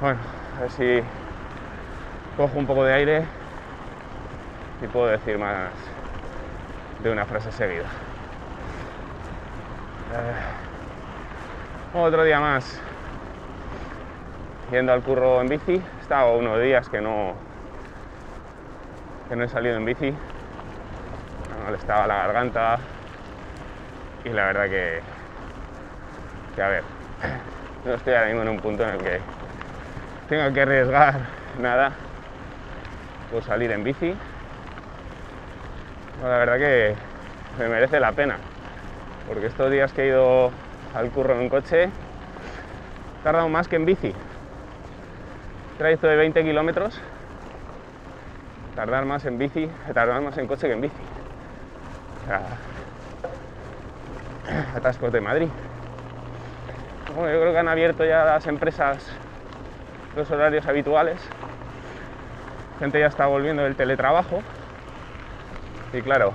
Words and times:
Bueno, 0.00 0.18
a 0.56 0.60
ver 0.62 0.70
si 0.70 1.02
cojo 2.34 2.58
un 2.58 2.66
poco 2.66 2.84
de 2.84 2.94
aire 2.94 3.22
y 4.80 4.86
puedo 4.86 5.08
decir 5.08 5.36
más 5.36 5.72
de 7.02 7.12
una 7.12 7.26
frase 7.26 7.52
seguida. 7.52 7.84
Eh, 10.14 11.98
otro 11.98 12.24
día 12.24 12.40
más 12.40 12.80
yendo 14.70 14.94
al 14.94 15.02
curro 15.02 15.42
en 15.42 15.50
bici. 15.50 15.74
He 15.74 16.00
estado 16.00 16.38
unos 16.38 16.62
días 16.62 16.88
que 16.88 17.02
no, 17.02 17.34
que 19.28 19.36
no 19.36 19.44
he 19.44 19.48
salido 19.48 19.76
en 19.76 19.84
bici. 19.84 20.12
Me 20.12 21.64
molestaba 21.66 22.06
la 22.06 22.14
garganta 22.26 22.78
y 24.24 24.30
la 24.30 24.46
verdad 24.46 24.64
que, 24.64 25.02
que 26.56 26.62
a 26.62 26.68
ver, 26.68 26.84
no 27.84 27.92
estoy 27.92 28.14
ahora 28.14 28.28
mismo 28.28 28.40
en 28.40 28.48
un 28.48 28.60
punto 28.60 28.82
en 28.84 28.90
el 28.92 28.98
que 29.02 29.39
tenga 30.30 30.52
que 30.52 30.60
arriesgar 30.62 31.16
nada 31.60 31.90
por 33.32 33.42
salir 33.42 33.72
en 33.72 33.82
bici. 33.82 34.14
la 36.22 36.38
verdad 36.38 36.56
que 36.56 36.94
me 37.58 37.68
merece 37.68 37.98
la 37.98 38.12
pena, 38.12 38.36
porque 39.26 39.46
estos 39.46 39.72
días 39.72 39.92
que 39.92 40.04
he 40.04 40.06
ido 40.06 40.52
al 40.94 41.10
curro 41.10 41.40
en 41.40 41.48
coche, 41.48 41.84
he 41.84 41.90
tardado 43.24 43.48
más 43.48 43.66
que 43.66 43.74
en 43.74 43.84
bici. 43.84 44.14
Trayecto 45.78 46.06
de 46.06 46.14
20 46.14 46.44
kilómetros, 46.44 47.00
tardar 48.76 49.06
más 49.06 49.24
en 49.24 49.36
bici, 49.36 49.68
tardar 49.92 50.20
más 50.20 50.38
en 50.38 50.46
coche 50.46 50.68
que 50.68 50.74
en 50.74 50.80
bici. 50.80 51.02
O 54.74 54.76
atascos 54.76 55.12
de 55.12 55.20
Madrid. 55.20 55.48
Bueno, 57.16 57.32
yo 57.32 57.40
creo 57.40 57.52
que 57.52 57.58
han 57.58 57.68
abierto 57.68 58.04
ya 58.04 58.24
las 58.24 58.46
empresas 58.46 59.12
los 60.16 60.30
horarios 60.30 60.66
habituales. 60.66 61.20
Gente 62.78 63.00
ya 63.00 63.06
está 63.06 63.26
volviendo 63.26 63.62
del 63.62 63.76
teletrabajo. 63.76 64.42
Y 65.92 66.02
claro, 66.02 66.32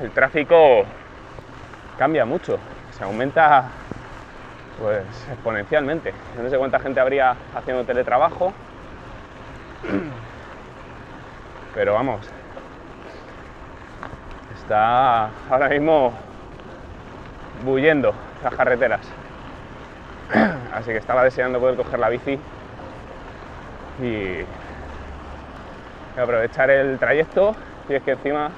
el 0.00 0.10
tráfico 0.10 0.84
cambia 1.98 2.24
mucho, 2.24 2.58
se 2.90 3.04
aumenta 3.04 3.68
pues 4.78 5.04
exponencialmente. 5.30 6.12
No 6.40 6.48
sé 6.50 6.58
cuánta 6.58 6.78
gente 6.78 7.00
habría 7.00 7.34
haciendo 7.54 7.84
teletrabajo, 7.84 8.52
pero 11.74 11.94
vamos, 11.94 12.28
está 14.54 15.30
ahora 15.50 15.68
mismo 15.68 16.12
bullendo 17.64 18.14
las 18.42 18.54
carreteras. 18.54 19.00
Así 20.76 20.90
que 20.90 20.98
estaba 20.98 21.24
deseando 21.24 21.58
poder 21.58 21.74
coger 21.74 21.98
la 21.98 22.10
bici 22.10 22.38
y 24.02 24.44
aprovechar 26.20 26.68
el 26.68 26.98
trayecto 26.98 27.56
y 27.88 27.94
es 27.94 28.02
que 28.02 28.10
encima 28.10 28.50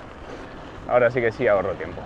ahora 0.89 1.12
sí 1.12 1.20
que 1.20 1.30
sí 1.30 1.46
ahorro 1.46 1.74
tiempo. 1.74 2.02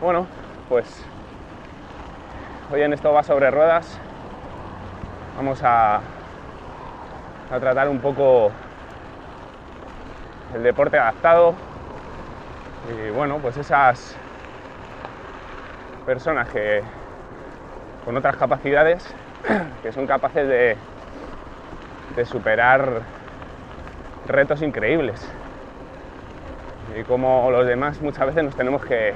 Bueno, 0.00 0.26
pues 0.68 1.06
hoy 2.72 2.82
en 2.82 2.94
esto 2.94 3.12
va 3.12 3.22
sobre 3.22 3.48
ruedas. 3.52 4.00
Vamos 5.36 5.62
a, 5.62 5.98
a 7.48 7.60
tratar 7.60 7.88
un 7.88 8.00
poco 8.00 8.50
el 10.52 10.64
deporte 10.64 10.98
adaptado 10.98 11.54
y 12.92 13.10
bueno, 13.10 13.38
pues 13.38 13.56
esas 13.56 14.18
personas 16.02 16.48
que 16.48 16.82
con 18.04 18.16
otras 18.16 18.36
capacidades 18.36 19.06
que 19.82 19.92
son 19.92 20.06
capaces 20.06 20.46
de, 20.48 20.76
de 22.16 22.24
superar 22.24 23.02
retos 24.26 24.62
increíbles 24.62 25.26
y 26.98 27.02
como 27.04 27.50
los 27.50 27.66
demás 27.66 28.00
muchas 28.00 28.26
veces 28.26 28.44
nos 28.44 28.54
tenemos 28.54 28.84
que, 28.84 29.14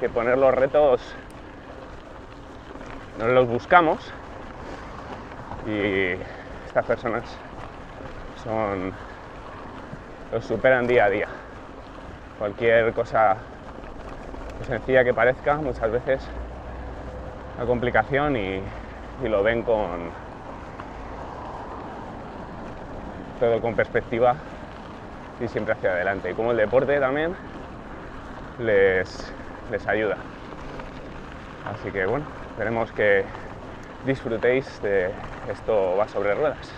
que 0.00 0.08
poner 0.08 0.38
los 0.38 0.54
retos 0.54 1.14
nos 3.18 3.28
los 3.30 3.48
buscamos 3.48 4.12
y 5.66 6.12
estas 6.66 6.84
personas 6.84 7.24
son 8.42 8.92
los 10.32 10.44
superan 10.44 10.86
día 10.86 11.06
a 11.06 11.10
día. 11.10 11.28
Cualquier 12.38 12.92
cosa 12.92 13.36
sencilla 14.64 15.04
que 15.04 15.14
parezca, 15.14 15.56
muchas 15.56 15.90
veces 15.90 16.28
una 17.56 17.66
complicación 17.66 18.36
y, 18.36 18.62
y 19.24 19.28
lo 19.28 19.42
ven 19.42 19.62
con 19.62 20.10
todo 23.40 23.60
con 23.60 23.74
perspectiva 23.74 24.36
y 25.40 25.48
siempre 25.48 25.74
hacia 25.74 25.90
adelante. 25.90 26.30
Y 26.30 26.34
como 26.34 26.50
el 26.50 26.56
deporte 26.56 26.98
también 26.98 27.34
les, 28.58 29.32
les 29.70 29.86
ayuda. 29.86 30.16
Así 31.72 31.90
que 31.90 32.06
bueno, 32.06 32.24
esperemos 32.50 32.90
que 32.92 33.24
disfrutéis 34.06 34.80
de 34.82 35.10
esto 35.50 35.96
va 35.96 36.08
sobre 36.08 36.34
ruedas. 36.34 36.72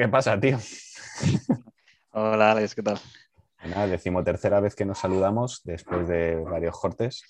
Qué 0.00 0.08
pasa, 0.08 0.40
tío? 0.40 0.58
Hola, 2.12 2.52
Alex, 2.52 2.74
¿qué 2.74 2.82
tal? 2.82 2.98
Nada, 3.62 3.86
decimotercera 3.86 4.58
vez 4.58 4.74
que 4.74 4.86
nos 4.86 4.98
saludamos 4.98 5.60
después 5.64 6.08
de 6.08 6.36
varios 6.36 6.74
cortes. 6.78 7.22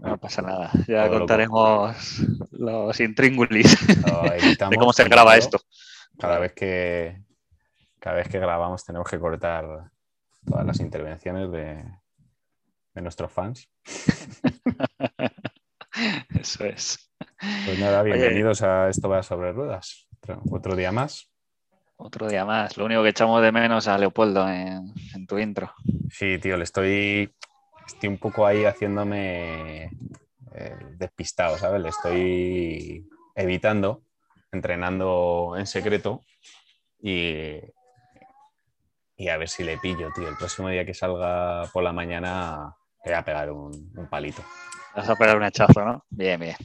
No 0.00 0.18
pasa 0.18 0.42
nada, 0.42 0.72
ya 0.88 1.04
Todo 1.04 1.12
lo 1.12 1.18
contaremos 1.20 2.18
los 2.50 2.98
intríngulis 2.98 3.86
de 4.70 4.76
cómo 4.76 4.92
se 4.92 5.04
graba 5.04 5.36
esto. 5.36 5.60
Cada 6.18 6.40
vez 6.40 6.54
que 6.54 7.22
cada 8.00 8.16
vez 8.16 8.28
que 8.28 8.40
grabamos 8.40 8.84
tenemos 8.84 9.08
que 9.08 9.20
cortar 9.20 9.92
todas 10.44 10.66
las 10.66 10.80
intervenciones 10.80 11.52
de, 11.52 11.84
de 12.94 13.02
nuestros 13.02 13.30
fans. 13.30 13.70
Eso 16.30 16.64
es. 16.64 17.12
Pues 17.64 17.78
nada, 17.78 18.02
bienvenidos 18.02 18.62
a 18.62 18.88
Esto 18.88 19.08
va 19.08 19.22
sobre 19.22 19.52
ruedas. 19.52 20.08
Otro, 20.20 20.42
otro 20.50 20.74
día 20.74 20.90
más. 20.90 21.27
Otro 21.98 22.28
día 22.28 22.44
más. 22.44 22.76
Lo 22.76 22.84
único 22.84 23.02
que 23.02 23.08
echamos 23.10 23.42
de 23.42 23.52
menos 23.52 23.88
a 23.88 23.98
Leopoldo 23.98 24.48
en, 24.48 24.94
en 25.14 25.26
tu 25.26 25.38
intro. 25.38 25.72
Sí, 26.10 26.38
tío, 26.38 26.56
le 26.56 26.64
estoy, 26.64 27.34
estoy 27.86 28.08
un 28.08 28.18
poco 28.18 28.46
ahí 28.46 28.64
haciéndome 28.64 29.86
eh, 30.54 30.76
despistado, 30.96 31.58
¿sabes? 31.58 31.82
Le 31.82 31.88
estoy 31.88 33.04
evitando, 33.34 34.02
entrenando 34.52 35.54
en 35.58 35.66
secreto 35.66 36.22
y, 37.02 37.56
y 39.16 39.28
a 39.28 39.36
ver 39.36 39.48
si 39.48 39.64
le 39.64 39.76
pillo, 39.78 40.10
tío. 40.14 40.28
El 40.28 40.36
próximo 40.36 40.68
día 40.68 40.84
que 40.86 40.94
salga 40.94 41.64
por 41.72 41.82
la 41.82 41.92
mañana 41.92 42.74
le 43.04 43.10
voy 43.10 43.18
a 43.18 43.24
pegar 43.24 43.50
un, 43.50 43.92
un 43.96 44.06
palito. 44.08 44.42
Vas 44.94 45.08
a 45.08 45.16
pegar 45.16 45.36
un 45.36 45.42
hachazo, 45.42 45.84
¿no? 45.84 46.04
Bien, 46.10 46.38
bien. 46.38 46.56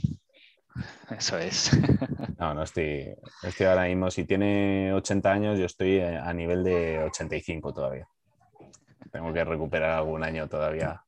Eso 1.10 1.38
es. 1.38 1.72
No, 2.44 2.54
no 2.54 2.64
estoy, 2.64 3.16
estoy 3.42 3.66
ahora 3.68 3.86
mismo, 3.86 4.12
si 4.12 4.26
tiene 4.26 4.92
80 4.92 5.32
años, 5.32 5.58
yo 5.58 5.66
estoy 5.66 6.02
a 6.02 6.34
nivel 6.34 6.62
de 6.62 7.00
85 7.04 7.74
todavía. 7.74 8.06
Tengo 9.14 9.32
que 9.32 9.46
recuperar 9.46 9.92
algún 9.92 10.26
año 10.26 10.50
todavía 10.50 11.02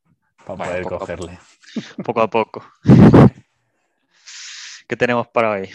para 0.46 0.56
Bueno, 0.56 0.72
poder 0.72 0.84
poco 0.84 0.96
a 0.96 1.00
poco. 1.00 1.18
cogerle. 1.18 1.40
Poco 2.06 2.22
a 2.22 2.30
poco. 2.30 2.64
¿Qué 4.88 4.96
tenemos 4.96 5.28
para 5.28 5.52
hoy? 5.52 5.70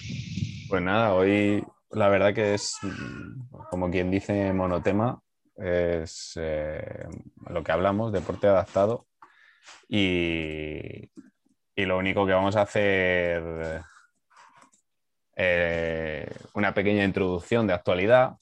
Pues 0.71 0.81
nada, 0.81 1.13
hoy 1.13 1.63
la 1.91 2.09
verdad 2.09 2.33
que 2.33 2.55
es, 2.55 2.79
mm, 2.81 3.57
como 3.69 3.91
quien 3.91 4.11
dice, 4.11 4.55
monotema, 4.55 5.21
es 5.57 6.39
eh, 6.41 7.07
lo 7.51 7.63
que 7.63 7.73
hablamos, 7.73 8.13
deporte 8.13 8.47
adaptado. 8.47 9.09
Y, 9.91 11.11
y 11.77 11.85
lo 11.85 11.99
único 11.99 12.25
que 12.25 12.33
vamos 12.33 12.57
a 12.57 12.63
hacer 12.63 13.83
eh, 15.43 16.31
una 16.53 16.75
pequeña 16.75 17.03
introducción 17.03 17.67
de 17.67 17.73
actualidad 17.73 18.37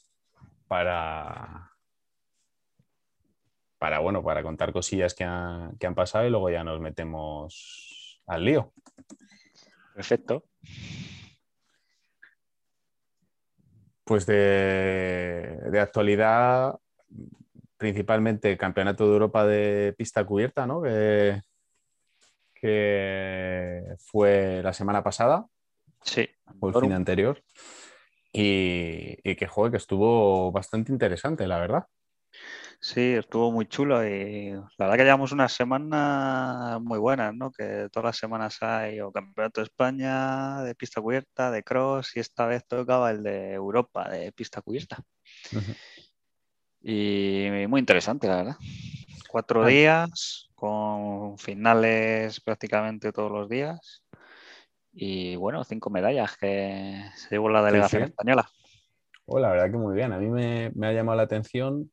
para, 0.66 1.70
para, 3.78 4.00
bueno, 4.00 4.20
para 4.24 4.42
contar 4.42 4.72
cosillas 4.72 5.14
que 5.14 5.22
han, 5.22 5.78
que 5.78 5.86
han 5.86 5.94
pasado 5.94 6.26
y 6.26 6.30
luego 6.30 6.50
ya 6.50 6.64
nos 6.64 6.80
metemos 6.80 8.20
al 8.26 8.44
lío. 8.44 8.72
Perfecto. 9.94 10.42
Pues 14.02 14.26
de, 14.26 15.56
de 15.70 15.80
actualidad, 15.80 16.80
principalmente 17.76 18.50
el 18.50 18.58
Campeonato 18.58 19.06
de 19.06 19.12
Europa 19.12 19.46
de 19.46 19.94
pista 19.96 20.24
cubierta, 20.24 20.66
¿no? 20.66 20.82
Que, 20.82 21.42
que 22.54 23.84
fue 24.00 24.62
la 24.64 24.72
semana 24.72 25.04
pasada. 25.04 25.46
Sí. 26.02 26.28
O 26.60 26.68
el 26.68 26.74
fin 26.74 26.92
anterior. 26.92 27.42
Y, 28.32 29.18
y 29.24 29.36
que, 29.36 29.46
joder, 29.46 29.72
que 29.72 29.78
estuvo 29.78 30.52
bastante 30.52 30.92
interesante, 30.92 31.46
la 31.46 31.58
verdad. 31.58 31.86
Sí, 32.80 33.14
estuvo 33.14 33.50
muy 33.50 33.66
chulo 33.66 34.06
y 34.06 34.50
la 34.52 34.68
verdad 34.78 34.96
que 34.96 35.04
llevamos 35.04 35.32
unas 35.32 35.52
semanas 35.52 36.80
muy 36.80 36.98
buenas, 36.98 37.34
¿no? 37.34 37.50
Que 37.50 37.88
todas 37.90 38.04
las 38.04 38.16
semanas 38.16 38.62
hay 38.62 39.00
o 39.00 39.10
Campeonato 39.10 39.60
de 39.60 39.64
España 39.64 40.62
de 40.62 40.76
pista 40.76 41.00
cubierta, 41.00 41.50
de 41.50 41.64
cross 41.64 42.16
y 42.16 42.20
esta 42.20 42.46
vez 42.46 42.64
tocaba 42.68 43.10
el 43.10 43.24
de 43.24 43.54
Europa 43.54 44.08
de 44.08 44.30
pista 44.30 44.62
cubierta. 44.62 45.02
Y 46.80 47.48
muy 47.68 47.80
interesante, 47.80 48.28
la 48.28 48.36
verdad. 48.36 48.56
Cuatro 49.28 49.66
días 49.66 50.48
con 50.54 51.36
finales 51.38 52.40
prácticamente 52.40 53.12
todos 53.12 53.32
los 53.32 53.48
días 53.48 54.04
y 55.00 55.36
bueno, 55.36 55.62
cinco 55.62 55.90
medallas 55.90 56.36
que 56.36 57.04
se 57.14 57.30
llevó 57.30 57.48
la 57.48 57.62
delegación 57.62 58.02
sí. 58.02 58.08
española. 58.08 58.48
Oh, 59.26 59.38
la 59.38 59.50
verdad 59.50 59.70
que 59.70 59.76
muy 59.76 59.94
bien. 59.94 60.12
A 60.12 60.18
mí 60.18 60.26
me, 60.26 60.72
me 60.74 60.88
ha 60.88 60.92
llamado 60.92 61.16
la 61.16 61.22
atención 61.22 61.92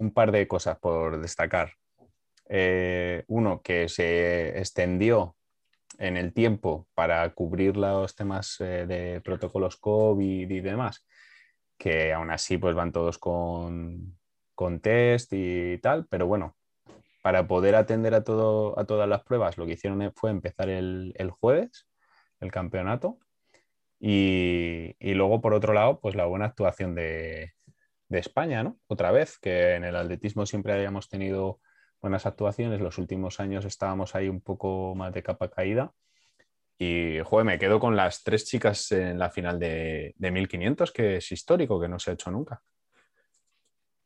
un 0.00 0.12
par 0.12 0.32
de 0.32 0.48
cosas 0.48 0.76
por 0.78 1.20
destacar. 1.20 1.74
Eh, 2.48 3.22
uno, 3.28 3.62
que 3.62 3.88
se 3.88 4.58
extendió 4.58 5.36
en 5.98 6.16
el 6.16 6.32
tiempo 6.32 6.88
para 6.94 7.32
cubrir 7.32 7.76
los 7.76 8.16
temas 8.16 8.60
eh, 8.60 8.86
de 8.86 9.20
protocolos 9.20 9.76
COVID 9.76 10.50
y 10.50 10.60
demás, 10.60 11.06
que 11.78 12.12
aún 12.12 12.32
así 12.32 12.58
pues 12.58 12.74
van 12.74 12.90
todos 12.90 13.18
con, 13.18 14.18
con 14.56 14.80
test 14.80 15.32
y 15.32 15.78
tal, 15.78 16.06
pero 16.08 16.26
bueno, 16.26 16.56
para 17.22 17.46
poder 17.46 17.76
atender 17.76 18.14
a, 18.14 18.24
todo, 18.24 18.76
a 18.78 18.84
todas 18.84 19.08
las 19.08 19.22
pruebas, 19.22 19.56
lo 19.56 19.64
que 19.64 19.74
hicieron 19.74 20.12
fue 20.16 20.30
empezar 20.30 20.68
el, 20.68 21.14
el 21.16 21.30
jueves, 21.30 21.86
el 22.42 22.52
campeonato, 22.52 23.18
y, 24.04 24.96
luego 25.14 25.40
por 25.40 25.54
otro 25.54 25.72
lado, 25.72 26.00
pues 26.00 26.16
la 26.16 26.26
buena 26.26 26.46
actuación 26.46 26.96
de, 26.96 27.52
de 28.08 28.18
España, 28.18 28.64
¿no? 28.64 28.80
Otra 28.88 29.12
vez, 29.12 29.38
que 29.38 29.74
en 29.74 29.84
el 29.84 29.94
atletismo 29.94 30.44
siempre 30.44 30.72
habíamos 30.72 31.08
tenido 31.08 31.60
buenas 32.00 32.26
actuaciones, 32.26 32.80
los 32.80 32.98
últimos 32.98 33.38
años 33.38 33.64
estábamos 33.64 34.16
ahí 34.16 34.28
un 34.28 34.40
poco 34.40 34.96
más 34.96 35.12
de 35.12 35.22
capa 35.22 35.48
caída. 35.48 35.92
Y, 36.78 37.20
joder, 37.20 37.46
me 37.46 37.60
quedo 37.60 37.78
con 37.78 37.94
las 37.94 38.24
tres 38.24 38.44
chicas 38.44 38.90
en 38.90 39.20
la 39.20 39.30
final 39.30 39.60
de, 39.60 40.14
de 40.16 40.30
1500, 40.32 40.90
que 40.90 41.16
es 41.18 41.30
histórico, 41.30 41.80
que 41.80 41.88
no 41.88 42.00
se 42.00 42.10
ha 42.10 42.14
hecho 42.14 42.32
nunca. 42.32 42.60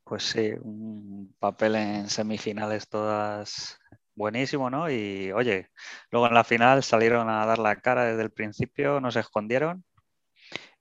Pues 0.04 0.24
sí, 0.24 0.52
un 0.60 1.34
papel 1.38 1.74
en 1.74 2.10
semifinales 2.10 2.86
todas 2.86 3.78
buenísimo, 4.16 4.68
¿no? 4.70 4.90
Y 4.90 5.30
oye, 5.32 5.68
luego 6.10 6.26
en 6.26 6.34
la 6.34 6.42
final 6.42 6.82
salieron 6.82 7.28
a 7.28 7.46
dar 7.46 7.58
la 7.58 7.76
cara 7.76 8.04
desde 8.04 8.22
el 8.22 8.32
principio, 8.32 9.00
no 9.00 9.12
se 9.12 9.20
escondieron 9.20 9.84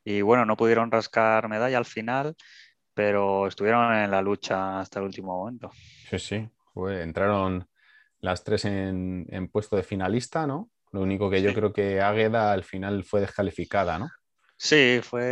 y 0.03 0.21
bueno, 0.21 0.45
no 0.45 0.55
pudieron 0.55 0.91
rascar 0.91 1.49
medalla 1.49 1.77
al 1.77 1.85
final, 1.85 2.35
pero 2.93 3.47
estuvieron 3.47 3.93
en 3.93 4.11
la 4.11 4.21
lucha 4.21 4.79
hasta 4.79 4.99
el 4.99 5.05
último 5.05 5.37
momento. 5.37 5.71
Sí, 6.09 6.19
sí, 6.19 6.49
entraron 6.75 7.67
las 8.19 8.43
tres 8.43 8.65
en, 8.65 9.25
en, 9.29 9.47
puesto 9.49 9.75
de 9.75 9.83
finalista, 9.83 10.47
¿no? 10.47 10.69
Lo 10.91 11.01
único 11.01 11.29
que 11.29 11.41
yo 11.41 11.53
creo 11.53 11.73
que 11.73 12.01
Águeda 12.01 12.53
al 12.53 12.63
final 12.63 13.03
fue 13.03 13.21
descalificada, 13.21 13.99
¿no? 13.99 14.09
Sí, 14.57 15.01
fue 15.03 15.23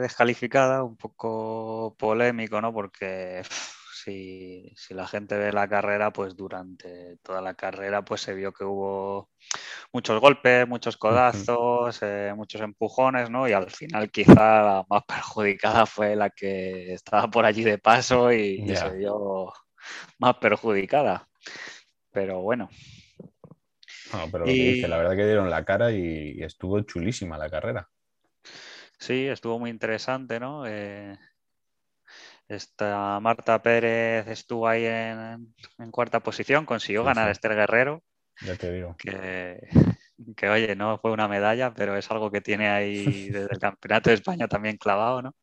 descalificada, 0.00 0.84
un 0.84 0.96
poco 0.96 1.96
polémico, 1.98 2.60
¿no? 2.60 2.72
Porque 2.72 3.42
si, 4.08 4.72
si, 4.74 4.94
la 4.94 5.06
gente 5.06 5.36
ve 5.36 5.52
la 5.52 5.68
carrera, 5.68 6.12
pues 6.12 6.34
durante 6.34 7.18
toda 7.22 7.42
la 7.42 7.54
carrera 7.54 8.02
pues 8.04 8.22
se 8.22 8.34
vio 8.34 8.52
que 8.52 8.64
hubo 8.64 9.28
muchos 9.92 10.20
golpes, 10.20 10.66
muchos 10.66 10.96
codazos, 10.96 11.98
eh, 12.02 12.32
muchos 12.34 12.62
empujones, 12.62 13.28
¿no? 13.28 13.46
Y 13.46 13.52
al 13.52 13.70
final 13.70 14.10
quizá 14.10 14.62
la 14.62 14.86
más 14.88 15.02
perjudicada 15.08 15.84
fue 15.84 16.16
la 16.16 16.30
que 16.30 16.94
estaba 16.94 17.28
por 17.28 17.44
allí 17.44 17.62
de 17.64 17.78
paso 17.78 18.32
y, 18.32 18.64
yeah. 18.64 18.72
y 18.72 18.76
se 18.76 18.90
vio 18.96 19.52
más 20.18 20.36
perjudicada. 20.36 21.28
Pero 22.10 22.40
bueno. 22.40 22.70
No, 24.12 24.30
pero 24.32 24.46
lo 24.46 24.50
y... 24.50 24.56
que 24.56 24.72
dice, 24.72 24.88
la 24.88 24.96
verdad 24.96 25.16
que 25.16 25.26
dieron 25.26 25.50
la 25.50 25.64
cara 25.64 25.92
y, 25.92 26.32
y 26.36 26.42
estuvo 26.42 26.80
chulísima 26.80 27.36
la 27.36 27.50
carrera. 27.50 27.88
Sí, 28.98 29.26
estuvo 29.26 29.58
muy 29.58 29.70
interesante, 29.70 30.40
¿no? 30.40 30.66
Eh, 30.66 31.16
esta 32.48 33.20
Marta 33.20 33.60
Pérez 33.62 34.26
estuvo 34.28 34.66
ahí 34.66 34.86
en, 34.86 35.54
en 35.78 35.90
cuarta 35.90 36.20
posición, 36.20 36.64
consiguió 36.64 37.02
sí, 37.02 37.06
ganar 37.06 37.26
sí. 37.26 37.32
Esther 37.32 37.54
Guerrero. 37.54 38.02
Ya 38.40 38.56
te 38.56 38.72
digo. 38.72 38.96
Que, 38.96 39.68
que, 40.36 40.48
oye, 40.48 40.74
no 40.74 40.98
fue 40.98 41.12
una 41.12 41.28
medalla, 41.28 41.72
pero 41.74 41.96
es 41.96 42.10
algo 42.10 42.30
que 42.30 42.40
tiene 42.40 42.68
ahí 42.68 43.04
desde 43.30 43.52
el 43.52 43.58
Campeonato 43.58 44.10
de 44.10 44.14
España 44.14 44.48
también 44.48 44.76
clavado, 44.76 45.22
¿no? 45.22 45.34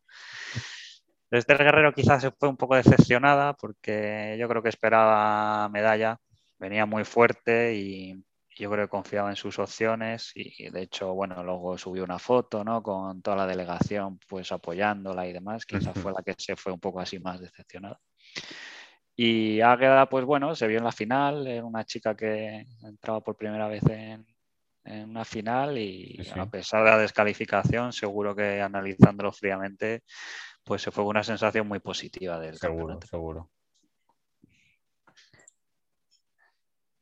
Esther 1.31 1.57
Guerrero 1.57 1.94
quizás 1.94 2.22
se 2.22 2.31
fue 2.31 2.50
un 2.50 2.57
poco 2.57 2.75
decepcionada 2.75 3.54
porque 3.54 4.38
yo 4.40 4.48
creo 4.48 4.63
que 4.63 4.69
esperaba 4.69 5.68
medalla, 5.69 6.18
venía 6.57 6.86
muy 6.86 7.04
fuerte 7.04 7.75
y, 7.75 8.24
yo 8.56 8.72
creo 8.72 8.86
que 8.86 8.92
confiaba 8.92 9.30
en 9.30 9.36
sus 9.36 9.60
opciones 9.60 10.31
y 10.34 10.69
de 10.69 10.81
hecho, 10.84 11.13
bueno, 11.13 11.44
luego 11.44 11.78
subió 11.78 12.04
una 12.04 12.19
foto, 12.19 12.63
¿no? 12.63 12.81
Con 12.81 13.22
toda 13.22 13.38
la 13.38 13.48
delegación 13.48 14.19
pues 14.28 14.52
apoyándola 14.52 15.28
y 15.28 15.34
demás, 15.34 15.66
quizás 15.66 15.98
fue 16.00 16.13
la 16.13 16.24
que 16.24 16.34
se 16.38 16.56
fue 16.56 16.72
un 16.72 16.80
poco 16.80 17.00
así 17.00 17.19
más 17.19 17.40
decepcionada. 17.40 18.00
Y 19.16 19.62
Águeda, 19.62 20.10
pues 20.10 20.25
bueno, 20.25 20.56
se 20.56 20.68
vio 20.68 20.80
en 20.80 20.84
la 20.84 20.92
final, 20.92 21.48
era 21.48 21.63
una 21.63 21.86
chica 21.86 22.16
que 22.16 22.66
entraba 22.84 23.22
por 23.22 23.38
primera 23.38 23.68
vez 23.68 23.84
en, 23.88 24.25
en 24.84 25.10
una 25.10 25.25
final 25.25 25.78
y 25.78 26.19
sí. 26.24 26.40
a 26.40 26.46
pesar 26.46 26.84
de 26.84 26.92
la 26.92 26.98
descalificación, 26.98 27.92
seguro 27.92 28.36
que 28.36 28.62
analizándolo 28.62 29.31
fríamente, 29.31 30.04
pues 30.63 30.81
se 30.81 30.92
fue 30.92 31.04
una 31.06 31.24
sensación 31.24 31.68
muy 31.68 31.80
positiva 31.80 32.40
del 32.40 32.57
seguro, 32.57 32.78
campeonato. 32.80 33.07
Seguro, 33.07 33.52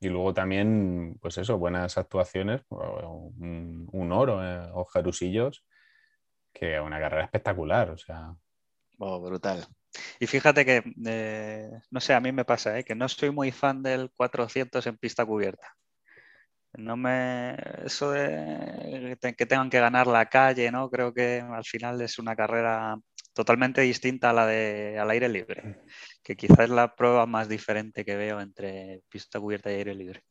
Y 0.04 0.10
luego 0.10 0.34
también, 0.34 1.18
pues 1.22 1.38
eso, 1.38 1.58
buenas 1.58 1.98
actuaciones, 1.98 2.62
un, 2.70 4.12
oro, 4.12 4.44
eh, 4.44 4.70
o 4.74 4.86
Jerusillos, 4.86 5.64
que 6.52 6.80
una 6.80 7.00
carrera 7.00 7.24
espectacular, 7.24 7.90
o. 7.92 8.38
Oh, 9.00 9.22
brutal. 9.22 9.66
Y 10.20 10.28
fíjate 10.28 10.66
que, 10.66 10.84
eh, 11.06 11.70
no 11.90 12.00
sé, 12.02 12.14
a 12.14 12.20
mí 12.20 12.32
me 12.32 12.44
pasa, 12.46 12.78
¿eh? 12.78 12.84
que 12.84 12.96
no 12.96 13.08
soy 13.08 13.32
muy 13.32 13.52
fan 13.52 13.82
del 13.82 14.12
400 14.12 14.86
en 14.88 14.98
pista 14.98 15.26
cubierta. 15.26 15.74
No 16.74 16.98
me. 16.98 17.56
Eso 17.86 18.12
de 18.12 19.18
que 19.38 19.46
tengan 19.46 19.70
que 19.70 19.80
ganar 19.80 20.08
la 20.08 20.26
calle, 20.26 20.72
¿no? 20.72 20.90
Creo 20.90 21.14
que 21.14 21.40
al 21.40 21.64
final 21.64 22.02
es 22.02 22.18
una 22.18 22.36
carrera 22.36 22.98
totalmente 23.34 23.82
distinta 23.82 24.30
a 24.30 24.34
la 24.34 24.46
de 24.46 24.98
al 25.00 25.10
aire 25.10 25.28
libre, 25.28 25.82
que 26.24 26.36
quizás 26.36 26.60
es 26.60 26.70
la 26.70 26.96
prueba 26.96 27.26
más 27.26 27.50
diferente 27.50 28.06
que 28.06 28.16
veo 28.16 28.40
entre 28.40 29.02
pista 29.10 29.40
cubierta 29.40 29.72
y 29.72 29.76
aire 29.76 29.96
libre. 29.96 30.24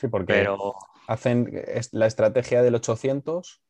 Sí, 0.00 0.08
porque 0.08 0.32
Pero... 0.32 0.74
hacen 1.06 1.62
la 1.92 2.06
estrategia 2.06 2.62
del 2.62 2.74
800 2.74 3.62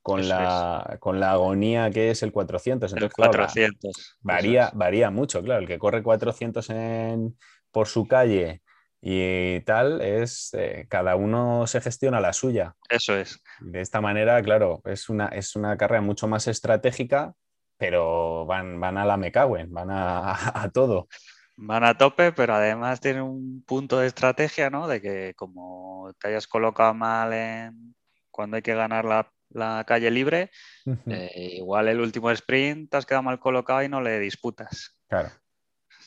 con 0.00 0.28
la, 0.28 0.88
es. 0.92 0.98
con 0.98 1.20
la 1.20 1.32
agonía 1.32 1.90
que 1.90 2.10
es 2.10 2.22
el 2.22 2.32
400. 2.32 2.92
Entonces, 2.92 3.10
el 3.10 3.12
400. 3.12 3.80
Claro, 3.80 4.16
varía, 4.20 4.66
es. 4.66 4.74
varía 4.74 5.10
mucho, 5.10 5.42
claro. 5.42 5.60
El 5.60 5.66
que 5.66 5.78
corre 5.78 6.02
400 6.02 6.70
en, 6.70 7.36
por 7.70 7.88
su 7.88 8.06
calle 8.06 8.62
y 9.00 9.60
tal 9.62 10.00
es 10.00 10.54
eh, 10.54 10.86
cada 10.88 11.16
uno 11.16 11.66
se 11.66 11.80
gestiona 11.80 12.20
la 12.20 12.32
suya. 12.32 12.76
Eso 12.88 13.16
es. 13.16 13.42
De 13.60 13.80
esta 13.80 14.00
manera, 14.00 14.40
claro, 14.42 14.80
es 14.84 15.08
una, 15.08 15.26
es 15.26 15.56
una 15.56 15.76
carrera 15.76 16.00
mucho 16.00 16.28
más 16.28 16.46
estratégica 16.46 17.34
pero 17.82 18.46
van, 18.46 18.78
van 18.78 18.96
a 18.96 19.04
la 19.04 19.16
Mecagüen, 19.16 19.72
van 19.72 19.90
a, 19.90 20.30
a, 20.30 20.34
a, 20.62 20.70
todo. 20.70 21.08
Van 21.56 21.82
a 21.82 21.98
tope, 21.98 22.30
pero 22.30 22.54
además 22.54 23.00
tienen 23.00 23.22
un 23.22 23.64
punto 23.66 23.98
de 23.98 24.06
estrategia, 24.06 24.70
¿no? 24.70 24.86
De 24.86 25.00
que 25.00 25.34
como 25.34 26.12
te 26.20 26.28
hayas 26.28 26.46
colocado 26.46 26.94
mal 26.94 27.32
en 27.32 27.96
cuando 28.30 28.54
hay 28.54 28.62
que 28.62 28.76
ganar 28.76 29.04
la, 29.04 29.32
la 29.50 29.82
calle 29.84 30.12
libre, 30.12 30.52
uh 30.86 30.92
-huh. 30.92 31.12
eh, 31.12 31.56
igual 31.56 31.88
el 31.88 31.98
último 31.98 32.30
sprint 32.30 32.88
te 32.88 32.98
has 32.98 33.04
quedado 33.04 33.24
mal 33.24 33.40
colocado 33.40 33.82
y 33.82 33.88
no 33.88 34.00
le 34.00 34.20
disputas. 34.20 34.96
Claro. 35.08 35.30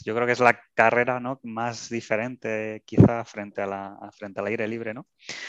Yo 0.03 0.15
creo 0.15 0.25
que 0.25 0.33
es 0.33 0.39
la 0.39 0.59
carrera 0.73 1.19
¿no? 1.19 1.39
más 1.43 1.89
diferente 1.89 2.83
quizá 2.85 3.23
frente, 3.25 3.61
a 3.61 3.67
la, 3.67 4.09
frente 4.11 4.39
al 4.39 4.47
aire 4.47 4.67
libre, 4.67 4.93
¿no? 4.93 5.07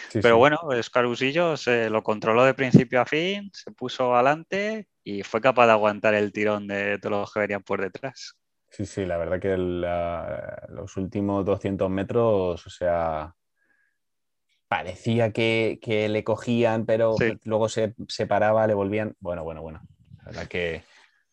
Sí, 0.08 0.20
Pero 0.20 0.34
sí. 0.34 0.38
bueno, 0.38 0.58
Escarusillo 0.72 1.56
se 1.56 1.90
lo 1.90 2.02
controló 2.02 2.44
de 2.44 2.54
principio 2.54 3.00
a 3.00 3.06
fin, 3.06 3.50
se 3.52 3.72
puso 3.72 4.14
adelante 4.14 4.88
y 5.02 5.22
fue 5.22 5.40
capaz 5.40 5.66
de 5.66 5.72
aguantar 5.72 6.14
el 6.14 6.32
tirón 6.32 6.66
de 6.66 6.98
todos 6.98 7.20
los 7.20 7.32
que 7.32 7.40
venían 7.40 7.62
por 7.62 7.80
detrás. 7.80 8.36
Sí, 8.70 8.84
sí, 8.84 9.06
la 9.06 9.16
verdad 9.16 9.40
que 9.40 9.56
la, 9.56 10.66
los 10.68 10.96
últimos 10.96 11.44
200 11.44 11.88
metros, 11.88 12.66
o 12.66 12.70
sea, 12.70 13.34
parecía 14.68 15.32
que, 15.32 15.78
que 15.80 16.08
le 16.08 16.24
cogían, 16.24 16.84
pero 16.84 17.16
sí. 17.16 17.38
luego 17.44 17.68
se 17.68 17.94
separaba, 18.08 18.66
le 18.66 18.74
volvían. 18.74 19.14
Bueno, 19.20 19.44
bueno, 19.44 19.62
bueno. 19.62 19.80
La 20.18 20.24
verdad 20.24 20.48
que 20.48 20.82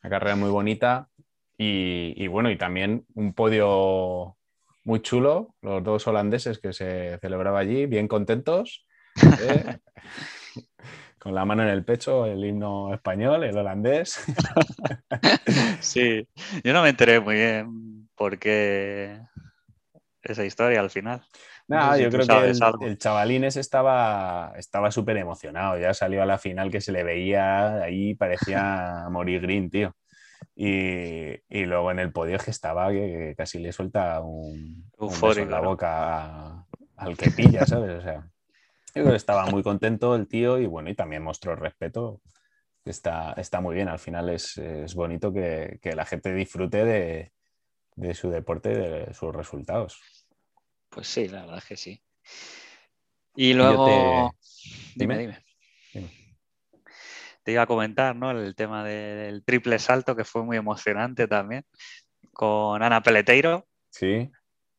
Una 0.01 0.09
carrera 0.09 0.35
muy 0.35 0.49
bonita 0.49 1.09
y, 1.57 2.27
bueno, 2.27 2.49
y 2.49 2.57
también 2.57 3.05
un 3.15 3.33
podio 3.33 4.37
muy 4.83 5.01
chulo, 5.01 5.55
los 5.61 5.83
dos 5.83 6.07
holandeses 6.07 6.59
que 6.59 6.73
se 6.73 7.17
celebraba 7.19 7.59
allí, 7.59 7.85
bien 7.85 8.07
contentos, 8.07 8.85
¿eh? 9.41 9.77
con 11.19 11.33
la 11.33 11.45
mano 11.45 11.63
en 11.63 11.69
el 11.69 11.85
pecho, 11.85 12.25
el 12.25 12.43
himno 12.43 12.93
español, 12.93 13.43
el 13.43 13.57
holandés. 13.57 14.23
Sí, 15.79 16.27
yo 16.63 16.73
no 16.73 16.81
me 16.81 16.89
enteré 16.89 17.19
muy 17.19 17.35
bien 17.35 18.09
por 18.15 18.39
qué 18.39 19.19
esa 20.21 20.45
historia 20.45 20.79
al 20.79 20.89
final. 20.89 21.21
No, 21.67 21.97
yo 21.97 22.09
creo 22.09 22.27
que 22.27 22.85
el, 22.85 22.97
chavalín 22.97 23.43
ese 23.43 23.59
estaba 23.59 24.53
súper 24.91 25.17
emocionado, 25.17 25.77
ya 25.77 25.93
salió 25.93 26.23
a 26.23 26.25
la 26.25 26.37
final 26.37 26.71
que 26.71 26.81
se 26.81 26.91
le 26.91 27.03
veía 27.03 27.83
ahí, 27.83 28.15
parecía 28.15 29.07
morir 29.09 29.41
green, 29.41 29.69
tío. 29.69 29.95
Y, 30.55 31.65
luego 31.65 31.91
en 31.91 31.99
el 31.99 32.11
podio 32.11 32.37
que 32.37 32.51
estaba 32.51 32.91
que, 32.91 33.33
casi 33.37 33.59
le 33.59 33.71
suelta 33.71 34.21
un, 34.21 34.89
un 34.97 35.37
en 35.37 35.51
la 35.51 35.61
boca 35.61 36.65
al 36.95 37.17
que 37.17 37.31
pilla, 37.31 37.65
¿sabes? 37.65 37.99
O 37.99 38.01
sea, 38.01 38.29
estaba 39.15 39.45
muy 39.47 39.63
contento 39.63 40.15
el 40.15 40.27
tío 40.27 40.59
y 40.59 40.67
bueno, 40.67 40.89
y 40.89 40.95
también 40.95 41.23
mostró 41.23 41.55
respeto. 41.55 42.21
Está, 42.85 43.33
está 43.37 43.61
muy 43.61 43.75
bien, 43.75 43.87
al 43.87 43.99
final 43.99 44.29
es, 44.29 44.59
bonito 44.95 45.31
que, 45.31 45.79
la 45.95 46.05
gente 46.05 46.33
disfrute 46.33 46.83
de, 46.83 47.31
de 47.95 48.13
su 48.13 48.29
deporte 48.29 48.71
y 48.71 48.75
de 48.75 49.13
sus 49.13 49.33
resultados. 49.33 50.01
Pues 50.89 51.07
sí, 51.07 51.27
la 51.27 51.41
verdad 51.41 51.57
es 51.57 51.65
que 51.65 51.77
sí. 51.77 52.03
Y 53.35 53.53
luego. 53.53 54.35
Dime, 54.95 55.17
dime, 55.17 55.43
Te 57.43 57.51
iba 57.51 57.63
a 57.63 57.67
comentar, 57.67 58.15
¿no? 58.15 58.31
El 58.31 58.55
tema 58.55 58.83
del 58.83 59.43
triple 59.43 59.79
salto, 59.79 60.15
que 60.15 60.23
fue 60.23 60.43
muy 60.43 60.57
emocionante 60.57 61.27
también, 61.27 61.65
con 62.33 62.81
Ana 62.81 63.01
Peleteiro. 63.01 63.67
Sí. 63.89 64.31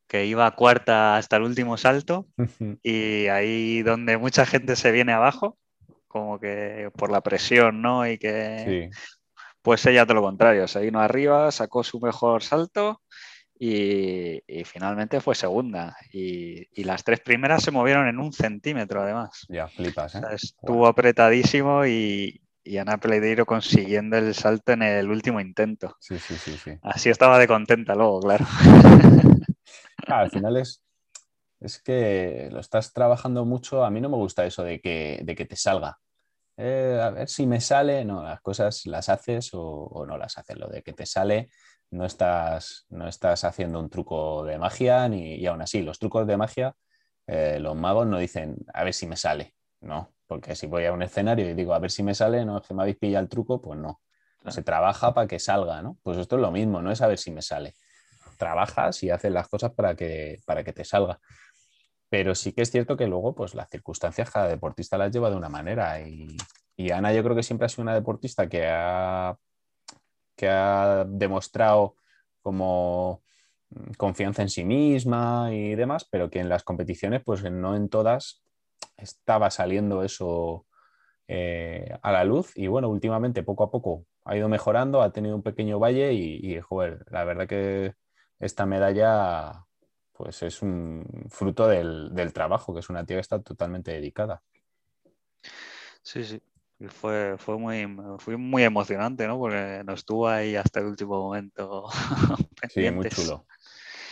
Que 0.08 0.26
iba 0.26 0.50
cuarta 0.52 1.16
hasta 1.16 1.36
el 1.36 1.42
último 1.42 1.76
salto. 1.76 2.26
y 2.82 3.26
ahí 3.28 3.82
donde 3.82 4.16
mucha 4.16 4.46
gente 4.46 4.76
se 4.76 4.92
viene 4.92 5.12
abajo, 5.12 5.58
como 6.08 6.38
que 6.38 6.90
por 6.96 7.10
la 7.10 7.20
presión, 7.20 7.82
¿no? 7.82 8.06
Y 8.06 8.18
que. 8.18 8.90
Sí. 8.92 8.98
Pues 9.62 9.86
ella 9.86 10.04
todo 10.04 10.16
lo 10.16 10.22
contrario, 10.22 10.68
se 10.68 10.80
vino 10.80 11.00
arriba, 11.00 11.50
sacó 11.50 11.82
su 11.82 11.98
mejor 11.98 12.42
salto 12.42 13.00
y, 13.58 14.42
finalmente 14.64 15.20
fue 15.20 15.34
segunda. 15.34 15.96
Y, 16.12 16.82
las 16.84 17.04
tres 17.04 17.20
primeras 17.20 17.62
se 17.62 17.70
movieron 17.70 18.08
en 18.08 18.18
un 18.18 18.32
centímetro, 18.32 19.02
además. 19.02 19.46
Ya, 19.48 19.68
flipas, 19.68 20.16
¿eh? 20.16 20.20
estuvo 20.32 20.86
apretadísimo 20.86 21.86
y, 21.86 22.42
Ana 22.78 22.98
Peledeiro 22.98 23.46
consiguiendo 23.46 24.16
el 24.16 24.34
salto 24.34 24.72
en 24.72 24.82
el 24.82 25.10
último 25.10 25.40
intento. 25.40 25.96
Sí, 26.00 26.18
sí, 26.18 26.34
sí, 26.36 26.52
sí. 26.56 26.78
Así 26.82 27.10
estaba 27.10 27.38
de 27.38 27.46
contenta 27.46 27.94
luego, 27.94 28.20
claro. 28.20 28.46
al 30.06 30.30
final 30.30 30.56
es, 30.56 30.82
es 31.60 31.82
que 31.82 32.48
lo 32.50 32.60
estás 32.60 32.92
trabajando 32.92 33.44
mucho. 33.44 33.84
A 33.84 33.90
mí 33.90 34.00
no 34.00 34.08
me 34.08 34.16
gusta 34.16 34.44
eso 34.46 34.62
de 34.62 34.80
que, 34.80 35.20
de 35.22 35.34
que 35.34 35.44
te 35.44 35.56
salga. 35.56 35.98
Eh, 36.56 37.00
a 37.02 37.10
ver 37.10 37.28
si 37.28 37.46
me 37.46 37.60
sale, 37.60 38.04
no, 38.04 38.22
las 38.22 38.40
cosas 38.40 38.86
las 38.86 39.08
haces 39.08 39.52
o, 39.54 39.62
o 39.62 40.06
no 40.06 40.16
las 40.16 40.38
haces. 40.38 40.56
Lo 40.56 40.68
de 40.68 40.82
que 40.82 40.92
te 40.92 41.06
sale 41.06 41.50
no 41.90 42.04
estás, 42.04 42.86
no 42.90 43.08
estás 43.08 43.44
haciendo 43.44 43.80
un 43.80 43.88
truco 43.88 44.44
de 44.44 44.58
magia 44.58 45.08
ni, 45.08 45.36
y 45.36 45.46
aún 45.46 45.62
así 45.62 45.82
los 45.82 45.98
trucos 45.98 46.26
de 46.26 46.36
magia, 46.36 46.76
eh, 47.26 47.58
los 47.60 47.76
magos 47.76 48.06
no 48.06 48.18
dicen 48.18 48.56
a 48.72 48.84
ver 48.84 48.94
si 48.94 49.06
me 49.06 49.16
sale, 49.16 49.54
no, 49.80 50.13
porque 50.26 50.54
si 50.54 50.66
voy 50.66 50.84
a 50.86 50.92
un 50.92 51.02
escenario 51.02 51.48
y 51.48 51.54
digo 51.54 51.74
a 51.74 51.78
ver 51.78 51.90
si 51.90 52.02
me 52.02 52.14
sale, 52.14 52.44
no 52.44 52.58
es 52.58 52.66
que 52.66 52.74
me 52.74 52.82
habéis 52.82 52.96
pillado 52.96 53.22
el 53.22 53.28
truco, 53.28 53.60
pues 53.60 53.78
no. 53.78 54.00
Se 54.48 54.62
trabaja 54.62 55.14
para 55.14 55.26
que 55.26 55.38
salga, 55.38 55.80
¿no? 55.80 55.96
Pues 56.02 56.18
esto 56.18 56.36
es 56.36 56.42
lo 56.42 56.50
mismo, 56.50 56.82
no 56.82 56.90
es 56.90 57.00
a 57.00 57.06
ver 57.06 57.18
si 57.18 57.30
me 57.30 57.40
sale. 57.40 57.74
Trabajas 58.36 59.02
y 59.02 59.10
haces 59.10 59.32
las 59.32 59.48
cosas 59.48 59.72
para 59.72 59.94
que, 59.94 60.40
para 60.44 60.62
que 60.62 60.72
te 60.72 60.84
salga. 60.84 61.18
Pero 62.10 62.34
sí 62.34 62.52
que 62.52 62.62
es 62.62 62.70
cierto 62.70 62.96
que 62.96 63.06
luego, 63.06 63.34
pues 63.34 63.54
las 63.54 63.70
circunstancias 63.70 64.30
cada 64.30 64.48
deportista 64.48 64.98
las 64.98 65.10
lleva 65.12 65.30
de 65.30 65.36
una 65.36 65.48
manera. 65.48 66.00
Y, 66.00 66.36
y 66.76 66.90
Ana 66.90 67.12
yo 67.14 67.22
creo 67.22 67.34
que 67.34 67.42
siempre 67.42 67.66
ha 67.66 67.68
sido 67.70 67.82
una 67.82 67.94
deportista 67.94 68.46
que 68.48 68.66
ha 68.68 69.36
que 70.36 70.48
ha 70.48 71.04
demostrado 71.08 71.96
como 72.42 73.22
confianza 73.96 74.42
en 74.42 74.50
sí 74.50 74.64
misma 74.64 75.50
y 75.52 75.74
demás, 75.74 76.06
pero 76.10 76.30
que 76.30 76.40
en 76.40 76.48
las 76.48 76.62
competiciones, 76.62 77.22
pues 77.24 77.42
no 77.50 77.76
en 77.76 77.88
todas 77.88 78.43
estaba 78.96 79.50
saliendo 79.50 80.02
eso 80.02 80.66
eh, 81.28 81.96
a 82.02 82.12
la 82.12 82.24
luz. 82.24 82.52
Y 82.56 82.66
bueno, 82.66 82.88
últimamente 82.88 83.42
poco 83.42 83.64
a 83.64 83.70
poco 83.70 84.06
ha 84.24 84.36
ido 84.36 84.48
mejorando, 84.48 85.02
ha 85.02 85.12
tenido 85.12 85.36
un 85.36 85.42
pequeño 85.42 85.78
valle 85.78 86.12
y, 86.12 86.60
joder, 86.60 87.04
la 87.10 87.24
verdad 87.24 87.46
que 87.46 87.94
esta 88.38 88.66
medalla 88.66 89.64
pues 90.12 90.42
es 90.42 90.62
un 90.62 91.26
fruto 91.28 91.66
del, 91.66 92.14
del 92.14 92.32
trabajo, 92.32 92.72
que 92.72 92.80
es 92.80 92.88
una 92.88 93.04
tía 93.04 93.16
que 93.16 93.20
está 93.20 93.42
totalmente 93.42 93.90
dedicada. 93.90 94.42
Sí, 96.02 96.24
sí 96.24 96.40
fue, 96.88 97.36
fue, 97.38 97.58
muy, 97.58 97.86
fue 98.18 98.36
muy 98.36 98.62
emocionante, 98.64 99.26
¿no? 99.26 99.38
Porque 99.38 99.82
nos 99.84 100.00
estuvo 100.00 100.28
ahí 100.28 100.56
hasta 100.56 100.80
el 100.80 100.86
último 100.86 101.22
momento. 101.22 101.88
sí, 102.70 102.90
muy 102.90 103.08
chulo. 103.08 103.46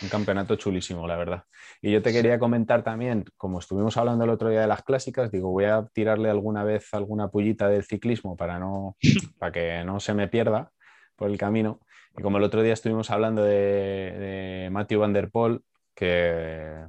Un 0.03 0.09
campeonato 0.09 0.55
chulísimo, 0.57 1.07
la 1.07 1.15
verdad. 1.15 1.45
Y 1.81 1.91
yo 1.91 2.01
te 2.01 2.11
quería 2.11 2.37
comentar 2.37 2.83
también, 2.83 3.25
como 3.37 3.59
estuvimos 3.59 3.95
hablando 3.95 4.25
el 4.25 4.29
otro 4.29 4.49
día 4.49 4.61
de 4.61 4.67
las 4.67 4.83
clásicas, 4.83 5.31
digo, 5.31 5.49
voy 5.49 5.65
a 5.65 5.85
tirarle 5.93 6.29
alguna 6.29 6.63
vez 6.63 6.93
alguna 6.93 7.29
pullita 7.29 7.69
del 7.69 7.85
ciclismo 7.85 8.35
para, 8.35 8.59
no, 8.59 8.97
para 9.39 9.51
que 9.53 9.83
no 9.85 9.99
se 9.99 10.13
me 10.13 10.27
pierda 10.27 10.71
por 11.15 11.29
el 11.29 11.37
camino. 11.37 11.79
Y 12.17 12.21
como 12.21 12.37
el 12.37 12.43
otro 12.43 12.61
día 12.61 12.73
estuvimos 12.73 13.09
hablando 13.11 13.43
de, 13.43 13.55
de 13.55 14.69
Matthew 14.71 14.99
Van 14.99 15.13
Der 15.13 15.31
Poel, 15.31 15.61
que, 15.95 16.85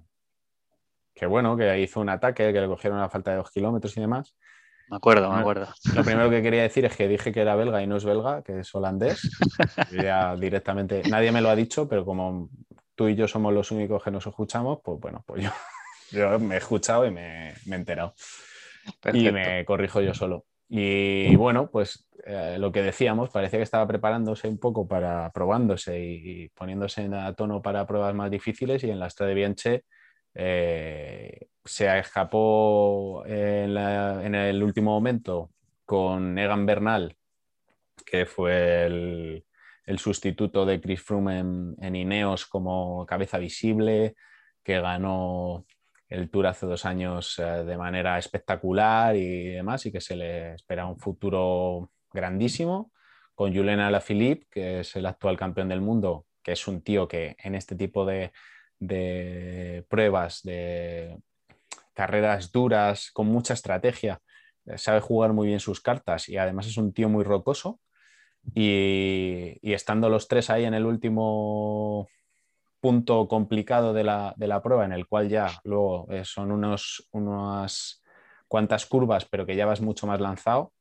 que 1.14 1.26
bueno, 1.26 1.56
que 1.56 1.80
hizo 1.80 2.00
un 2.00 2.08
ataque, 2.08 2.52
que 2.52 2.60
le 2.60 2.66
cogieron 2.66 2.98
a 2.98 3.08
falta 3.08 3.30
de 3.30 3.38
dos 3.38 3.50
kilómetros 3.50 3.96
y 3.96 4.00
demás. 4.00 4.34
Me 4.88 4.96
acuerdo, 4.96 5.32
me 5.32 5.40
acuerdo. 5.40 5.68
Lo 5.94 6.04
primero 6.04 6.28
que 6.28 6.42
quería 6.42 6.62
decir 6.62 6.84
es 6.84 6.94
que 6.94 7.08
dije 7.08 7.32
que 7.32 7.40
era 7.40 7.56
belga 7.56 7.82
y 7.82 7.86
no 7.86 7.96
es 7.96 8.04
belga, 8.04 8.42
que 8.42 8.60
es 8.60 8.74
holandés. 8.74 9.30
Ya 10.02 10.36
directamente, 10.36 11.02
nadie 11.08 11.32
me 11.32 11.40
lo 11.40 11.48
ha 11.48 11.56
dicho, 11.56 11.88
pero 11.88 12.04
como 12.04 12.50
tú 12.94 13.08
y 13.08 13.14
yo 13.14 13.28
somos 13.28 13.52
los 13.52 13.70
únicos 13.70 14.02
que 14.02 14.10
nos 14.10 14.26
escuchamos, 14.26 14.78
pues 14.82 15.00
bueno, 15.00 15.22
pues 15.26 15.44
yo, 15.44 15.50
yo 16.10 16.38
me 16.38 16.54
he 16.54 16.58
escuchado 16.58 17.06
y 17.06 17.10
me, 17.10 17.50
he 17.50 17.74
enterado. 17.74 18.14
Y 19.12 19.30
me 19.30 19.64
corrijo 19.64 20.00
yo 20.00 20.14
solo. 20.14 20.44
Y 20.68 21.36
bueno, 21.36 21.70
pues 21.70 22.08
eh, 22.24 22.56
lo 22.58 22.72
que 22.72 22.82
decíamos, 22.82 23.30
parecía 23.30 23.58
que 23.58 23.64
estaba 23.64 23.86
preparándose 23.86 24.48
un 24.48 24.58
poco 24.58 24.88
para 24.88 25.30
probándose 25.30 26.00
y, 26.00 26.48
poniéndose 26.48 27.08
a 27.12 27.32
tono 27.34 27.62
para 27.62 27.86
pruebas 27.86 28.14
más 28.14 28.30
difíciles 28.30 28.82
y 28.84 28.90
en 28.90 28.98
la 28.98 29.06
Estrada 29.06 29.28
de 29.28 29.34
Bianche 29.34 29.84
eh, 30.34 31.46
se 31.64 31.98
escapó 31.98 33.24
en, 33.26 33.76
el 34.34 34.62
último 34.62 34.92
momento 34.92 35.50
con 35.84 36.36
Egan 36.38 36.66
Bernal, 36.66 37.16
que 38.04 38.26
fue 38.26 38.86
el, 38.86 39.44
sustituto 39.98 40.64
de 40.64 40.80
Chris 40.80 41.02
Froome 41.02 41.38
en, 41.38 41.96
Ineos 41.96 42.46
como 42.46 43.04
cabeza 43.06 43.38
visible, 43.38 44.14
que 44.62 44.80
ganó 44.80 45.66
el 46.08 46.30
Tour 46.30 46.46
hace 46.46 46.66
dos 46.66 46.84
años 46.84 47.38
eh, 47.38 47.42
de 47.64 47.76
manera 47.76 48.18
espectacular 48.18 49.16
y 49.16 49.48
demás, 49.48 49.84
y 49.86 49.92
que 49.92 50.00
se 50.00 50.16
le 50.16 50.54
espera 50.54 50.86
un 50.86 50.98
futuro 50.98 51.90
grandísimo. 52.12 52.92
Con 53.34 53.54
Julian 53.54 53.80
Alaphilippe, 53.80 54.46
que 54.50 54.80
es 54.80 54.94
el 54.96 55.06
actual 55.06 55.36
campeón 55.36 55.68
del 55.68 55.80
mundo, 55.80 56.26
que 56.42 56.52
es 56.52 56.68
un 56.68 56.82
tío 56.82 57.08
que 57.08 57.36
en 57.42 57.54
este 57.56 57.74
tipo 57.74 58.06
de, 58.06 58.32
de 58.78 59.84
pruebas, 59.88 60.42
de 60.42 61.18
carreras 61.94 62.52
duras, 62.52 63.10
con 63.12 63.26
mucha 63.26 63.54
estrategia, 63.54 64.20
eh, 64.66 64.78
sabe 64.78 65.00
jugar 65.00 65.32
muy 65.32 65.48
bien 65.48 65.60
sus 65.60 65.80
cartas 65.80 66.28
y 66.28 66.36
además 66.36 66.66
es 66.66 66.76
un 66.76 66.92
tío 66.92 67.08
muy 67.08 67.24
rocoso. 67.24 67.80
Y, 68.52 69.58
estando 69.62 70.08
los 70.08 70.28
tres 70.28 70.50
ahí 70.50 70.64
en 70.64 70.74
el 70.74 70.86
último 70.86 72.08
punto 72.80 73.28
complicado 73.28 73.92
de 73.92 74.04
la, 74.04 74.60
prueba, 74.62 74.84
en 74.84 74.92
el 74.92 75.06
cual 75.06 75.28
ya 75.28 75.60
luego 75.64 76.06
eh, 76.10 76.24
son 76.24 76.52
unos, 76.52 77.08
unas 77.12 78.02
cuantas 78.48 78.86
curvas, 78.86 79.24
pero 79.24 79.46
que 79.46 79.56
ya 79.56 79.66
vas 79.66 79.80
mucho 79.80 80.06
más 80.06 80.20
lanzado, 80.20 80.72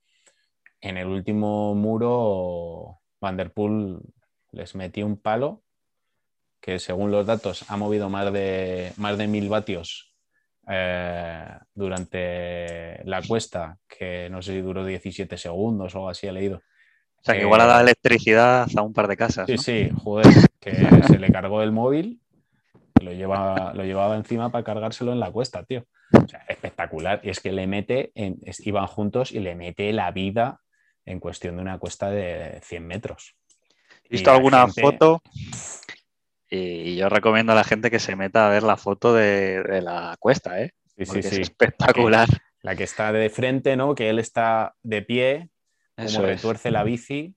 en 0.82 0.98
el 0.98 1.08
último 1.08 1.74
muro 1.76 3.00
Van 3.22 3.38
der 3.38 3.54
Poel 3.54 4.00
les 4.52 4.76
metió 4.76 5.06
un 5.06 5.18
palo 5.18 5.64
que 6.60 6.80
según 6.80 7.12
los 7.12 7.26
datos 7.26 7.70
ha 7.70 7.78
movido 7.78 8.10
más 8.10 8.32
de, 8.32 8.94
más 8.98 9.18
de 9.18 9.28
mil 9.28 9.50
vatios 9.50 10.14
eh, 10.68 11.46
durante 11.74 13.04
la 13.04 13.22
cuesta, 13.22 13.78
que 13.88 14.30
no 14.30 14.42
sé 14.42 14.54
si 14.54 14.62
duró 14.62 14.86
17 14.86 15.38
segundos 15.38 15.94
o 15.94 15.98
algo 16.00 16.10
así, 16.10 16.28
he 16.28 16.32
leído. 16.32 16.62
O 17.24 17.26
sea, 17.26 17.36
que 17.36 17.42
igual 17.42 17.62
ha 17.62 17.66
dado 17.66 17.82
electricidad 17.82 18.68
a 18.76 18.82
un 18.82 18.92
par 18.92 19.08
de 19.08 19.16
casas. 19.16 19.48
Sí, 19.48 19.58
sí, 19.58 19.90
joder, 20.04 20.28
que 20.60 20.72
se 21.08 21.20
le 21.20 21.32
cargó 21.32 21.64
el 21.64 21.72
móvil, 21.72 22.20
lo, 23.02 23.14
lleva, 23.14 23.72
lo 23.74 23.86
llevaba 23.86 24.18
encima 24.18 24.52
para 24.52 24.66
cargárselo 24.66 25.14
en 25.14 25.22
la 25.22 25.32
cuesta, 25.32 25.64
tío. 25.64 25.86
O 26.12 26.28
sea, 26.28 26.44
espectacular. 26.50 27.22
Y 27.24 27.30
es 27.30 27.40
que 27.40 27.54
le 27.54 27.66
mete, 27.66 28.12
iban 28.60 28.88
juntos 28.88 29.32
y 29.32 29.40
le 29.40 29.56
mete 29.56 29.94
la 29.94 30.12
vida 30.12 30.60
en 31.06 31.22
cuestión 31.22 31.56
de 31.56 31.62
una 31.62 31.78
cuesta 31.78 32.12
de 32.12 32.60
100 32.62 32.86
metros. 32.86 33.36
He 34.04 34.10
visto 34.10 34.30
alguna 34.30 34.68
foto 34.68 35.22
y 36.50 36.98
yo 36.98 37.08
recomiendo 37.08 37.54
a 37.54 37.56
la 37.56 37.64
gente 37.64 37.90
que 37.90 38.00
se 38.00 38.18
meta 38.18 38.46
a 38.46 38.50
ver 38.50 38.64
la 38.64 38.76
foto 38.76 39.14
de, 39.14 39.82
la 39.82 40.18
cuesta, 40.20 40.62
¿eh? 40.62 40.74
Sí, 40.98 41.06
sí, 41.06 41.24
sí. 41.24 41.28
Es 41.30 41.38
espectacular. 41.40 42.28
La 42.62 42.76
que 42.76 42.84
está 42.84 43.14
de 43.14 43.30
frente, 43.30 43.78
¿no? 43.78 43.96
Que 43.96 44.10
él 44.10 44.20
está 44.20 44.76
de 44.84 45.02
pie, 45.02 45.50
como 45.96 46.26
retuerce 46.26 46.72
la 46.72 46.84
bici. 46.84 47.36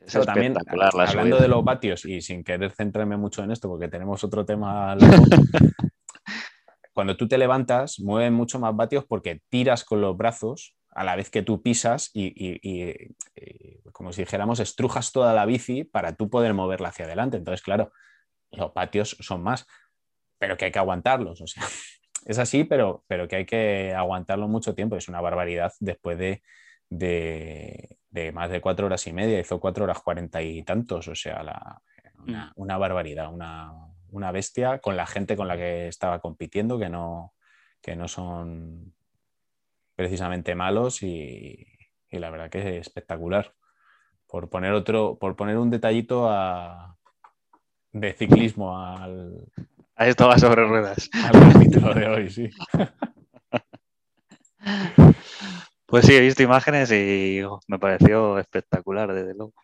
Es 0.00 0.12
también, 0.24 0.54
hablando 0.68 1.38
de 1.38 1.48
los 1.48 1.64
vatios 1.64 2.04
y 2.04 2.20
sin 2.20 2.44
querer 2.44 2.70
centrarme 2.70 3.16
mucho 3.16 3.42
en 3.42 3.50
esto, 3.50 3.68
porque 3.68 3.88
tenemos 3.88 4.22
otro 4.22 4.44
tema. 4.44 4.96
cuando 6.92 7.16
tú 7.16 7.28
te 7.28 7.38
levantas, 7.38 7.98
mueven 8.00 8.32
mucho 8.32 8.58
más 8.58 8.74
vatios 8.74 9.04
porque 9.04 9.42
tiras 9.48 9.84
con 9.84 10.00
los 10.00 10.16
brazos 10.16 10.76
a 10.96 11.04
la 11.04 11.14
vez 11.14 11.28
que 11.28 11.42
tú 11.42 11.60
pisas 11.60 12.10
y, 12.14 13.14
como 13.92 14.12
si 14.14 14.22
dijéramos, 14.22 14.60
estrujas 14.60 15.12
toda 15.12 15.34
la 15.34 15.44
bici 15.44 15.84
para 15.84 16.16
tú 16.16 16.30
poder 16.30 16.54
moverla 16.54 16.88
hacia 16.88 17.04
adelante. 17.04 17.36
Entonces, 17.36 17.62
claro, 17.62 17.92
los 18.50 18.72
patios 18.72 19.16
son 19.20 19.42
más, 19.42 19.66
pero 20.38 20.56
que 20.56 20.64
hay 20.64 20.72
que 20.72 20.78
aguantarlos. 20.78 21.42
O 21.42 21.46
sea, 21.46 21.64
es 22.24 22.38
así, 22.38 22.64
pero, 22.64 23.04
pero 23.08 23.28
que 23.28 23.36
hay 23.36 23.44
que 23.44 23.92
aguantarlo 23.94 24.48
mucho 24.48 24.74
tiempo. 24.74 24.96
Es 24.96 25.08
una 25.08 25.20
barbaridad 25.20 25.72
después 25.80 26.16
de, 26.16 26.42
de, 26.90 27.98
más 28.32 28.50
de 28.50 28.60
cuatro 28.60 28.86
horas 28.86 29.06
y 29.06 29.12
media. 29.12 29.40
Hizo 29.40 29.60
cuatro 29.60 29.84
horas 29.84 30.00
cuarenta 30.00 30.42
y 30.42 30.62
tantos. 30.62 31.08
O 31.08 31.14
sea, 31.14 31.80
mm. 32.14 32.34
una, 32.56 32.78
barbaridad, 32.78 33.32
una, 33.32 34.32
bestia 34.32 34.78
con 34.78 34.96
la 34.96 35.06
gente 35.06 35.36
con 35.36 35.48
la 35.48 35.56
que 35.56 35.88
estaba 35.88 36.20
compitiendo, 36.20 36.78
que 36.78 36.88
no, 36.88 37.34
que 37.80 37.96
no 37.96 38.08
son 38.08 38.94
precisamente 39.94 40.54
malos 40.54 41.02
y, 41.02 41.66
y 42.10 42.18
la 42.18 42.30
verdad 42.30 42.50
que 42.50 42.60
es 42.60 42.86
espectacular. 42.86 43.54
Por 44.26 44.50
poner 44.50 44.72
otro, 44.72 45.18
por 45.18 45.36
poner 45.36 45.56
un 45.56 45.70
detallito 45.70 46.28
a, 46.28 46.96
de 47.92 48.12
ciclismo 48.12 48.78
al. 48.78 49.46
A 49.96 50.06
esto 50.06 50.28
va 50.28 50.38
sobre 50.38 50.66
ruedas. 50.66 51.08
Al 51.12 51.52
capítulo 51.52 51.94
de 51.94 52.06
hoy, 52.06 52.30
sí. 52.30 52.50
Pues 55.86 56.04
sí, 56.04 56.14
he 56.16 56.20
visto 56.20 56.42
imágenes 56.42 56.90
y 56.90 57.42
oh, 57.42 57.60
me 57.68 57.78
pareció 57.78 58.38
espectacular, 58.38 59.12
desde 59.12 59.34
luego. 59.34 59.54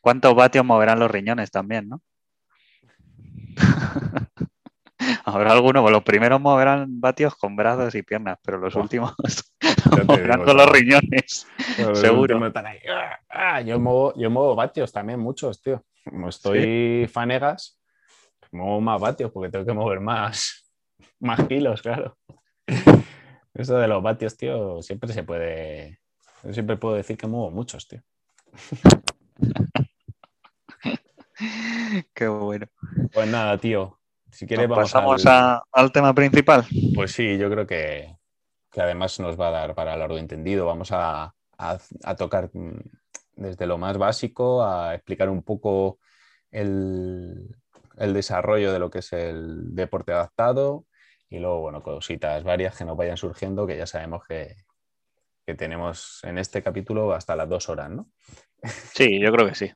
¿Cuántos 0.00 0.34
vatios 0.34 0.64
moverán 0.64 0.98
los 0.98 1.10
riñones 1.10 1.50
también, 1.52 1.88
no? 1.88 2.02
Habrá 5.24 5.52
algunos, 5.52 5.82
pues 5.82 5.92
los 5.92 6.02
primeros 6.02 6.40
moverán 6.40 7.00
vatios 7.00 7.36
con 7.36 7.54
brazos 7.54 7.94
y 7.94 8.02
piernas, 8.02 8.38
pero 8.44 8.58
los 8.58 8.74
últimos 8.74 9.14
moverán 10.06 10.42
con 10.42 10.56
los 10.56 10.70
riñones. 10.70 11.46
seguro. 11.94 12.40
Ah, 12.90 13.20
ah, 13.28 13.60
yo, 13.60 13.78
muevo, 13.78 14.14
yo 14.16 14.30
muevo 14.30 14.56
vatios 14.56 14.92
también, 14.92 15.20
muchos, 15.20 15.62
tío. 15.62 15.84
Como 16.04 16.30
estoy 16.30 17.06
fanegas, 17.12 17.78
muevo 18.50 18.80
más 18.80 19.00
vatios 19.00 19.30
porque 19.30 19.50
tengo 19.50 19.64
que 19.66 19.72
mover 19.72 20.00
más, 20.00 20.68
más 21.20 21.46
kilos, 21.46 21.82
claro. 21.82 22.16
Eso 23.58 23.76
de 23.76 23.88
los 23.88 24.02
vatios, 24.02 24.36
tío, 24.36 24.80
siempre 24.82 25.12
se 25.12 25.24
puede. 25.24 25.98
Yo 26.44 26.54
siempre 26.54 26.76
puedo 26.76 26.94
decir 26.94 27.18
que 27.18 27.26
muevo 27.26 27.50
muchos, 27.50 27.88
tío. 27.88 28.00
Qué 32.14 32.28
bueno. 32.28 32.66
Pues 33.12 33.28
nada, 33.28 33.58
tío. 33.58 33.98
Si 34.30 34.46
quieres, 34.46 34.68
pasamos 34.68 35.26
al... 35.26 35.92
tema 35.92 36.14
principal. 36.14 36.64
Pues 36.94 37.12
sí, 37.12 37.36
yo 37.36 37.50
creo 37.50 37.66
que, 37.66 38.16
además 38.76 39.20
nos 39.20 39.38
va 39.38 39.48
a 39.48 39.52
dar 39.52 39.74
para 39.74 39.96
largo 39.96 40.16
entendido. 40.18 40.64
Vamos 40.64 40.92
a, 40.92 41.34
a 41.58 42.14
tocar 42.16 42.50
desde 43.34 43.66
lo 43.66 43.76
más 43.78 43.98
básico 43.98 44.62
a 44.62 44.94
explicar 44.94 45.28
un 45.28 45.42
poco 45.42 45.98
el, 46.50 47.54
desarrollo 47.96 48.72
de 48.72 48.78
lo 48.78 48.90
que 48.90 49.00
es 49.00 49.12
el 49.12 49.74
deporte 49.74 50.12
adaptado 50.12 50.86
y 51.30 51.38
luego, 51.38 51.60
bueno, 51.60 51.82
cositas 51.82 52.42
varias 52.42 52.76
que 52.76 52.84
nos 52.84 52.96
vayan 52.96 53.16
surgiendo 53.16 53.66
que 53.66 53.76
ya 53.76 53.86
sabemos 53.86 54.22
que, 54.26 54.56
tenemos 55.56 56.20
en 56.24 56.36
este 56.36 56.62
capítulo 56.62 57.14
hasta 57.14 57.34
las 57.34 57.48
dos 57.48 57.70
horas, 57.70 57.88
¿no? 57.88 58.10
Sí, 58.94 59.18
yo 59.18 59.32
creo 59.32 59.48
que 59.48 59.54
sí. 59.54 59.72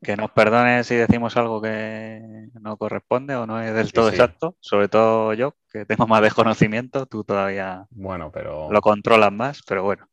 Que 0.00 0.16
nos 0.16 0.30
perdone 0.30 0.84
si 0.84 0.94
decimos 0.94 1.36
algo 1.36 1.60
que 1.60 2.22
no 2.60 2.76
corresponde 2.76 3.34
o 3.34 3.44
no 3.44 3.60
es 3.60 3.74
del 3.74 3.92
todo 3.92 4.10
exacto, 4.10 4.56
sobre 4.60 4.88
todo 4.88 5.34
yo, 5.34 5.56
que 5.72 5.84
tengo 5.84 6.06
más 6.06 6.22
desconocimiento, 6.22 7.06
tú 7.06 7.24
todavía 7.24 7.86
bueno, 7.90 8.30
pero... 8.30 8.70
lo 8.70 8.80
controlas 8.80 9.32
más, 9.32 9.62
pero 9.66 9.82
bueno. 9.82 10.08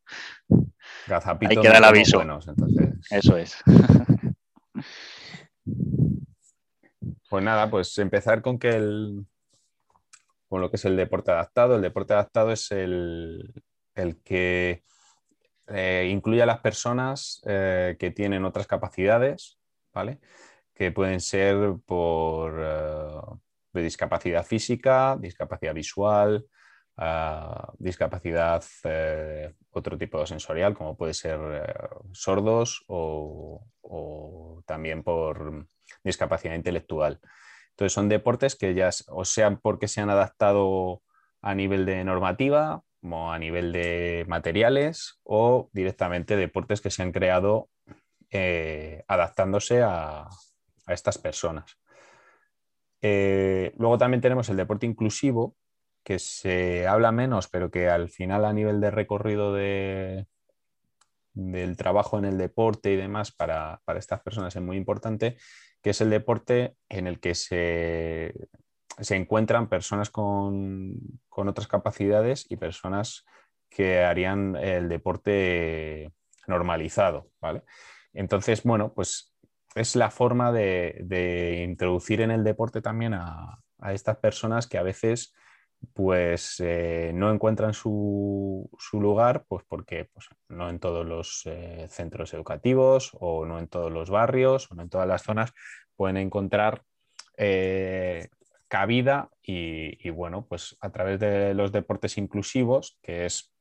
Hay 1.50 1.58
que 1.58 1.68
dar 1.68 1.78
el 1.78 1.84
aviso. 1.84 2.22
Eso 3.12 3.38
es. 3.38 3.64
Pues 7.30 7.44
nada, 7.44 7.70
pues 7.70 7.98
empezar 7.98 8.42
con 8.42 8.58
que 8.58 8.70
el 8.70 9.26
con 10.48 10.62
lo 10.62 10.70
que 10.70 10.78
es 10.78 10.86
el 10.86 10.96
deporte 10.96 11.32
adaptado. 11.32 11.76
El 11.76 11.82
deporte 11.82 12.14
adaptado 12.14 12.52
es 12.52 12.72
el, 12.72 13.64
que 14.24 14.84
eh, 15.68 16.08
incluye 16.12 16.42
a 16.42 16.46
las 16.46 16.60
personas 16.60 17.42
eh, 17.46 17.96
que 18.00 18.12
tienen 18.12 18.46
otras 18.46 18.68
capacidades, 18.68 19.60
¿vale? 19.94 20.20
Que 20.74 20.92
pueden 20.92 21.20
ser 21.20 21.76
por 21.86 22.60
eh, 22.60 23.82
discapacidad 23.82 24.46
física, 24.46 25.18
discapacidad 25.20 25.74
visual, 25.74 26.46
discapacidad, 27.78 28.64
eh, 28.86 29.54
otro 29.72 29.98
tipo 29.98 30.20
de 30.20 30.28
sensorial, 30.28 30.74
como 30.74 30.96
puede 30.96 31.14
ser 31.14 31.40
sordos 32.14 32.84
o, 32.88 33.62
también 34.66 35.04
por 35.04 35.68
discapacidad 36.04 36.56
intelectual. 36.56 37.20
Entonces 37.76 37.94
son 37.94 38.10
deportes 38.10 38.56
que 38.56 38.74
ya, 38.74 38.90
o 39.08 39.26
sean 39.26 39.60
porque 39.60 39.88
se 39.88 40.02
han 40.02 40.10
adaptado 40.10 41.02
a 41.42 41.54
nivel 41.54 41.86
de 41.86 42.04
normativa, 42.04 42.84
como 43.02 43.32
a 43.32 43.38
nivel 43.38 43.72
de 43.72 44.26
materiales, 44.28 45.20
o 45.24 45.70
directamente 45.74 46.38
deportes 46.38 46.82
que 46.82 46.90
se 46.90 47.04
han 47.04 47.12
creado 47.12 47.70
eh, 48.32 49.04
adaptándose 49.08 49.82
a, 49.84 50.28
estas 50.88 51.18
personas. 51.18 51.78
luego 53.02 53.98
también 53.98 54.22
tenemos 54.22 54.50
el 54.50 54.58
deporte 54.58 54.86
inclusivo, 54.86 55.56
que 56.04 56.20
se 56.20 56.88
habla 56.88 57.12
menos, 57.12 57.48
pero 57.48 57.72
que 57.72 57.90
al 57.90 58.10
final 58.10 58.46
a 58.46 58.54
nivel 58.54 58.80
de 58.80 58.92
recorrido 58.92 59.54
de, 59.54 60.28
del 61.36 61.78
trabajo 61.78 62.18
en 62.18 62.26
el 62.26 62.38
deporte 62.38 62.92
y 62.92 62.96
demás 62.96 63.32
para, 63.32 63.82
estas 63.98 64.22
personas 64.22 64.56
es 64.56 64.62
muy 64.62 64.78
importante, 64.78 65.38
que 65.86 65.92
es 65.92 66.02
el 66.02 66.10
deporte 66.10 66.76
en 66.90 67.06
el 67.06 67.20
que 67.20 67.36
se, 67.36 68.34
encuentran 69.12 69.70
personas 69.70 70.10
con, 70.10 70.98
otras 71.30 71.68
capacidades 71.68 72.48
y 72.50 72.58
personas 72.58 73.24
que 73.70 74.04
harían 74.04 74.56
el 74.56 74.90
deporte 74.90 76.12
normalizado, 76.48 77.30
¿vale? 77.40 77.62
Entonces, 78.14 78.64
bueno, 78.64 78.96
pues 78.96 79.36
es 79.76 79.96
la 79.96 80.10
forma 80.10 80.52
de, 80.52 81.64
introducir 81.70 82.22
en 82.22 82.32
el 82.32 82.44
deporte 82.44 82.82
también 82.82 83.14
a, 83.14 83.60
a 83.78 83.94
estas 83.94 84.18
personas 84.18 84.66
que 84.66 84.80
a 84.80 84.84
veces 84.84 85.36
pues 85.94 86.60
eh, 86.60 87.12
no 87.14 87.32
encuentran 87.32 87.74
su, 87.74 88.70
lugar, 88.94 89.46
pues 89.48 89.64
porque 89.68 90.06
pues, 90.06 90.28
no 90.50 90.70
en 90.70 90.80
todos 90.80 91.06
los 91.06 91.44
eh, 91.46 91.88
centros 91.90 92.34
educativos 92.34 93.12
o 93.14 93.46
no 93.46 93.60
en 93.60 93.68
todos 93.68 93.92
los 93.92 94.10
barrios 94.10 94.72
o 94.72 94.76
no 94.76 94.84
en 94.84 94.90
todas 94.90 95.08
las 95.08 95.24
zonas 95.24 95.54
pueden 95.96 96.18
encontrar 96.18 96.84
eh, 97.38 98.30
cabida 98.68 99.30
y, 99.42 100.10
bueno, 100.10 100.46
pues 100.48 100.76
a 100.82 100.92
través 100.92 101.20
de 101.20 101.54
los 101.54 101.72
deportes 101.72 102.18
inclusivos, 102.18 102.98
que 103.02 103.26
es 103.26 103.54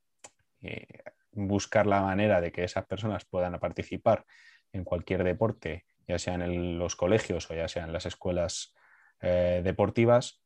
buscar 1.32 1.86
la 1.86 2.00
manera 2.00 2.40
de 2.40 2.50
que 2.50 2.64
esas 2.64 2.86
personas 2.86 3.24
puedan 3.26 3.58
participar 3.60 4.24
en 4.72 4.82
cualquier 4.82 5.22
deporte, 5.22 5.84
ya 6.08 6.18
sea 6.18 6.34
en 6.34 6.78
los 6.78 6.96
colegios 6.96 7.50
o 7.50 7.54
ya 7.54 7.68
sea 7.68 7.84
en 7.84 7.92
las 7.92 8.06
escuelas 8.06 8.74
deportivas, 9.20 10.43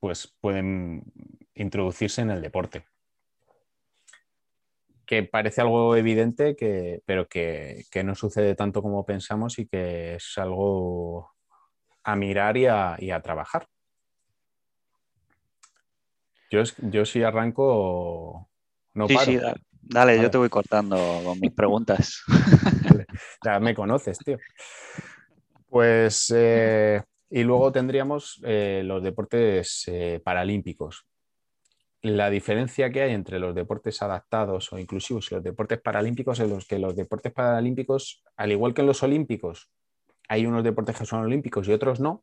pues 0.00 0.34
pueden 0.40 1.04
introducirse 1.54 2.22
en 2.22 2.30
el 2.30 2.42
deporte. 2.42 2.84
Que 5.06 5.22
parece 5.22 5.60
algo 5.60 5.96
evidente, 5.96 6.56
pero 7.04 7.28
que, 7.28 7.84
no 8.04 8.14
sucede 8.14 8.54
tanto 8.54 8.82
como 8.82 9.04
pensamos 9.04 9.58
y 9.58 9.66
que 9.66 10.16
es 10.16 10.38
algo 10.38 11.32
a 12.02 12.16
mirar 12.16 12.56
y 12.56 12.66
a, 12.66 13.20
trabajar. 13.22 13.66
Yo, 16.50 16.62
yo 16.82 17.04
sí 17.04 17.22
arranco, 17.22 18.48
no 18.94 19.06
paro. 19.08 19.20
Sí, 19.20 19.40
dale, 19.82 20.20
yo 20.20 20.30
te 20.30 20.38
voy 20.38 20.48
cortando 20.48 20.96
con 21.24 21.40
mis 21.40 21.52
preguntas. 21.52 22.22
ya 23.44 23.60
me 23.60 23.74
conoces, 23.74 24.18
tío. 24.18 24.38
Pues 25.68 26.32
eh, 26.34 27.02
y 27.34 27.42
luego 27.42 27.72
tendríamos 27.72 28.40
eh, 28.44 28.82
los 28.84 29.02
deportes 29.02 29.88
eh, 29.88 30.20
paralímpicos, 30.24 31.04
la 32.00 32.30
diferencia 32.30 32.92
que 32.92 33.02
hay 33.02 33.12
entre 33.12 33.40
los 33.40 33.56
deportes 33.56 34.02
adaptados 34.02 34.72
o 34.72 34.78
inclusivos 34.78 35.32
y 35.32 35.34
los 35.34 35.42
deportes 35.42 35.80
paralímpicos 35.80 36.38
es 36.38 36.48
los 36.48 36.64
que 36.64 36.78
los 36.78 36.94
deportes 36.94 37.32
paralímpicos, 37.32 38.22
al 38.36 38.52
igual 38.52 38.72
que 38.72 38.82
en 38.82 38.86
los 38.86 39.02
olímpicos, 39.02 39.68
hay 40.28 40.46
unos 40.46 40.62
deportes 40.62 40.96
que 40.96 41.06
son 41.06 41.24
olímpicos 41.24 41.66
y 41.66 41.72
otros 41.72 41.98
no, 41.98 42.22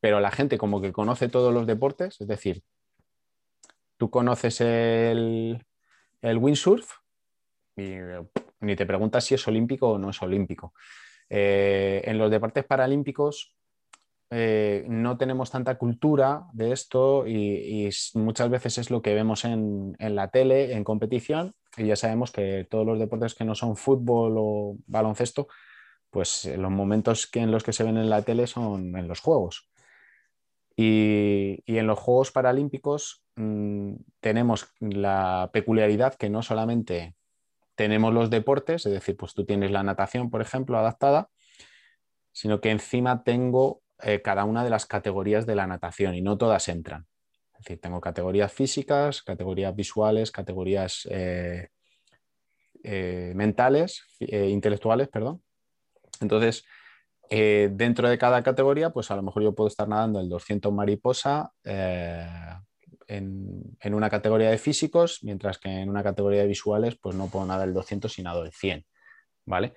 pero 0.00 0.20
la 0.20 0.30
gente 0.30 0.56
como 0.56 0.80
que 0.80 0.90
conoce 0.90 1.28
todos 1.28 1.52
los 1.52 1.66
deportes, 1.66 2.18
es 2.18 2.26
decir, 2.26 2.62
tú 3.98 4.08
conoces 4.08 4.62
el, 4.62 5.62
el 6.22 6.38
windsurf 6.38 6.90
y 7.76 7.96
ni 8.60 8.74
te 8.74 8.86
preguntas 8.86 9.22
si 9.22 9.34
es 9.34 9.46
olímpico 9.46 9.90
o 9.90 9.98
no 9.98 10.08
es 10.08 10.22
olímpico. 10.22 10.72
Eh, 11.28 12.00
en 12.06 12.16
los 12.16 12.30
deportes 12.30 12.64
paralímpicos 12.64 13.54
eh, 14.30 14.84
no 14.88 15.16
tenemos 15.16 15.50
tanta 15.50 15.76
cultura 15.76 16.46
de 16.52 16.72
esto 16.72 17.26
y, 17.26 17.88
muchas 18.14 18.50
veces 18.50 18.78
es 18.78 18.90
lo 18.90 19.02
que 19.02 19.14
vemos 19.14 19.44
en, 19.44 19.96
la 19.98 20.28
tele, 20.28 20.72
en 20.72 20.84
competición, 20.84 21.54
y 21.76 21.86
ya 21.86 21.96
sabemos 21.96 22.32
que 22.32 22.66
todos 22.68 22.86
los 22.86 22.98
deportes 22.98 23.34
que 23.34 23.44
no 23.44 23.54
son 23.54 23.76
fútbol 23.76 24.34
o 24.38 24.76
baloncesto, 24.86 25.48
pues 26.10 26.46
los 26.56 26.70
momentos 26.70 27.26
que, 27.26 27.40
en 27.40 27.50
los 27.50 27.62
que 27.64 27.72
se 27.72 27.84
ven 27.84 27.96
en 27.96 28.10
la 28.10 28.22
tele 28.22 28.46
son 28.46 28.96
en 28.96 29.08
los 29.08 29.20
Juegos. 29.20 29.68
Y, 30.76 31.62
en 31.66 31.86
los 31.86 31.98
Juegos 31.98 32.32
Paralímpicos 32.32 33.24
mm, 33.36 33.94
tenemos 34.20 34.72
la 34.80 35.50
peculiaridad 35.52 36.14
que 36.14 36.30
no 36.30 36.42
solamente 36.42 37.14
tenemos 37.76 38.12
los 38.12 38.30
deportes, 38.30 38.86
es 38.86 38.92
decir, 38.92 39.16
pues 39.16 39.34
tú 39.34 39.44
tienes 39.44 39.70
la 39.70 39.82
natación, 39.82 40.30
por 40.30 40.40
ejemplo, 40.40 40.78
adaptada, 40.78 41.30
sino 42.32 42.60
que 42.60 42.70
encima 42.70 43.22
tengo 43.22 43.83
eh, 44.02 44.22
cada 44.22 44.44
una 44.44 44.64
de 44.64 44.70
las 44.70 44.86
categorías 44.86 45.46
de 45.46 45.54
la 45.54 45.66
natación 45.66 46.14
y 46.14 46.20
no 46.20 46.36
todas 46.36 46.68
entran. 46.68 47.06
Es 47.52 47.64
decir, 47.64 47.80
tengo 47.80 48.00
categorías 48.00 48.52
físicas, 48.52 49.22
categorías 49.22 49.74
visuales, 49.74 50.30
categorías 50.30 51.06
eh, 51.10 51.68
eh, 52.82 53.32
mentales, 53.34 54.04
intelectuales, 54.18 55.08
perdón. 55.08 55.42
Entonces, 56.20 56.64
dentro 57.30 58.08
de 58.08 58.18
cada 58.18 58.42
categoría, 58.42 58.90
pues 58.90 59.10
a 59.10 59.16
lo 59.16 59.22
mejor 59.22 59.42
yo 59.42 59.54
puedo 59.54 59.68
estar 59.68 59.88
nadando 59.88 60.20
el 60.20 60.28
200 60.28 60.72
mariposa 60.72 61.52
en, 61.62 62.46
en, 63.80 63.94
una 63.94 64.10
categoría 64.10 64.50
de 64.50 64.58
físicos, 64.58 65.20
mientras 65.22 65.58
que 65.58 65.70
en 65.70 65.88
una 65.88 66.02
categoría 66.02 66.42
de 66.42 66.48
visuales, 66.48 66.96
pues 67.00 67.16
no 67.16 67.28
puedo 67.28 67.46
nadar 67.46 67.68
el 67.68 67.74
200 67.74 68.18
y 68.18 68.22
nado 68.22 68.44
el 68.44 68.52
100, 68.52 68.84
¿vale? 69.46 69.74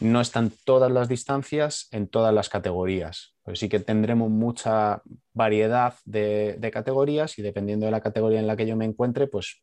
No 0.00 0.20
están 0.20 0.52
todas 0.64 0.90
las 0.90 1.08
distancias 1.08 1.88
en 1.90 2.08
todas 2.08 2.34
las 2.34 2.48
categorías. 2.48 3.34
Pues 3.42 3.58
sí 3.58 3.68
que 3.68 3.80
tendremos 3.80 4.30
mucha 4.30 5.02
variedad 5.32 5.94
de, 6.04 6.70
categorías 6.72 7.38
y 7.38 7.42
dependiendo 7.42 7.86
de 7.86 7.92
la 7.92 8.00
categoría 8.00 8.40
en 8.40 8.46
la 8.46 8.56
que 8.56 8.66
yo 8.66 8.76
me 8.76 8.84
encuentre, 8.84 9.26
pues 9.26 9.62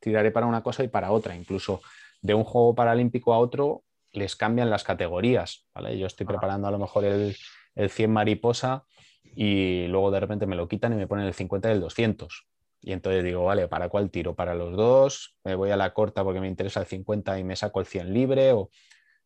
tiraré 0.00 0.30
para 0.30 0.46
una 0.46 0.62
cosa 0.62 0.84
y 0.84 0.88
para 0.88 1.12
otra. 1.12 1.34
Incluso 1.34 1.80
de 2.20 2.34
un 2.34 2.44
juego 2.44 2.74
paralímpico 2.74 3.32
a 3.32 3.38
otro 3.38 3.84
les 4.12 4.36
cambian 4.36 4.68
las 4.68 4.84
categorías. 4.84 5.66
Yo 5.96 6.06
estoy 6.06 6.26
preparando 6.26 6.68
a 6.68 6.70
lo 6.70 6.78
mejor 6.78 7.04
el, 7.04 7.36
100 7.88 8.10
mariposa 8.10 8.84
y 9.36 9.86
luego 9.86 10.10
de 10.10 10.20
repente 10.20 10.44
me 10.44 10.56
lo 10.56 10.68
quitan 10.68 10.92
y 10.92 10.96
me 10.96 11.06
ponen 11.06 11.24
el 11.24 11.34
50 11.34 11.68
y 11.68 11.72
el 11.72 11.80
200. 11.80 12.46
Y 12.82 12.92
entonces 12.92 13.22
digo, 13.22 13.44
vale, 13.44 13.68
¿para 13.68 13.88
cuál 13.88 14.10
tiro? 14.10 14.34
¿Para 14.34 14.54
los 14.54 14.76
dos? 14.76 15.36
¿Me 15.44 15.54
voy 15.54 15.70
a 15.70 15.76
la 15.76 15.94
corta 15.94 16.24
porque 16.24 16.40
me 16.40 16.48
interesa 16.48 16.80
el 16.80 16.86
50 16.86 17.38
y 17.38 17.44
me 17.44 17.54
saco 17.54 17.80
el 17.80 17.86
100 17.86 18.12
libre? 18.12 18.52
O 18.52 18.70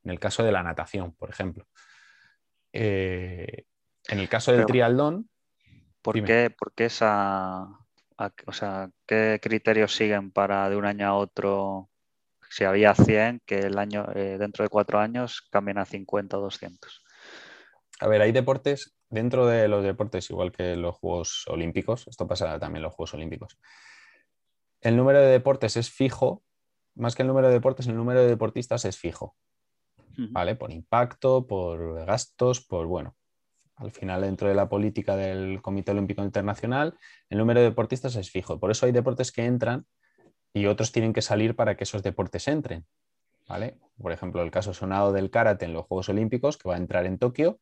en 0.04 0.10
el 0.10 0.20
caso 0.20 0.42
de 0.42 0.52
la 0.52 0.62
natación, 0.62 1.12
por 1.12 1.30
ejemplo. 1.30 1.66
Eh, 2.72 3.64
en 4.08 4.18
el 4.18 4.28
caso 4.28 4.52
del 4.52 4.66
trialdón. 4.66 5.28
¿Por 6.02 6.22
qué, 6.22 6.54
esa, 6.76 7.66
o 8.46 8.52
sea, 8.52 8.90
qué 9.06 9.40
criterios 9.42 9.96
siguen 9.96 10.30
para 10.30 10.68
de 10.68 10.76
un 10.76 10.84
año 10.84 11.08
a 11.08 11.14
otro? 11.14 11.88
Si 12.50 12.64
había 12.64 12.94
100, 12.94 13.40
que 13.46 13.60
el 13.60 13.78
año, 13.78 14.06
eh, 14.14 14.36
dentro 14.38 14.64
de 14.64 14.68
cuatro 14.68 14.98
años 14.98 15.48
cambien 15.50 15.78
a 15.78 15.86
50 15.86 16.36
o 16.36 16.40
200. 16.42 17.02
A 18.00 18.06
ver, 18.06 18.20
hay 18.20 18.32
deportes, 18.32 18.94
dentro 19.08 19.46
de 19.46 19.66
los 19.66 19.82
deportes, 19.82 20.28
igual 20.30 20.52
que 20.52 20.76
los 20.76 20.94
Juegos 20.96 21.44
Olímpicos, 21.48 22.06
esto 22.06 22.26
pasa 22.26 22.58
también 22.58 22.78
en 22.78 22.82
los 22.82 22.94
Juegos 22.94 23.14
Olímpicos, 23.14 23.58
el 24.82 24.96
número 24.96 25.20
de 25.20 25.28
deportes 25.28 25.78
es 25.78 25.90
fijo, 25.90 26.42
más 26.94 27.14
que 27.14 27.22
el 27.22 27.28
número 27.28 27.48
de 27.48 27.54
deportes, 27.54 27.86
el 27.86 27.96
número 27.96 28.20
de 28.20 28.28
deportistas 28.28 28.84
es 28.84 28.98
fijo. 28.98 29.36
¿Vale? 30.16 30.56
Por 30.56 30.72
impacto, 30.72 31.46
por 31.46 32.04
gastos, 32.04 32.60
por, 32.60 32.86
bueno, 32.86 33.16
al 33.76 33.90
final 33.90 34.22
dentro 34.22 34.48
de 34.48 34.54
la 34.54 34.68
política 34.68 35.16
del 35.16 35.60
Comité 35.62 35.92
Olímpico 35.92 36.22
Internacional, 36.22 36.96
el 37.28 37.38
número 37.38 37.60
de 37.60 37.66
deportistas 37.66 38.16
es 38.16 38.30
fijo. 38.30 38.58
Por 38.60 38.70
eso 38.70 38.86
hay 38.86 38.92
deportes 38.92 39.32
que 39.32 39.44
entran 39.44 39.86
y 40.52 40.66
otros 40.66 40.92
tienen 40.92 41.12
que 41.12 41.22
salir 41.22 41.56
para 41.56 41.76
que 41.76 41.84
esos 41.84 42.02
deportes 42.02 42.46
entren. 42.48 42.86
¿vale? 43.48 43.78
Por 44.00 44.12
ejemplo, 44.12 44.42
el 44.42 44.50
caso 44.50 44.72
sonado 44.72 45.12
del 45.12 45.30
karate 45.30 45.64
en 45.64 45.72
los 45.72 45.86
Juegos 45.86 46.08
Olímpicos, 46.08 46.56
que 46.56 46.68
va 46.68 46.74
a 46.74 46.78
entrar 46.78 47.06
en 47.06 47.18
Tokio 47.18 47.60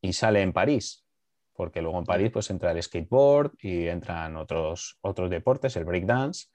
y 0.00 0.12
sale 0.12 0.42
en 0.42 0.52
París, 0.52 1.04
porque 1.52 1.82
luego 1.82 1.98
en 1.98 2.04
París 2.04 2.30
pues 2.32 2.50
entra 2.50 2.72
el 2.72 2.82
skateboard 2.82 3.52
y 3.60 3.86
entran 3.88 4.36
otros, 4.36 4.98
otros 5.02 5.30
deportes, 5.30 5.76
el 5.76 5.84
breakdance. 5.84 6.46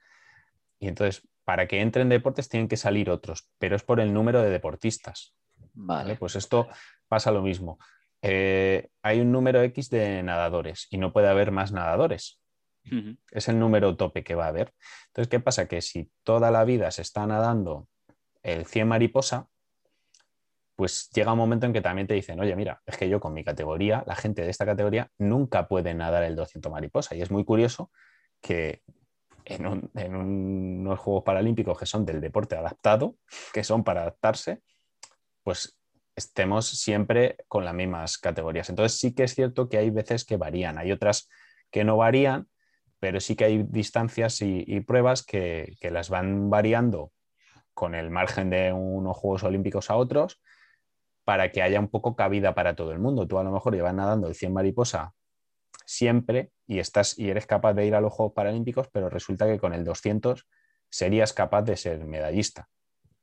Y 0.78 0.88
entonces 0.88 1.26
para 1.46 1.68
que 1.68 1.80
entren 1.80 2.08
deportes 2.08 2.48
tienen 2.48 2.66
que 2.66 2.76
salir 2.76 3.08
otros, 3.08 3.48
pero 3.58 3.76
es 3.76 3.84
por 3.84 4.00
el 4.00 4.12
número 4.12 4.42
de 4.42 4.50
deportistas. 4.50 5.36
Vale. 5.74 6.16
Pues 6.16 6.34
esto 6.34 6.66
pasa 7.06 7.30
lo 7.30 7.40
mismo. 7.40 7.78
Eh, 8.20 8.88
hay 9.00 9.20
un 9.20 9.30
número 9.30 9.62
X 9.62 9.88
de 9.88 10.24
nadadores 10.24 10.88
y 10.90 10.98
no 10.98 11.12
puede 11.12 11.28
haber 11.28 11.52
más 11.52 11.70
nadadores. 11.70 12.40
Es 13.30 13.48
el 13.48 13.58
número 13.58 13.96
tope 13.96 14.24
que 14.24 14.34
va 14.34 14.46
a 14.46 14.48
haber. 14.48 14.72
Entonces, 15.08 15.28
¿qué 15.28 15.40
pasa? 15.40 15.66
Que 15.66 15.80
si 15.80 16.10
toda 16.24 16.50
la 16.50 16.64
vida 16.64 16.90
se 16.90 17.02
está 17.02 17.26
nadando 17.26 17.88
el 18.42 18.66
100 18.66 18.88
mariposa, 18.88 19.48
pues 20.76 21.10
llega 21.10 21.32
un 21.32 21.38
momento 21.38 21.66
en 21.66 21.72
que 21.72 21.80
también 21.80 22.06
te 22.06 22.14
dicen, 22.14 22.38
oye, 22.38 22.54
mira, 22.54 22.82
es 22.86 22.96
que 22.96 23.08
yo 23.08 23.18
con 23.18 23.34
mi 23.34 23.42
categoría, 23.42 24.04
la 24.06 24.14
gente 24.14 24.42
de 24.42 24.50
esta 24.50 24.66
categoría 24.66 25.10
nunca 25.18 25.68
puede 25.68 25.94
nadar 25.94 26.22
el 26.24 26.36
200 26.36 26.70
mariposa. 26.70 27.14
Y 27.16 27.22
es 27.22 27.30
muy 27.30 27.44
curioso 27.44 27.90
que 28.40 28.82
en, 29.46 30.14
unos 30.16 30.98
Juegos 30.98 31.24
Paralímpicos 31.24 31.78
que 31.78 31.86
son 31.86 32.04
del 32.04 32.20
deporte 32.20 32.56
adaptado, 32.56 33.16
que 33.52 33.64
son 33.64 33.84
para 33.84 34.02
adaptarse, 34.02 34.62
pues 35.42 35.78
estemos 36.14 36.66
siempre 36.66 37.36
con 37.48 37.64
las 37.64 37.74
mismas 37.74 38.18
categorías. 38.18 38.68
Entonces 38.68 38.98
sí 38.98 39.14
que 39.14 39.24
es 39.24 39.34
cierto 39.34 39.68
que 39.68 39.78
hay 39.78 39.90
veces 39.90 40.24
que 40.24 40.36
varían, 40.36 40.78
hay 40.78 40.90
otras 40.90 41.28
que 41.70 41.84
no 41.84 41.96
varían, 41.96 42.48
pero 42.98 43.20
sí 43.20 43.36
que 43.36 43.44
hay 43.44 43.62
distancias 43.62 44.40
y, 44.40 44.80
pruebas 44.80 45.22
que, 45.22 45.76
las 45.82 46.08
van 46.08 46.50
variando 46.50 47.12
con 47.74 47.94
el 47.94 48.10
margen 48.10 48.50
de 48.50 48.72
unos 48.72 49.16
Juegos 49.16 49.44
Olímpicos 49.44 49.90
a 49.90 49.96
otros 49.96 50.40
para 51.24 51.52
que 51.52 51.60
haya 51.60 51.78
un 51.78 51.88
poco 51.88 52.16
cabida 52.16 52.54
para 52.54 52.74
todo 52.74 52.92
el 52.92 52.98
mundo. 52.98 53.28
Tú 53.28 53.38
a 53.38 53.44
lo 53.44 53.52
mejor 53.52 53.74
llevas 53.74 53.94
nadando 53.94 54.28
el 54.28 54.34
100 54.34 54.52
mariposa 54.52 55.12
siempre 55.86 56.50
y, 56.66 56.80
estás, 56.80 57.18
y 57.18 57.30
eres 57.30 57.46
capaz 57.46 57.72
de 57.72 57.86
ir 57.86 57.94
a 57.94 58.00
los 58.00 58.12
Juegos 58.12 58.34
Paralímpicos, 58.34 58.88
pero 58.92 59.08
resulta 59.08 59.46
que 59.46 59.58
con 59.58 59.72
el 59.72 59.84
200 59.84 60.46
serías 60.90 61.32
capaz 61.32 61.62
de 61.62 61.76
ser 61.76 62.04
medallista. 62.04 62.68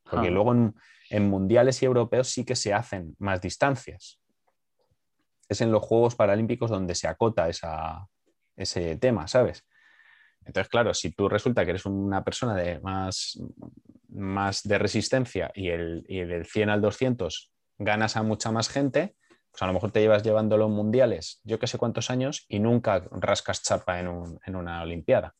Porque 0.09 0.29
ah. 0.29 0.31
luego 0.31 0.53
en, 0.53 1.29
mundiales 1.29 1.81
y 1.83 1.85
europeos 1.85 2.29
sí 2.29 2.45
que 2.45 2.55
se 2.55 2.73
hacen 2.73 3.15
más 3.19 3.41
distancias. 3.41 4.19
Es 5.47 5.61
en 5.61 5.71
los 5.71 5.83
Juegos 5.83 6.15
Paralímpicos 6.15 6.71
donde 6.71 6.95
se 6.95 7.07
acota 7.07 7.47
ese 8.55 8.95
tema, 8.97 9.27
¿sabes? 9.27 9.65
Entonces, 10.45 10.69
claro, 10.69 10.93
si 10.93 11.11
tú 11.11 11.29
resulta 11.29 11.63
que 11.63 11.71
eres 11.71 11.85
una 11.85 12.23
persona 12.23 12.55
de 12.55 12.79
más, 12.79 13.39
más 14.09 14.63
de 14.63 14.77
resistencia 14.77 15.51
y, 15.53 15.69
el, 15.69 16.05
y 16.07 16.21
del 16.21 16.45
100 16.45 16.69
al 16.69 16.81
200 16.81 17.51
ganas 17.77 18.17
a 18.17 18.23
mucha 18.23 18.51
más 18.51 18.69
gente, 18.69 19.15
pues 19.53 19.61
a 19.61 19.67
lo 19.67 19.73
mejor 19.73 19.91
te 19.91 20.01
llevas 20.01 20.23
llevando 20.23 20.57
los 20.57 20.71
mundiales 20.71 21.39
yo 21.43 21.59
que 21.59 21.67
sé 21.67 21.77
cuántos 21.77 22.09
años 22.09 22.43
y 22.49 22.57
nunca 22.57 23.05
rascas 23.11 23.61
chapa 23.61 23.99
en, 23.99 24.07
una 24.07 24.81
Olimpiada. 24.81 25.35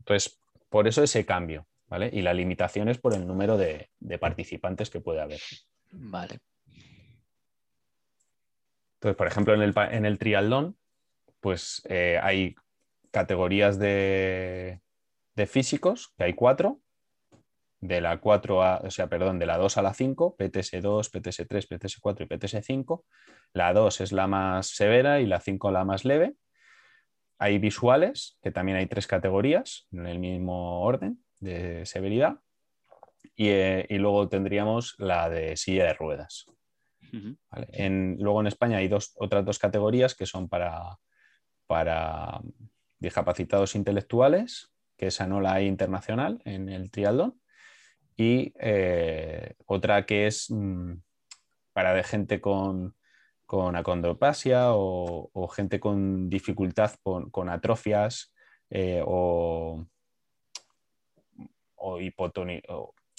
Entonces, 0.00 0.40
por 0.68 0.88
eso 0.88 1.04
ese 1.04 1.24
cambio, 1.24 1.68
¿vale? 1.86 2.10
Y 2.12 2.22
la 2.22 2.34
limitación 2.34 2.88
es 2.88 2.98
por 2.98 3.14
el 3.14 3.24
número 3.24 3.56
de, 3.56 3.88
participantes 4.20 4.90
que 4.90 5.00
puede 5.00 5.20
haber. 5.20 5.38
Vale. 5.92 6.40
Entonces, 8.94 9.16
por 9.16 9.28
ejemplo, 9.28 9.54
en 9.54 9.62
el, 9.62 9.72
en 9.76 10.18
triatlón, 10.18 10.76
pues 11.38 11.82
eh, 11.88 12.18
hay 12.20 12.56
categorías 13.12 13.78
de, 13.78 14.80
de 15.36 15.46
físicos, 15.46 16.12
que 16.16 16.24
hay 16.24 16.34
cuatro, 16.34 16.80
de 17.80 18.00
la 18.00 18.18
4 18.18 18.62
a, 18.62 18.76
o 18.78 18.90
sea, 18.90 19.08
perdón, 19.08 19.38
de 19.38 19.46
la 19.46 19.56
2 19.56 19.78
a 19.78 19.82
la 19.82 19.94
5, 19.94 20.36
PTS2, 20.36 21.10
PTS3, 21.10 21.68
PTS4 21.68 22.22
y 22.22 22.26
PTS5. 22.26 23.04
La 23.52 23.72
2 23.72 24.00
es 24.00 24.12
la 24.12 24.26
más 24.26 24.68
severa 24.68 25.20
y 25.20 25.26
la 25.26 25.40
5 25.40 25.70
la 25.70 25.84
más 25.84 26.04
leve. 26.04 26.34
Hay 27.38 27.58
visuales, 27.58 28.36
que 28.42 28.50
también 28.50 28.78
hay 28.78 28.86
tres 28.86 29.06
categorías 29.06 29.86
en 29.92 30.06
el 30.06 30.18
mismo 30.18 30.82
orden 30.82 31.24
de 31.38 31.86
severidad. 31.86 32.38
Y, 33.36 33.48
eh, 33.48 33.86
luego 33.90 34.28
tendríamos 34.28 34.96
la 34.98 35.28
de 35.28 35.56
silla 35.56 35.84
de 35.84 35.94
ruedas. 35.94 36.46
luego 37.10 38.40
en 38.40 38.46
España 38.48 38.78
hay 38.78 38.88
dos, 38.88 39.14
otras 39.16 39.44
dos 39.44 39.58
categorías 39.58 40.16
que 40.16 40.26
son 40.26 40.48
para, 40.48 40.98
para 41.68 42.40
discapacitados 42.98 43.76
intelectuales, 43.76 44.72
que 44.96 45.06
esa 45.06 45.28
no 45.28 45.40
la 45.40 45.54
hay 45.54 45.66
internacional 45.66 46.42
en 46.44 46.68
el 46.68 46.90
triatlón, 46.90 47.40
y 48.18 48.52
eh, 48.58 49.54
otra 49.66 50.04
que 50.04 50.26
es 50.26 50.50
mm, 50.50 50.94
para 51.72 51.94
de 51.94 52.02
gente 52.02 52.40
con, 52.40 52.96
con 53.46 53.76
o, 53.76 55.48
gente 55.54 55.80
con 55.80 56.28
dificultad 56.28 56.92
con, 57.02 57.48
atrofias 57.48 58.34
eh, 58.70 59.02
o, 59.06 59.86
o 61.76 61.98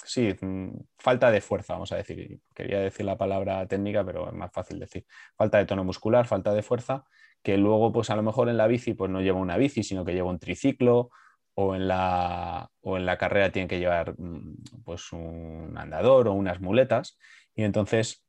sí, 0.04 0.34
mm, 0.38 0.68
falta 0.98 1.30
de 1.30 1.40
fuerza, 1.40 1.72
vamos 1.74 1.92
a 1.92 1.96
decir. 1.96 2.40
Quería 2.54 2.80
decir 2.80 3.06
la 3.06 3.16
palabra 3.16 3.66
técnica, 3.66 4.04
pero 4.04 4.28
es 4.28 4.34
más 4.34 4.52
fácil 4.52 4.78
decir. 4.78 5.06
Falta 5.34 5.58
de 5.58 5.64
tono 5.64 5.82
muscular, 5.82 6.26
falta 6.26 6.52
de 6.52 6.62
fuerza, 6.62 7.04
que 7.42 7.56
luego, 7.56 7.90
pues 7.90 8.10
a 8.10 8.16
lo 8.16 8.22
mejor 8.22 8.50
en 8.50 8.58
la 8.58 8.66
bici, 8.66 8.92
pues 8.92 9.10
no 9.10 9.22
lleva 9.22 9.38
una 9.38 9.56
bici, 9.56 9.82
sino 9.82 10.04
que 10.04 10.12
lleva 10.12 10.28
un 10.28 10.38
triciclo, 10.38 11.10
o 11.54 11.74
en 11.74 11.88
la, 11.88 12.70
o 12.80 12.96
en 12.96 13.06
la 13.06 13.18
carrera 13.18 13.50
tiene 13.50 13.68
que 13.68 13.78
llevar 13.78 14.14
mm, 14.18 14.82
pues 14.84 15.12
un 15.12 15.74
andador 15.76 16.28
o 16.28 16.32
unas 16.32 16.60
muletas. 16.60 17.18
Y 17.54 17.64
entonces 17.64 18.24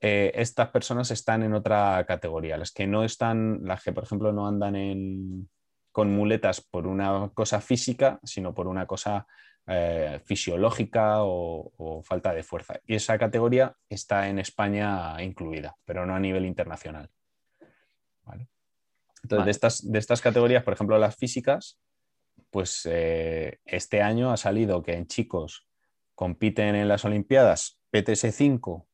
eh, 0.00 0.32
estas 0.34 0.68
personas 0.68 1.10
están 1.10 1.42
en 1.42 1.54
otra 1.54 2.04
categoría. 2.06 2.56
Las 2.56 2.72
que 2.72 2.86
no 2.86 3.04
están, 3.04 3.60
las 3.62 3.82
que 3.82 3.92
por 3.92 4.04
ejemplo 4.04 4.32
no 4.32 4.46
andan 4.46 5.48
con 5.92 6.14
muletas 6.14 6.60
por 6.60 6.86
una 6.86 7.30
cosa 7.32 7.60
física, 7.60 8.18
sino 8.24 8.52
por 8.52 8.66
una 8.66 8.86
cosa 8.86 9.26
eh, 9.66 10.20
fisiológica 10.24 11.18
o, 11.22 12.02
falta 12.04 12.34
de 12.34 12.42
fuerza. 12.42 12.80
Y 12.86 12.96
esa 12.96 13.16
categoría 13.16 13.74
está 13.88 14.28
en 14.28 14.38
España 14.38 15.22
incluida, 15.22 15.74
pero 15.86 16.04
no 16.04 16.14
a 16.14 16.20
nivel 16.20 16.44
internacional. 16.44 17.08
Entonces, 19.22 19.44
De, 19.46 19.50
estas, 19.50 19.90
de 19.90 19.98
estas 19.98 20.20
categorías, 20.20 20.64
por 20.64 20.74
ejemplo, 20.74 20.98
las 20.98 21.16
físicas, 21.16 21.80
pues 22.54 22.86
eh, 22.88 23.58
este 23.64 24.00
año 24.00 24.30
ha 24.30 24.36
salido 24.36 24.80
que 24.80 24.92
en 24.92 25.08
chicos 25.08 25.66
compiten 26.14 26.76
en 26.76 26.86
las 26.86 27.04
Olimpiadas 27.04 27.80
PTS 27.90 28.32
5 28.32 28.86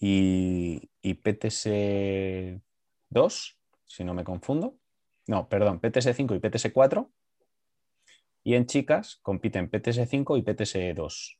y, 0.00 0.90
y 1.00 1.14
PTS 1.14 2.60
2, 3.10 3.58
si 3.86 4.02
no 4.02 4.14
me 4.14 4.24
confundo. 4.24 4.80
No, 5.28 5.48
perdón, 5.48 5.78
PTS 5.78 6.12
5 6.12 6.34
y 6.34 6.40
PTS 6.40 6.72
4 6.72 7.08
y 8.42 8.54
en 8.56 8.66
chicas 8.66 9.20
compiten 9.22 9.70
PTS5 9.70 10.36
y 10.36 10.42
PTS2. 10.42 11.38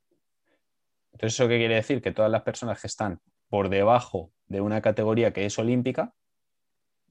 Entonces, 1.10 1.34
¿eso 1.34 1.48
qué 1.48 1.58
quiere 1.58 1.74
decir? 1.74 2.00
Que 2.00 2.12
todas 2.12 2.30
las 2.30 2.42
personas 2.42 2.80
que 2.80 2.86
están 2.86 3.20
por 3.48 3.68
debajo 3.68 4.30
de 4.46 4.60
una 4.60 4.80
categoría 4.80 5.32
que 5.32 5.44
es 5.44 5.58
olímpica, 5.58 6.14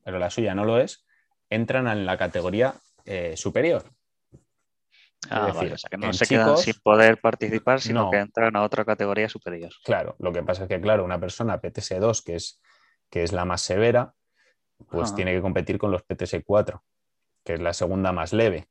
pero 0.05 0.19
la 0.19 0.29
suya 0.29 0.55
no 0.55 0.63
lo 0.63 0.79
es, 0.79 1.05
entran 1.49 1.89
en 1.89 2.05
la 2.05 2.17
categoría 2.17 2.75
eh, 3.03 3.35
superior. 3.35 3.96
Ah, 5.29 5.51
vale, 5.53 5.73
o 5.73 5.77
sea 5.77 5.89
que 5.89 5.97
no 5.97 6.13
se 6.13 6.25
quedan 6.25 6.57
sin 6.57 6.75
poder 6.81 7.19
participar, 7.19 7.81
sino 7.81 8.09
que 8.09 8.17
entran 8.17 8.55
a 8.55 8.63
otra 8.63 8.85
categoría 8.85 9.29
superior. 9.29 9.71
Claro, 9.83 10.15
lo 10.19 10.31
que 10.31 10.43
pasa 10.43 10.63
es 10.63 10.69
que, 10.69 10.79
claro, 10.79 11.03
una 11.03 11.19
persona 11.19 11.61
PTS2, 11.61 12.23
que 12.23 12.35
es, 12.35 12.61
que 13.09 13.23
es 13.23 13.33
la 13.33 13.45
más 13.45 13.61
severa, 13.61 14.13
pues 14.89 15.13
tiene 15.15 15.33
que 15.33 15.41
competir 15.41 15.77
con 15.77 15.91
los 15.91 16.05
PTS4, 16.05 16.81
que 17.43 17.53
es 17.55 17.59
la 17.59 17.73
segunda 17.73 18.11
más 18.11 18.33
leve. 18.33 18.67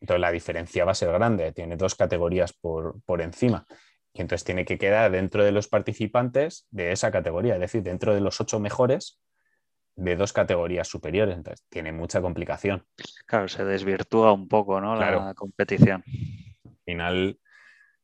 Entonces 0.00 0.20
la 0.20 0.30
diferencia 0.30 0.84
va 0.84 0.92
a 0.92 0.94
ser 0.94 1.12
grande, 1.12 1.52
tiene 1.52 1.76
dos 1.76 1.94
categorías 1.94 2.52
por, 2.52 3.00
encima. 3.20 3.66
Y 4.12 4.20
entonces 4.20 4.44
tiene 4.44 4.64
que 4.64 4.78
quedar 4.78 5.10
dentro 5.10 5.44
de 5.44 5.52
los 5.52 5.68
participantes 5.68 6.66
de 6.70 6.92
esa 6.92 7.10
categoría, 7.10 7.54
es 7.54 7.60
decir, 7.60 7.82
dentro 7.82 8.14
de 8.14 8.20
los 8.20 8.40
ocho 8.40 8.60
mejores 8.60 9.20
de 9.96 10.16
dos 10.16 10.32
categorías 10.32 10.88
superiores. 10.88 11.36
Entonces 11.36 11.66
tiene 11.68 11.92
mucha 11.92 12.20
complicación. 12.20 12.86
Claro, 13.26 13.48
se 13.48 13.64
desvirtúa 13.64 14.32
un 14.32 14.48
poco 14.48 14.80
¿no? 14.80 14.96
la 14.96 15.34
competición. 15.34 16.04
Al 16.64 16.78
final, 16.84 17.38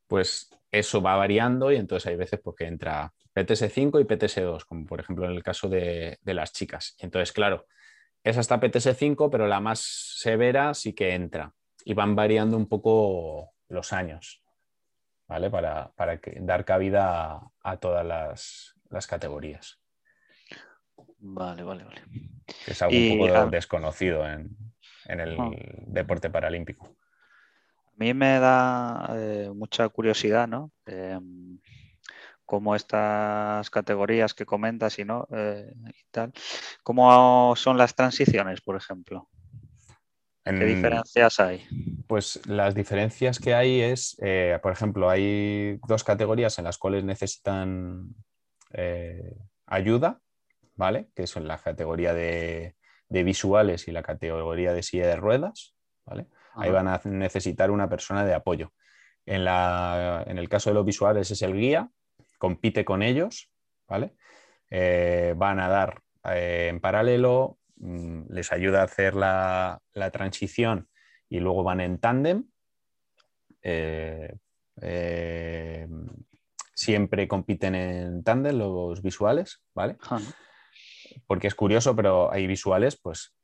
pues 0.06 0.50
eso 0.70 1.00
va 1.02 1.16
variando 1.16 1.70
y 1.70 1.76
entonces 1.76 2.08
hay 2.08 2.16
veces 2.16 2.40
pues, 2.42 2.56
que 2.56 2.66
entra 2.66 3.12
PTS5 3.34 4.00
y 4.00 4.04
PTS2, 4.04 4.64
como 4.64 4.86
por 4.86 5.00
ejemplo 5.00 5.26
en 5.26 5.32
el 5.32 5.42
caso 5.42 5.68
de, 5.68 6.18
de 6.20 6.34
las 6.34 6.52
chicas. 6.52 6.96
Entonces, 6.98 7.32
claro, 7.32 7.66
es 8.24 8.38
hasta 8.38 8.60
PTS5, 8.60 9.30
pero 9.30 9.46
la 9.46 9.60
más 9.60 9.80
severa 9.80 10.74
sí 10.74 10.92
que 10.92 11.14
entra 11.14 11.52
y 11.84 11.94
van 11.94 12.14
variando 12.14 12.56
un 12.56 12.68
poco 12.68 13.52
los 13.68 13.92
años, 13.92 14.42
¿vale? 15.26 15.50
Para, 15.50 15.92
dar 16.40 16.64
cabida 16.64 17.40
a, 17.62 17.76
todas 17.78 18.06
las, 18.06 19.06
categorías. 19.06 19.80
Vale, 21.24 21.62
vale, 21.62 21.84
vale. 21.84 22.02
Es 22.66 22.82
algo 22.82 22.96
un 22.96 23.28
poco 23.28 23.50
desconocido 23.50 24.28
en, 24.28 24.56
el 25.06 25.40
ah. 25.40 25.50
deporte 25.86 26.30
paralímpico. 26.30 26.86
A 26.86 27.94
mí 27.96 28.12
me 28.12 28.40
da 28.40 29.08
eh, 29.14 29.50
mucha 29.54 29.88
curiosidad, 29.88 30.48
¿no? 30.48 30.72
Em, 30.84 31.58
cómo 32.44 32.74
estas 32.74 33.70
categorías 33.70 34.34
que 34.34 34.44
comentas 34.44 34.98
y 34.98 35.04
no 35.04 35.28
eh, 35.30 35.72
y 35.86 36.04
tal, 36.10 36.32
cómo 36.82 37.54
son 37.56 37.78
las 37.78 37.94
transiciones, 37.94 38.60
por 38.60 38.76
ejemplo. 38.76 39.28
¿Qué 40.44 40.64
diferencias 40.64 41.38
hay? 41.38 41.64
Pues 42.08 42.44
las 42.46 42.74
diferencias 42.74 43.38
que 43.38 43.54
hay 43.54 43.80
es, 43.80 44.16
eh, 44.20 44.58
por 44.60 44.72
ejemplo, 44.72 45.08
hay 45.08 45.78
dos 45.86 46.02
categorías 46.02 46.58
en 46.58 46.64
las 46.64 46.78
cuales 46.78 47.04
necesitan 47.04 48.08
eh, 48.72 49.36
ayuda, 49.66 50.20
¿vale? 50.74 51.10
Que 51.14 51.26
son 51.26 51.46
la 51.46 51.58
categoría 51.58 52.14
de, 52.14 52.74
visuales 53.08 53.88
y 53.88 53.92
la 53.92 54.02
categoría 54.02 54.72
de 54.72 54.82
silla 54.82 55.06
de 55.06 55.16
ruedas, 55.16 55.74
¿vale? 56.06 56.28
Ahí 56.54 56.70
van 56.70 56.88
a 56.88 57.00
necesitar 57.04 57.70
una 57.70 57.88
persona 57.88 58.24
de 58.24 58.34
apoyo. 58.34 58.72
En, 59.24 59.46
en, 59.46 60.38
el 60.38 60.48
caso 60.48 60.70
de 60.70 60.74
los 60.74 60.84
visuales 60.84 61.30
es 61.30 61.42
el 61.42 61.54
guía, 61.54 61.90
compite 62.38 62.84
con 62.84 63.02
ellos, 63.02 63.50
¿vale? 63.88 64.14
Eh, 64.70 65.34
van 65.36 65.60
a 65.60 65.68
dar 65.68 66.02
en 66.24 66.80
paralelo, 66.80 67.58
Mm, 67.82 68.32
les 68.32 68.52
ayuda 68.52 68.80
a 68.80 68.84
hacer 68.84 69.16
la, 69.16 69.82
transición 70.12 70.88
y 71.28 71.40
luego 71.40 71.64
van 71.64 71.80
en 71.80 71.98
tándem. 71.98 72.44
Eh, 73.60 74.36
eh, 74.80 75.88
siempre 76.74 77.26
compiten 77.26 77.74
en 77.74 78.22
tándem 78.22 78.56
los 78.56 79.02
visuales, 79.02 79.62
¿vale? 79.74 79.96
Porque 81.26 81.48
es 81.48 81.54
curioso, 81.54 81.94
pero 81.96 82.32
hay 82.32 82.46
visuales, 82.46 82.98
pues 83.00 83.34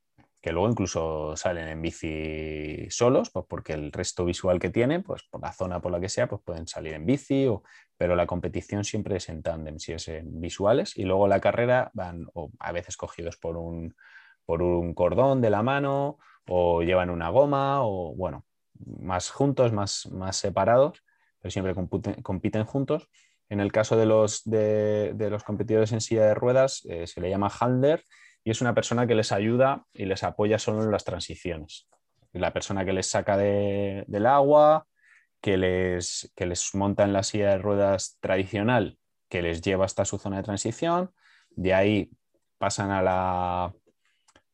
que 0.40 0.52
luego 0.52 0.70
incluso 0.70 1.36
salen 1.36 1.68
en 1.68 1.82
bici 1.82 2.86
solos, 2.90 3.30
pues 3.30 3.44
porque 3.48 3.72
el 3.72 3.90
resto 3.90 4.24
visual 4.24 4.60
que 4.60 4.70
tienen, 4.70 5.02
pues 5.02 5.24
por 5.28 5.42
la 5.42 5.52
zona 5.52 5.80
por 5.80 5.90
la 5.90 6.00
que 6.00 6.08
sea, 6.08 6.28
pues 6.28 6.42
pueden 6.44 6.68
salir 6.68 6.94
en 6.94 7.06
bici, 7.06 7.48
pero 7.96 8.14
la 8.14 8.26
competición 8.26 8.84
siempre 8.84 9.16
es 9.16 9.28
en 9.28 9.42
tándem, 9.42 9.78
si 9.78 9.92
es 9.92 10.06
en 10.08 10.40
visuales, 10.40 10.96
y 10.96 11.02
luego 11.02 11.26
la 11.26 11.40
carrera 11.40 11.90
van 11.92 12.26
o 12.34 12.50
a 12.60 12.70
veces 12.70 12.96
cogidos 12.96 13.36
por 13.36 13.56
un, 13.56 13.96
por 14.46 14.62
un 14.62 14.94
cordón 14.94 15.40
de 15.40 15.50
la 15.50 15.62
mano 15.62 16.18
o 16.46 16.82
llevan 16.82 17.10
una 17.10 17.30
goma 17.30 17.82
o 17.82 18.14
bueno, 18.14 18.46
más 19.00 19.30
juntos, 19.30 19.72
más, 19.72 20.06
más 20.12 20.36
separados, 20.36 21.02
pero 21.40 21.50
siempre 21.50 21.74
compiten, 22.22 22.64
juntos. 22.64 23.08
En 23.50 23.60
el 23.60 23.72
caso 23.72 23.96
de 23.96 24.06
los, 24.06 24.42
de, 24.44 25.14
los 25.30 25.42
competidores 25.42 25.92
en 25.92 26.00
silla 26.00 26.26
de 26.26 26.34
ruedas 26.34 26.84
eh, 26.88 27.06
se 27.06 27.20
le 27.20 27.30
llama 27.30 27.50
handler 27.58 28.04
y 28.44 28.50
es 28.50 28.60
una 28.60 28.74
persona 28.74 29.06
que 29.06 29.14
les 29.14 29.32
ayuda 29.32 29.84
y 29.92 30.04
les 30.04 30.22
apoya 30.22 30.58
solo 30.58 30.82
en 30.82 30.90
las 30.90 31.04
transiciones. 31.04 31.88
La 32.32 32.52
persona 32.52 32.84
que 32.84 32.92
les 32.92 33.06
saca 33.06 33.36
del 33.36 34.26
agua, 34.26 34.86
que 35.40 35.56
les, 35.56 36.32
que 36.36 36.46
les 36.46 36.74
monta 36.74 37.04
en 37.04 37.12
la 37.12 37.22
silla 37.22 37.50
de 37.50 37.58
ruedas 37.58 38.18
tradicional, 38.20 38.98
que 39.28 39.42
les 39.42 39.62
lleva 39.62 39.86
hasta 39.86 40.04
su 40.04 40.18
zona 40.18 40.38
de 40.38 40.42
transición, 40.42 41.10
de 41.50 41.74
ahí 41.74 42.10
pasan 42.58 42.90
a 42.90 43.02
la, 43.02 43.72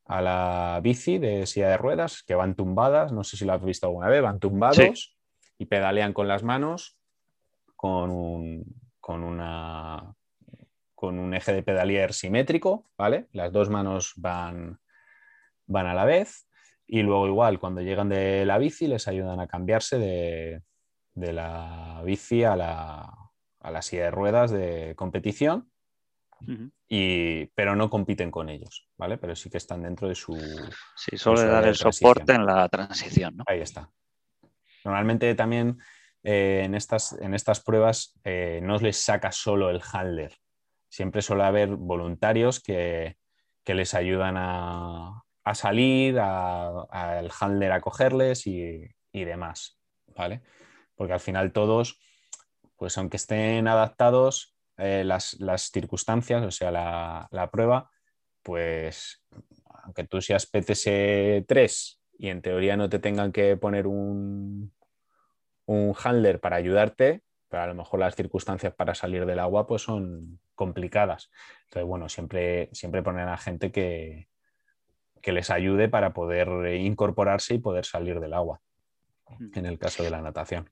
a 0.06 0.22
la 0.22 0.80
bici 0.82 1.18
de 1.18 1.46
silla 1.46 1.68
de 1.68 1.76
ruedas 1.76 2.22
que 2.22 2.34
van 2.34 2.54
tumbadas, 2.54 3.12
no 3.12 3.24
sé 3.24 3.36
si 3.36 3.44
lo 3.44 3.54
has 3.54 3.64
visto 3.64 3.86
alguna 3.86 4.08
vez, 4.08 4.22
van 4.22 4.38
tumbados 4.38 5.16
y 5.58 5.66
pedalean 5.66 6.12
con 6.12 6.28
las 6.28 6.42
manos 6.42 6.96
con 7.76 8.10
un, 8.10 8.83
con 9.04 9.22
una 9.22 10.14
con 10.94 11.18
un 11.18 11.34
eje 11.34 11.52
de 11.52 11.62
pedalier 11.62 12.14
simétrico, 12.14 12.86
¿vale? 12.96 13.28
Las 13.32 13.52
dos 13.52 13.68
manos 13.68 14.14
van, 14.16 14.80
van 15.66 15.86
a 15.86 15.92
la 15.92 16.06
vez 16.06 16.48
y 16.86 17.02
luego 17.02 17.26
igual 17.26 17.60
cuando 17.60 17.82
llegan 17.82 18.08
de 18.08 18.46
la 18.46 18.56
bici 18.56 18.86
les 18.86 19.06
ayudan 19.06 19.40
a 19.40 19.46
cambiarse 19.46 19.98
de, 19.98 20.62
de 21.12 21.32
la 21.34 22.00
bici 22.02 22.44
a 22.44 22.56
la, 22.56 23.14
a 23.60 23.70
la 23.70 23.82
silla 23.82 24.04
de 24.04 24.10
ruedas 24.10 24.50
de 24.50 24.94
competición 24.96 25.70
y, 26.88 27.44
pero 27.48 27.76
no 27.76 27.90
compiten 27.90 28.30
con 28.30 28.48
ellos, 28.48 28.88
¿vale? 28.96 29.18
Pero 29.18 29.36
sí 29.36 29.50
que 29.50 29.58
están 29.58 29.82
dentro 29.82 30.08
de 30.08 30.14
su... 30.14 30.34
Sí, 30.96 31.18
suele 31.18 31.44
dar 31.44 31.66
el 31.66 31.74
soporte 31.74 32.32
en 32.32 32.46
la 32.46 32.66
transición, 32.70 33.36
¿no? 33.36 33.44
Ahí 33.46 33.60
está. 33.60 33.90
Normalmente 34.82 35.34
también 35.34 35.78
eh, 36.24 36.62
en, 36.64 36.74
estas, 36.74 37.12
en 37.12 37.34
estas 37.34 37.60
pruebas 37.60 38.18
eh, 38.24 38.60
no 38.62 38.78
les 38.78 38.96
saca 38.96 39.30
solo 39.30 39.68
el 39.68 39.82
handler. 39.92 40.34
Siempre 40.88 41.20
suele 41.20 41.44
haber 41.44 41.76
voluntarios 41.76 42.60
que, 42.60 43.16
les 43.66 43.94
ayudan 43.94 44.36
a, 44.36 45.22
a 45.44 45.54
salir, 45.54 46.18
al 46.18 47.30
handler 47.38 47.72
a 47.72 47.80
cogerles 47.80 48.46
y, 48.46 48.88
demás, 49.12 49.78
¿vale? 50.16 50.42
Porque 50.94 51.12
al 51.12 51.20
final 51.20 51.52
todos, 51.52 52.00
pues 52.76 52.96
aunque 52.98 53.18
estén 53.18 53.68
adaptados, 53.68 54.56
eh, 54.78 55.04
las, 55.04 55.36
circunstancias, 55.72 56.42
o 56.42 56.50
sea, 56.50 56.70
la, 56.70 57.28
la, 57.30 57.50
prueba, 57.50 57.90
pues 58.42 59.22
aunque 59.82 60.04
tú 60.04 60.20
seas 60.20 60.50
PTS3 60.50 61.98
y 62.18 62.28
en 62.28 62.42
teoría 62.42 62.76
no 62.76 62.88
te 62.88 62.98
tengan 62.98 63.30
que 63.30 63.56
poner 63.56 63.86
un, 63.86 64.72
un 65.66 65.94
handler 66.02 66.40
para 66.40 66.56
ayudarte, 66.56 67.22
pero 67.48 67.62
a 67.62 67.66
lo 67.66 67.74
mejor 67.74 68.00
las 68.00 68.16
circunstancias 68.16 68.74
para 68.74 68.94
salir 68.94 69.26
del 69.26 69.38
agua 69.38 69.66
pues 69.66 69.82
son 69.82 70.40
complicadas. 70.54 71.30
Entonces, 71.64 71.88
bueno, 71.88 72.08
siempre, 72.08 72.68
siempre 72.72 73.02
ponen 73.02 73.28
a 73.28 73.36
gente 73.36 73.72
que, 73.72 74.28
que 75.24 75.32
les 75.32 75.50
ayude 75.50 75.88
para 75.88 76.12
poder 76.12 76.74
incorporarse 76.76 77.54
y 77.54 77.58
poder 77.58 77.86
salir 77.86 78.20
del 78.20 78.34
agua, 78.34 78.60
en 79.54 79.64
el 79.64 79.78
caso 79.78 80.02
de 80.02 80.10
la 80.10 80.20
natación. 80.20 80.68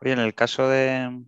Oye, 0.00 0.12
en 0.12 0.18
el 0.18 0.34
caso 0.34 0.68
de, 0.68 1.24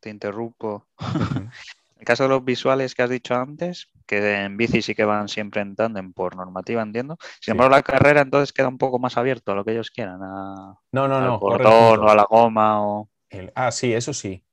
te 0.00 0.08
interrumpo, 0.08 0.88
en 1.36 1.50
el 1.98 2.06
caso 2.06 2.22
de 2.22 2.30
los 2.30 2.44
visuales 2.44 2.94
que 2.94 3.02
has 3.02 3.10
dicho 3.10 3.34
antes, 3.34 3.88
que 4.06 4.42
en 4.42 4.56
bici 4.56 4.82
sí 4.82 4.94
que 4.94 5.04
van 5.04 5.28
siempre 5.28 5.60
en 5.60 5.74
tándem 5.74 6.12
por 6.12 6.36
normativa, 6.36 6.82
entiendo. 6.82 7.16
Sin 7.40 7.52
embargo, 7.52 7.74
la 7.74 7.82
carrera 7.82 8.20
entonces 8.22 8.52
queda 8.52 8.68
un 8.68 8.78
poco 8.78 8.98
más 8.98 9.16
abierto 9.16 9.52
a 9.52 9.54
lo 9.54 9.64
que 9.64 9.72
ellos 9.72 9.90
quieran, 9.90 10.22
a, 10.22 10.78
no, 10.92 11.08
no, 11.08 11.20
no, 11.20 11.36
o 11.36 12.08
a 12.08 12.14
la 12.14 12.24
goma 12.24 12.86
o... 12.86 13.10
ah, 13.54 13.70
sí, 13.70 13.92
eso 13.92 14.12
sí. 14.12 14.44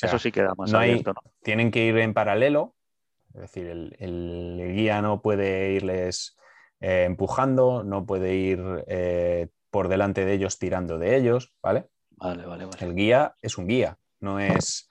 eso 0.00 0.18
sí 0.18 0.32
queda 0.32 0.54
más 0.56 0.72
abierto, 0.72 1.12
¿no? 1.12 1.22
Tienen 1.42 1.70
que 1.70 1.84
ir 1.86 1.96
en 1.98 2.14
paralelo, 2.14 2.74
es 3.34 3.40
decir, 3.42 3.66
el 3.66 4.72
guía 4.74 5.02
no 5.02 5.20
puede 5.20 5.72
irles 5.72 6.36
eh, 6.80 7.04
empujando, 7.04 7.84
no 7.84 8.04
puede 8.04 8.34
ir 8.34 8.60
eh, 8.86 9.48
por 9.70 9.88
delante 9.88 10.24
de 10.24 10.34
ellos 10.34 10.58
tirando 10.58 10.98
de 10.98 11.16
ellos, 11.16 11.54
¿vale? 11.62 11.88
Vale, 12.10 12.44
vale, 12.44 12.66
El 12.80 12.94
guía 12.94 13.34
es 13.40 13.58
un 13.58 13.66
guía, 13.66 13.98
no 14.20 14.40
es 14.40 14.88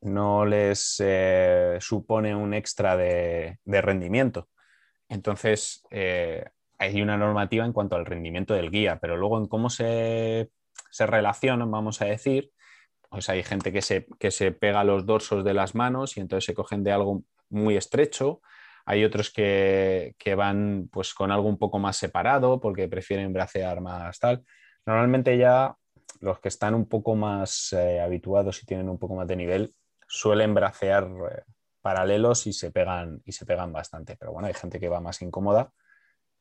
no 0.00 0.46
les 0.46 0.96
eh, 1.00 1.78
supone 1.80 2.34
un 2.34 2.54
extra 2.54 2.96
de, 2.96 3.58
rendimiento. 3.66 4.48
Entonces, 5.08 5.82
hay 5.90 7.02
una 7.02 7.16
normativa 7.16 7.64
en 7.64 7.72
cuanto 7.72 7.96
al 7.96 8.06
rendimiento 8.06 8.54
del 8.54 8.70
guía, 8.70 8.98
pero 9.00 9.16
luego 9.16 9.38
en 9.38 9.46
cómo 9.46 9.70
se, 9.70 10.50
se 10.90 11.06
relacionan, 11.06 11.70
vamos 11.70 12.02
a 12.02 12.06
decir, 12.06 12.50
pues 13.08 13.28
hay 13.28 13.42
gente 13.42 13.72
que 13.72 13.82
se, 13.82 14.06
que 14.18 14.30
se 14.30 14.52
pega 14.52 14.84
los 14.84 15.06
dorsos 15.06 15.44
de 15.44 15.54
las 15.54 15.74
manos 15.74 16.16
y 16.16 16.20
entonces 16.20 16.44
se 16.44 16.54
cogen 16.54 16.84
de 16.84 16.92
algo 16.92 17.22
muy 17.48 17.76
estrecho, 17.76 18.42
hay 18.90 19.04
otros 19.04 19.30
que, 19.30 20.14
van 20.34 20.88
pues 20.90 21.12
con 21.12 21.30
algo 21.30 21.46
un 21.46 21.58
poco 21.58 21.78
más 21.78 21.98
separado 21.98 22.58
porque 22.58 22.88
prefieren 22.88 23.34
bracear 23.34 23.82
más 23.82 24.18
tal. 24.18 24.42
Normalmente 24.86 25.36
ya 25.36 25.76
los 26.20 26.40
que 26.40 26.48
están 26.48 26.74
un 26.74 26.88
poco 26.88 27.14
más 27.14 27.74
eh, 27.74 28.00
habituados 28.00 28.62
y 28.62 28.66
tienen 28.66 28.88
un 28.88 28.98
poco 28.98 29.14
más 29.14 29.28
de 29.28 29.36
nivel 29.36 29.74
suelen 30.08 30.54
bracear 30.54 31.04
eh, 31.04 31.44
paralelos 31.80 32.48
y 32.48 32.52
se, 32.52 32.72
pegan, 32.72 33.22
y 33.24 33.32
se 33.32 33.46
pegan 33.46 33.72
bastante. 33.72 34.16
Pero 34.16 34.32
bueno, 34.32 34.48
hay 34.48 34.54
gente 34.54 34.80
que 34.80 34.88
va 34.88 35.00
más 35.00 35.22
incómoda 35.22 35.72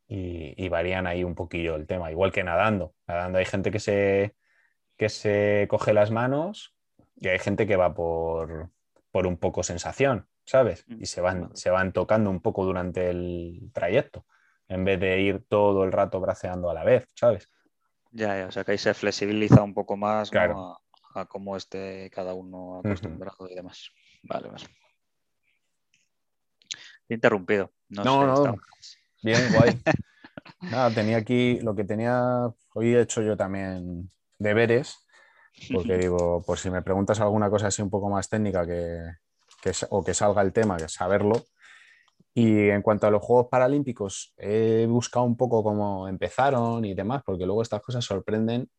y, 0.08 0.68
varían 0.70 1.06
ahí 1.06 1.24
un 1.24 1.36
poquillo 1.36 1.76
el 1.76 1.86
tema. 1.86 2.10
Igual 2.10 2.32
que 2.32 2.44
nadando. 2.44 2.96
Nadando 3.06 3.38
hay 3.38 3.46
gente 3.46 3.70
que 3.70 3.80
se, 3.80 4.36
que 4.96 5.10
se 5.10 5.68
coge 5.70 5.94
las 5.94 6.10
manos 6.10 6.74
y 7.18 7.28
hay 7.28 7.38
gente 7.38 7.68
que 7.68 7.76
va 7.76 7.94
por, 7.94 8.72
por 9.12 9.28
un 9.28 9.38
poco 9.38 9.62
sensación. 9.62 10.28
¿sabes? 10.48 10.86
Mm, 10.88 11.02
y 11.04 11.06
se 11.06 11.22
van, 11.22 11.56
se 11.56 11.70
van 11.70 11.92
tocando 11.92 12.32
un 12.32 12.40
poco 12.40 12.66
durante 12.66 13.10
el 13.10 13.70
trayecto, 13.74 14.26
en 14.68 14.84
vez 14.86 15.00
de 15.00 15.20
ir 15.20 15.46
todo 15.48 15.84
el 15.84 15.92
rato 15.92 16.20
braceando 16.20 16.70
a 16.70 16.74
la 16.74 16.84
vez, 16.84 17.08
¿sabes? 17.14 17.50
Ya, 18.12 18.46
o 18.48 18.52
sea 18.52 18.64
que 18.64 18.72
ahí 18.72 18.78
se 18.78 18.94
flexibiliza 18.94 19.62
un 19.62 19.74
poco 19.74 19.98
más 19.98 20.32
a, 21.18 21.26
cómo 21.26 21.58
esté 21.58 22.10
cada 22.10 22.34
uno 22.34 22.80
acostumbrado 22.80 23.50
y 23.50 23.56
demás. 23.56 23.90
Vale, 24.24 24.50
vale. 24.50 24.66
Interrumpido. 27.10 27.72
No, 27.90 28.04
no, 28.04 28.56
Bien, 29.24 29.42
guay. 29.54 29.82
Nada, 30.62 30.92
tenía 30.92 31.18
aquí 31.18 31.60
lo 31.62 31.76
que 31.76 31.84
tenía. 31.84 32.50
Hoy 32.74 32.96
he 32.96 33.02
hecho 33.02 33.22
yo 33.22 33.38
también 33.38 34.12
deberes, 34.38 34.98
porque 35.74 35.98
digo, 35.98 36.44
por 36.46 36.58
si 36.58 36.70
me 36.70 36.82
preguntas 36.82 37.20
alguna 37.20 37.50
cosa 37.50 37.68
así 37.68 37.82
un 37.82 37.90
poco 37.90 38.10
más 38.10 38.30
técnica 38.30 38.66
que, 38.66 39.72
o 39.90 40.04
que 40.04 40.14
salga 40.14 40.42
el 40.42 40.54
tema, 40.54 40.78
que 40.78 40.88
saberlo. 40.88 41.44
Y 42.34 42.70
en 42.70 42.84
cuanto 42.84 43.08
a 43.08 43.12
los 43.12 43.24
Juegos 43.24 43.48
Paralímpicos, 43.50 44.34
he 44.38 44.86
buscado 44.88 45.26
un 45.26 45.36
poco 45.36 45.64
cómo 45.64 46.08
empezaron 46.08 46.86
y 46.86 46.94
demás, 46.94 47.24
porque 47.26 47.46
luego 47.46 47.64
estas 47.64 47.82
cosas 47.82 48.06
sorprenden 48.06 48.70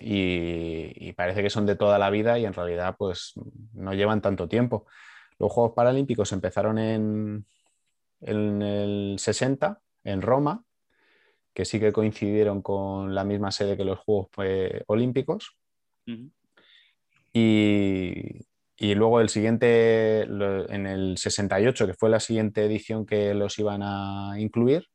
y, 0.00 1.12
parece 1.12 1.42
que 1.42 1.50
son 1.50 1.66
de 1.66 1.76
toda 1.76 1.98
la 1.98 2.10
vida 2.10 2.38
y 2.38 2.46
en 2.46 2.54
realidad 2.54 2.96
pues 2.98 3.34
no 3.74 3.92
llevan 3.94 4.20
tanto 4.20 4.48
tiempo. 4.48 4.86
Los 5.38 5.52
Juegos 5.52 5.72
Paralímpicos 5.74 6.32
empezaron 6.32 6.78
en, 6.78 7.46
en 8.20 8.62
el 8.62 9.16
60 9.18 9.80
en 10.04 10.22
Roma, 10.22 10.64
que 11.52 11.64
sí 11.64 11.80
que 11.80 11.92
coincidieron 11.92 12.62
con 12.62 13.14
la 13.14 13.24
misma 13.24 13.50
sede 13.50 13.76
que 13.76 13.84
los 13.84 13.98
Juegos 13.98 14.28
eh, 14.42 14.82
Olímpicos. 14.86 15.56
Y, 17.32 18.46
y 18.76 18.94
luego 18.94 19.20
el 19.20 19.28
siguiente, 19.28 20.22
en 20.22 20.86
el 20.86 21.18
68, 21.18 21.86
que 21.86 21.94
fue 21.94 22.08
la 22.08 22.18
siguiente 22.18 22.64
edición 22.64 23.04
que 23.04 23.34
los 23.34 23.58
iban 23.58 23.82
a 23.82 24.34
incluir, 24.38 24.88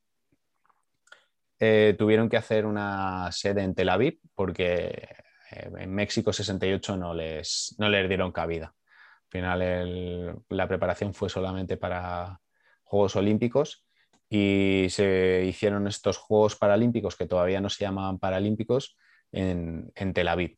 eh, 1.60 1.96
tuvieron 1.98 2.30
que 2.30 2.38
hacer 2.38 2.66
una 2.66 3.32
sede 3.32 3.64
en 3.64 3.76
Tel 3.76 3.90
Aviv 3.90 4.20
porque 4.34 5.08
eh, 5.52 5.72
en 5.78 5.94
México 5.94 6.34
68 6.34 6.98
no 6.98 7.14
les, 7.14 7.76
no 7.78 7.90
les 7.90 8.08
dieron 8.08 8.32
cabida. 8.32 8.68
Al 8.68 9.30
final 9.30 10.44
la 10.50 10.68
preparación 10.68 11.14
fue 11.14 11.30
solamente 11.30 11.78
para 11.78 12.40
Juegos 12.84 13.16
Olímpicos 13.16 13.86
y 14.30 14.88
se 14.90 15.44
hicieron 15.46 15.88
estos 15.88 16.18
Juegos 16.18 16.56
Paralímpicos 16.56 17.16
que 17.16 17.26
todavía 17.26 17.62
no 17.62 17.70
se 17.70 17.84
llamaban 17.84 18.20
Paralímpicos 18.20 18.98
en, 19.32 19.92
en 19.96 20.14
Tel 20.14 20.28
Aviv. 20.28 20.58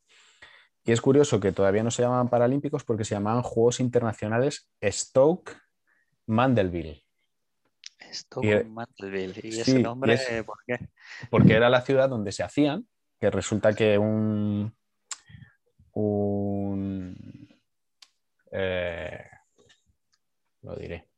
Y 0.84 0.92
es 0.92 1.00
curioso 1.00 1.40
que 1.40 1.52
todavía 1.52 1.82
no 1.82 1.90
se 1.90 2.02
llamaban 2.02 2.28
Paralímpicos 2.28 2.84
porque 2.84 3.04
se 3.04 3.14
llamaban 3.14 3.42
Juegos 3.42 3.80
Internacionales 3.80 4.70
Stoke 4.82 5.52
Mandeville. 6.26 7.07
Stoke 8.12 8.64
Mandeville. 8.64 9.40
¿Y 9.42 9.60
ese 9.60 9.78
nombre 9.80 10.18
por 10.44 10.58
qué? 10.66 10.88
Porque 11.30 11.54
era 11.54 11.68
la 11.68 11.82
ciudad 11.82 12.08
donde 12.08 12.32
se 12.32 12.42
hacían, 12.42 12.86
que 13.20 13.30
resulta 13.30 13.74
que 13.74 13.98
un. 13.98 14.74
un 15.92 17.48
eh, 18.52 19.24
lo 20.62 20.76
diré. 20.76 21.08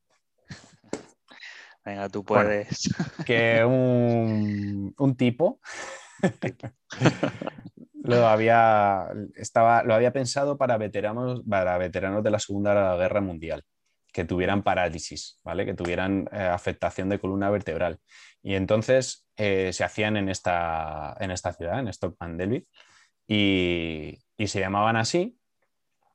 Venga, 1.85 2.09
tú 2.09 2.25
puedes. 2.25 2.89
que 3.27 3.65
un, 3.65 4.95
un 4.97 5.17
tipo 5.17 5.61
lo 8.03 8.27
había, 8.27 9.09
estaba, 9.35 9.83
lo 9.83 9.95
había 9.95 10.13
pensado 10.13 10.57
para 10.59 10.77
veteranos, 10.79 11.43
para 11.49 11.79
veteranos 11.79 12.23
de 12.23 12.31
la 12.31 12.39
Segunda 12.39 12.97
Guerra 12.97 13.21
Mundial, 13.21 13.65
que 14.13 14.25
tuvieran 14.25 14.63
parálisis, 14.63 15.41
¿vale? 15.45 15.65
que 15.65 15.75
tuvieran 15.75 16.29
eh, 16.33 16.41
afectación 16.41 17.09
de 17.09 17.19
columna 17.19 17.51
vertebral. 17.51 17.99
Y 18.43 18.55
entonces 18.55 19.29
eh, 19.37 19.73
se 19.73 19.85
hacían 19.85 20.17
en 20.17 20.29
esta, 20.29 21.17
en 21.21 21.31
esta 21.31 21.53
ciudad, 21.53 21.81
en 21.81 21.93
Stockman 21.93 22.37
Delby, 22.37 22.67
y, 23.27 24.19
y, 24.37 24.47
se 24.49 24.59
llamaban 24.59 24.97
así 24.97 25.39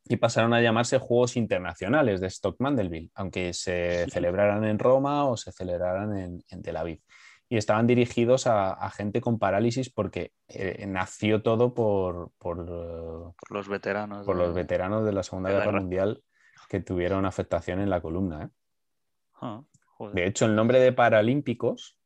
y 0.08 0.18
pasaron 0.18 0.54
a 0.54 0.62
llamarse 0.62 0.98
Juegos 0.98 1.38
Internacionales 1.38 2.20
de 2.20 2.28
Stock 2.28 2.58
Mandelville, 2.60 3.10
aunque 3.16 3.54
se 3.54 4.06
celebraran 4.10 4.66
en 4.66 4.78
Roma 4.80 5.26
o 5.26 5.38
se 5.38 5.52
celebraran 5.52 6.18
en, 6.18 6.44
en 6.50 6.62
Tel 6.62 6.78
Aviv 6.78 7.00
y 7.48 7.58
estaban 7.58 7.86
dirigidos 7.86 8.48
a, 8.48 8.90
gente 8.90 9.22
con 9.22 9.38
parálisis 9.38 9.90
porque 9.90 10.32
eh, 10.48 10.86
nació 10.88 11.44
todo 11.44 11.74
por, 11.74 12.32
por, 12.40 12.58
los 13.50 13.68
veteranos. 13.68 14.26
Por 14.26 14.38
de, 14.38 14.44
los 14.44 14.56
veteranos 14.56 15.06
de 15.06 15.14
la 15.14 15.24
Segunda 15.24 15.52
Guerra, 15.52 15.72
Mundial 15.72 16.24
que 16.70 16.80
tuvieron 16.80 17.26
afectación 17.26 17.80
en 17.80 17.90
la 17.90 18.02
columna. 18.02 18.44
¿eh? 18.44 18.50
Ah, 19.42 19.64
de 20.14 20.26
hecho, 20.26 20.46
el 20.46 20.56
nombre 20.56 20.80
de 20.80 20.92
Paralímpicos 20.92 22.00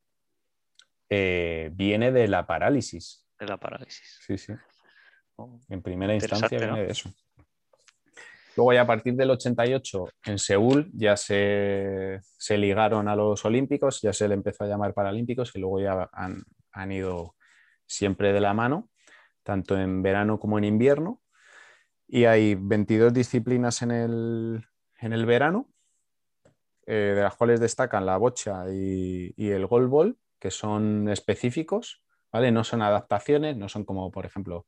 eh, 1.09 1.71
viene 1.73 2.11
de 2.11 2.27
la 2.27 2.45
parálisis. 2.45 3.27
De 3.39 3.47
la 3.47 3.57
parálisis. 3.57 4.19
Sí, 4.25 4.37
sí. 4.37 4.53
Oh, 5.37 5.59
en 5.69 5.81
primera 5.81 6.13
instancia 6.13 6.59
viene 6.59 6.83
de 6.83 6.91
eso. 6.91 7.09
Luego 8.59 8.73
ya 8.73 8.81
a 8.81 8.87
partir 8.87 9.15
del 9.15 9.29
88 9.31 10.09
en 10.25 10.37
Seúl 10.37 10.91
ya 10.93 11.15
se, 11.15 12.19
ligaron 12.49 13.07
a 13.07 13.15
los 13.15 13.45
Olímpicos, 13.45 14.01
ya 14.01 14.11
se 14.11 14.27
le 14.27 14.33
empezó 14.33 14.65
a 14.65 14.67
llamar 14.67 14.93
Paralímpicos 14.93 15.55
y 15.55 15.59
luego 15.59 15.79
ya 15.79 16.09
han, 16.11 16.91
ido 16.91 17.35
siempre 17.85 18.33
de 18.33 18.41
la 18.41 18.53
mano, 18.53 18.89
tanto 19.43 19.79
en 19.79 20.03
verano 20.03 20.39
como 20.39 20.57
en 20.57 20.65
invierno. 20.65 21.21
Y 22.11 22.25
hay 22.25 22.55
22 22.55 23.13
disciplinas 23.13 23.83
en 23.83 23.91
el, 23.91 24.65
en 24.99 25.13
el 25.13 25.27
verano, 25.27 25.69
eh, 26.87 27.13
de 27.15 27.21
las 27.21 27.35
cuales 27.35 27.59
destacan 27.59 28.07
la 28.07 28.17
bocha 28.17 28.63
y, 28.67 29.31
el 29.37 29.67
goalball, 29.67 30.17
que 30.39 30.49
son 30.49 31.07
específicos, 31.07 32.01
¿vale? 32.31 32.51
No 32.51 32.63
son 32.63 32.81
adaptaciones, 32.81 33.57
no 33.57 33.69
son 33.69 33.85
como, 33.85 34.09
por 34.09 34.25
ejemplo, 34.25 34.65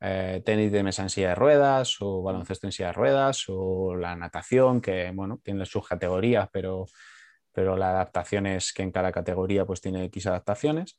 eh, 0.00 0.42
tenis 0.44 0.72
de 0.72 0.82
mesa 0.82 1.02
en 1.04 1.10
silla 1.10 1.28
de 1.28 1.34
ruedas 1.36 1.96
o 2.00 2.22
baloncesto 2.22 2.66
en 2.66 2.72
silla 2.72 2.88
de 2.88 2.94
ruedas 2.94 3.44
o 3.46 3.94
la 3.94 4.16
natación, 4.16 4.80
que, 4.80 5.12
bueno, 5.14 5.40
tiene 5.44 5.66
sus 5.66 5.86
categorías, 5.86 6.48
pero, 6.52 6.86
pero 7.52 7.76
la 7.76 7.90
adaptación 7.90 8.46
es 8.46 8.72
que 8.72 8.82
en 8.82 8.90
cada 8.90 9.12
categoría 9.12 9.64
pues 9.64 9.80
tiene 9.80 10.02
X 10.06 10.26
adaptaciones, 10.26 10.98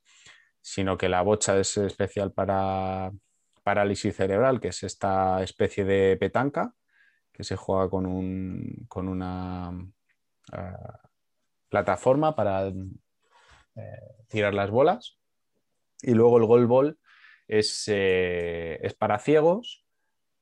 sino 0.61 0.97
que 0.97 1.09
la 1.09 1.21
bocha 1.21 1.59
es 1.59 1.75
especial 1.75 2.31
para 2.31 3.11
parálisis 3.63 4.15
cerebral, 4.15 4.59
que 4.59 4.69
es 4.69 4.83
esta 4.83 5.41
especie 5.43 5.85
de 5.85 6.17
petanca 6.17 6.73
que 7.31 7.43
se 7.43 7.55
juega 7.55 7.89
con, 7.89 8.05
un, 8.05 8.85
con 8.87 9.07
una 9.07 9.71
eh, 10.53 10.91
plataforma 11.69 12.35
para 12.35 12.67
eh, 12.67 12.73
tirar 14.27 14.53
las 14.53 14.69
bolas. 14.69 15.17
Y 16.01 16.13
luego 16.13 16.37
el 16.37 16.45
goal 16.45 16.67
ball 16.67 16.99
es, 17.47 17.85
eh, 17.87 18.79
es 18.81 18.93
para 18.93 19.19
ciegos. 19.19 19.85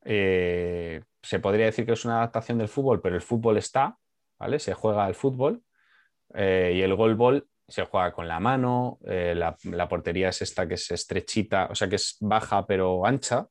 se 0.01 1.39
podría 1.41 1.65
decir 1.65 1.85
que 1.85 1.93
es 1.93 2.05
una 2.05 2.17
adaptación 2.17 2.57
del 2.57 2.69
fútbol, 2.69 3.01
pero 3.01 3.15
el 3.15 3.21
fútbol 3.21 3.57
está, 3.57 3.97
¿vale? 4.37 4.59
Se 4.59 4.73
juega 4.73 5.05
al 5.05 5.15
fútbol. 5.15 5.63
y 6.33 6.81
el 6.81 6.95
goal 6.95 7.15
ball 7.15 7.49
se 7.69 7.85
juega 7.85 8.11
con 8.11 8.27
la 8.27 8.39
mano, 8.39 8.99
la, 9.03 9.55
la, 9.63 9.87
portería 9.87 10.29
es 10.29 10.41
esta 10.41 10.67
que 10.67 10.73
es 10.73 10.91
estrechita, 10.91 11.67
o 11.71 11.75
sea 11.75 11.87
que 11.87 11.95
es 11.95 12.17
baja 12.19 12.65
pero 12.65 13.05
ancha, 13.05 13.47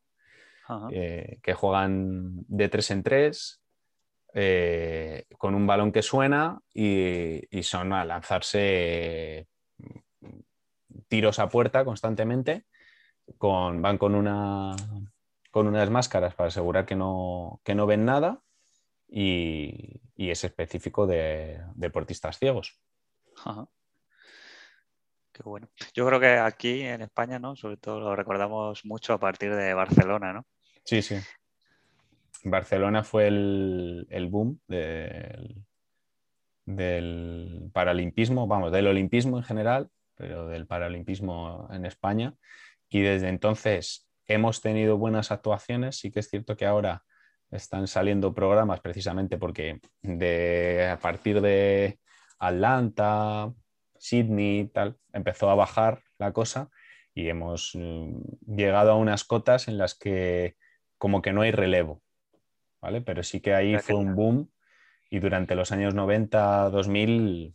eh, 0.91 1.39
que 1.43 1.55
juegan 1.55 2.45
de 2.47 2.69
tres 2.69 2.91
en 2.91 3.03
tres, 3.03 3.63
eh, 4.35 5.25
con 5.39 5.55
un 5.55 5.67
balón 5.67 5.93
que 5.93 6.03
suena 6.03 6.61
y, 6.75 7.41
son 7.63 7.93
a 7.95 8.05
lanzarse 8.05 9.49
tiros 11.09 11.39
a 11.39 11.49
puerta 11.49 11.85
constantemente, 11.85 12.67
con, 13.39 13.81
van 13.81 13.97
con, 13.97 14.15
una, 14.15 14.77
con 15.51 15.67
unas 15.67 15.89
máscaras 15.89 16.35
para 16.35 16.49
asegurar 16.49 16.85
que 16.85 16.97
no, 16.97 17.61
que 17.65 17.75
no 17.75 17.87
ven 17.87 18.05
nada 18.05 18.43
y, 19.09 20.03
es 20.17 20.45
específico 20.45 21.07
de 21.07 21.63
deportistas 21.75 22.39
ciegos. 22.39 22.79
Qué 25.39 25.45
bueno. 25.49 25.69
Yo 25.95 26.05
creo 26.05 26.19
que 26.19 26.31
aquí 26.31 26.83
en 26.83 27.01
España, 27.01 27.39
¿no? 27.39 27.55
Sobre 27.55 27.77
todo 27.77 28.01
lo 28.01 28.17
recordamos 28.17 28.85
mucho 28.85 29.13
a 29.13 29.21
partir 29.21 29.55
de 29.55 29.73
Barcelona, 29.73 30.33
¿no? 30.33 30.45
Sí, 30.85 31.01
sí. 31.01 31.17
Barcelona 32.43 33.05
fue 33.05 33.29
el, 33.29 34.29
boom 34.29 34.59
del, 34.67 35.65
del, 36.65 37.71
paralimpismo, 37.73 38.49
vamos, 38.49 38.73
del 38.73 38.89
olimpismo 38.89 39.39
en 39.39 39.45
general, 39.45 39.89
pero 40.17 40.49
del 40.49 40.67
paralimpismo 40.67 41.69
en 41.71 41.85
España. 41.87 42.35
Y 42.89 43.01
desde 43.03 43.29
entonces 43.29 44.09
hemos 44.27 44.61
tenido 44.61 44.99
buenas 44.99 45.31
actuaciones. 45.31 46.01
Sí 46.01 46.11
que 46.11 46.19
es 46.19 46.29
cierto 46.29 46.57
que 46.57 46.67
ahora 46.67 47.05
están 47.53 47.87
saliendo 47.87 48.35
programas 48.35 48.81
precisamente 48.81 49.39
porque 49.39 49.81
de, 50.03 50.89
a 50.91 50.99
partir 50.99 51.41
de 51.41 52.01
Atlanta, 52.41 53.53
Sydney, 53.99 54.69
tal, 54.69 54.99
empezó 55.13 55.51
a 55.51 55.55
bajar 55.55 56.03
la 56.19 56.33
cosa 56.33 56.71
y 57.15 57.29
hemos 57.29 57.73
mm, 57.75 58.21
llegado 58.47 58.93
a 58.93 58.97
unas 58.97 59.25
cotas 59.25 59.69
en 59.69 59.79
las 59.79 59.95
que 59.95 60.57
como 60.99 61.23
que 61.23 61.33
no 61.33 61.43
hay 61.43 61.51
relevo, 61.51 62.03
¿vale? 62.81 63.01
Pero 63.01 63.23
sí 63.23 63.41
que 63.41 63.55
ahí 63.55 63.79
fue 63.79 63.97
un 63.97 64.15
boom 64.15 64.51
y 65.11 65.21
durante 65.21 65.55
los 65.55 65.73
años 65.73 65.95
90, 65.95 66.71
2000, 66.71 67.55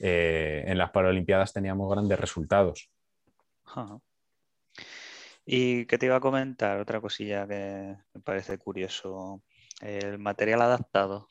eh, 0.00 0.64
en 0.66 0.78
las 0.78 0.90
Paralimpiadas 0.90 1.52
teníamos 1.52 1.90
grandes 1.90 2.18
resultados. 2.18 2.90
Y 5.46 5.86
que 5.86 5.98
te 5.98 6.06
iba 6.06 6.16
a 6.16 6.20
comentar 6.20 6.80
otra 6.80 7.00
cosilla 7.00 7.46
que 7.46 7.96
me 8.14 8.20
parece 8.22 8.58
curioso, 8.58 9.42
el 9.80 10.18
material 10.18 10.62
adaptado. 10.62 11.28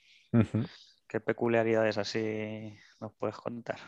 ¿Qué 1.07 1.19
peculiaridades 1.19 1.97
así 1.97 2.75
nos 2.99 3.13
puedes 3.13 3.37
contar? 3.37 3.79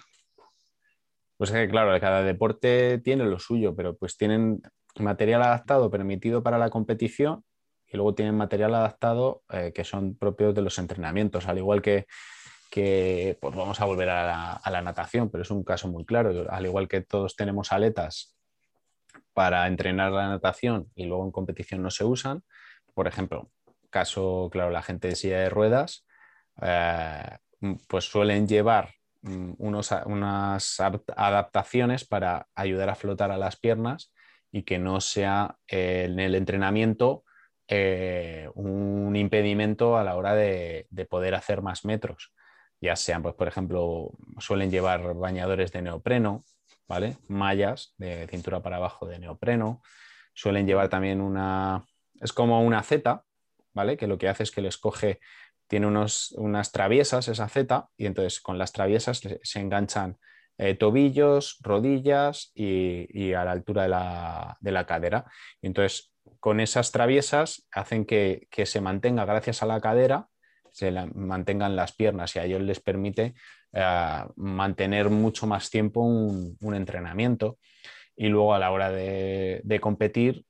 Pues 1.38 1.50
es 1.50 1.56
que 1.56 1.70
claro, 1.70 2.00
cada 2.00 2.24
deporte 2.24 3.00
tiene 3.00 3.26
lo 3.26 3.40
suyo, 3.40 3.76
pero 3.76 3.96
pues 3.98 4.18
tienen 4.18 4.62
material 5.00 5.44
adaptado 5.44 5.90
permitido 5.92 6.42
para 6.42 6.58
la 6.58 6.70
competición 6.70 7.44
y 7.88 7.98
luego 7.98 8.16
tienen 8.16 8.36
material 8.36 8.74
adaptado 8.74 9.44
eh, 9.50 9.72
que 9.74 9.84
son 9.84 10.16
propios 10.16 10.56
de 10.56 10.62
los 10.62 10.78
entrenamientos, 10.80 11.48
al 11.48 11.58
igual 11.58 11.82
que, 11.82 12.08
pues 12.72 13.56
vamos 13.56 13.80
a 13.80 13.86
volver 13.86 14.10
a 14.10 14.62
la, 14.66 14.82
natación, 14.82 15.30
pero 15.30 15.44
es 15.44 15.52
un 15.52 15.64
caso 15.64 15.88
muy 15.88 16.06
claro, 16.06 16.46
al 16.50 16.66
igual 16.66 16.88
que 16.88 17.02
todos 17.02 17.36
tenemos 17.36 17.72
aletas 17.72 18.36
para 19.34 19.68
entrenar 19.68 20.12
la 20.12 20.28
natación 20.28 20.90
y 20.96 21.06
luego 21.06 21.26
en 21.26 21.32
competición 21.32 21.82
no 21.82 21.90
se 21.90 22.06
usan, 22.06 22.44
por 22.94 23.08
ejemplo, 23.08 23.50
caso, 23.90 24.50
claro, 24.52 24.72
la 24.72 24.82
gente 24.82 25.10
de 25.10 25.16
silla 25.16 25.40
de 25.40 25.50
ruedas, 25.50 26.06
eh, 26.62 27.38
pues 27.88 28.06
suelen 28.06 28.48
llevar 28.48 28.94
unos, 29.57 29.91
unas 30.05 30.80
adaptaciones 30.80 32.05
para 32.05 32.47
ayudar 32.55 32.89
a 32.89 32.95
flotar 32.95 33.32
a 33.32 33.38
las 33.38 33.57
piernas 33.57 34.13
y 34.51 34.63
que 34.63 34.80
no 34.80 35.01
sea 35.01 35.57
eh, 35.67 36.07
en 36.09 36.19
el 36.19 36.36
entrenamiento 36.36 37.23
eh, 37.67 38.49
un 38.53 39.15
impedimento 39.15 39.97
a 39.97 40.03
la 40.03 40.15
hora 40.15 40.36
de, 40.36 40.88
poder 41.09 41.36
hacer 41.36 41.61
más 41.61 41.84
metros. 41.86 42.34
Ya 42.80 42.95
sean, 42.95 43.23
pues, 43.23 43.36
por 43.36 43.47
ejemplo, 43.47 44.11
suelen 44.38 44.69
llevar 44.69 45.15
bañadores 45.15 45.71
de 45.71 45.82
neopreno, 45.82 46.45
¿vale? 46.88 47.17
Mallas 47.28 47.95
de 47.97 48.28
cintura 48.28 48.61
para 48.61 48.78
abajo 48.78 49.07
de 49.07 49.19
neopreno. 49.19 49.82
Suelen 50.34 50.67
llevar 50.67 50.89
también 50.89 51.21
una. 51.21 51.84
Es 52.21 52.32
como 52.34 52.61
una 52.61 52.84
Z, 52.84 53.23
¿vale? 53.73 53.97
Que 53.97 54.07
lo 54.07 54.17
que 54.17 54.30
hace 54.30 54.43
es 54.43 54.51
que 54.51 54.61
les 54.61 54.78
coge. 54.78 55.19
Tiene 55.68 55.88
unos, 55.88 56.32
unas 56.38 56.72
traviesas 56.72 57.28
esa 57.28 57.47
Z, 57.49 57.89
y 57.97 58.05
entonces 58.05 58.39
con 58.39 58.57
las 58.57 58.72
traviesas 58.72 59.22
se 59.41 59.59
enganchan 59.59 60.18
eh, 60.57 60.76
tobillos, 60.76 61.57
rodillas 61.61 62.51
y, 62.55 63.34
a 63.34 63.43
la 63.43 63.51
altura 63.51 63.84
de 63.84 63.89
la, 63.89 64.57
de 64.61 64.72
la 64.72 64.86
cadera. 64.86 65.26
Y 65.61 65.68
entonces 65.68 66.13
con 66.39 66.59
esas 66.59 66.91
traviesas 66.91 67.68
hacen 67.72 68.05
que, 68.05 68.47
se 68.66 68.82
mantenga 68.82 69.26
gracias 69.26 69.63
a 69.63 69.66
la 69.66 69.82
cadera, 69.82 70.28
se 70.72 70.91
mantengan 70.91 71.76
las 71.76 71.93
piernas 71.93 72.36
y 72.36 72.39
a 72.39 72.45
ellos 72.45 72.61
les 72.61 72.80
permite 72.80 73.34
eh, 73.74 74.24
mantener 74.36 75.09
mucho 75.09 75.47
más 75.47 75.70
tiempo 75.70 76.01
un, 76.01 76.76
entrenamiento. 76.76 77.57
Y 78.16 78.28
luego 78.28 78.53
a 78.53 78.59
la 78.59 78.72
hora 78.72 78.91
de, 78.91 79.80
competir, 79.82 80.45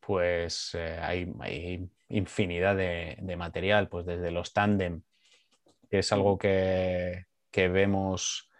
pues 0.00 0.72
eh, 0.74 0.98
hay, 1.00 1.88
infinidad 2.08 2.76
de, 2.76 3.36
material, 3.36 3.88
pues 3.88 4.06
desde 4.06 4.30
los 4.30 4.52
tándem, 4.52 5.02
que 5.90 6.00
es 6.00 6.12
algo 6.12 6.38
que, 6.38 7.26
vemos 7.52 8.50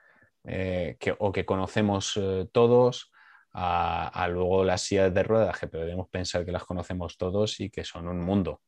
eh, 0.45 0.97
o 1.19 1.33
que 1.33 1.45
conocemos 1.45 2.19
todos, 2.53 3.13
a, 3.53 4.29
luego 4.31 4.65
las 4.65 4.83
sillas 4.83 5.13
de 5.15 5.23
ruedas, 5.23 5.59
que 5.59 5.67
podemos 5.67 6.09
pensar 6.09 6.45
que 6.45 6.53
las 6.53 6.65
conocemos 6.65 7.17
todos 7.17 7.61
y 7.61 7.71
que 7.71 7.85
son 7.85 8.09
un 8.09 8.21
mundo. 8.21 8.61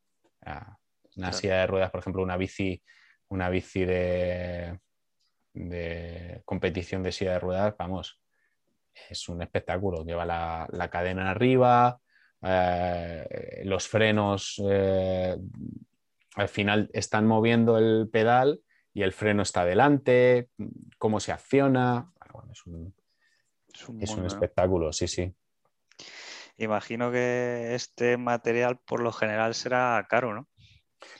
Una 1.16 1.33
silla 1.33 1.59
de 1.59 1.66
ruedas, 1.66 1.91
por 1.91 2.01
ejemplo, 2.01 2.22
una 2.22 2.37
bici, 2.37 2.83
una 3.29 3.51
bici 3.51 3.85
de, 3.85 4.79
de 5.53 6.43
competición 6.45 7.03
de 7.03 7.12
silla 7.12 7.33
de 7.33 7.41
ruedas, 7.41 7.74
vamos, 7.76 8.20
es 9.09 9.29
un 9.29 9.43
espectáculo. 9.43 10.05
Lleva 10.05 10.24
la, 10.24 10.89
cadena 10.91 11.31
arriba, 11.31 12.01
eh, 12.43 13.62
los 13.64 13.89
frenos 13.89 14.62
eh, 14.68 15.36
al 16.36 16.49
final 16.49 16.89
están 16.93 17.26
moviendo 17.26 17.78
el 17.78 18.09
pedal 18.11 18.61
y 18.95 19.03
el 19.03 19.12
freno 19.12 19.43
está 19.43 19.62
adelante, 19.62 20.51
cómo 20.99 21.20
se 21.20 21.32
acciona. 21.32 22.12
es 22.51 22.66
un, 22.66 22.95
es 24.01 24.11
un, 24.11 24.26
espectáculo, 24.26 24.93
sí, 24.93 25.09
sí. 25.09 25.34
Imagino 26.57 27.12
que 27.12 27.74
este 27.74 28.16
material 28.16 28.78
por 28.78 29.01
lo 29.01 29.12
general 29.12 29.55
será 29.55 30.05
caro, 30.09 30.34
¿no? 30.34 30.49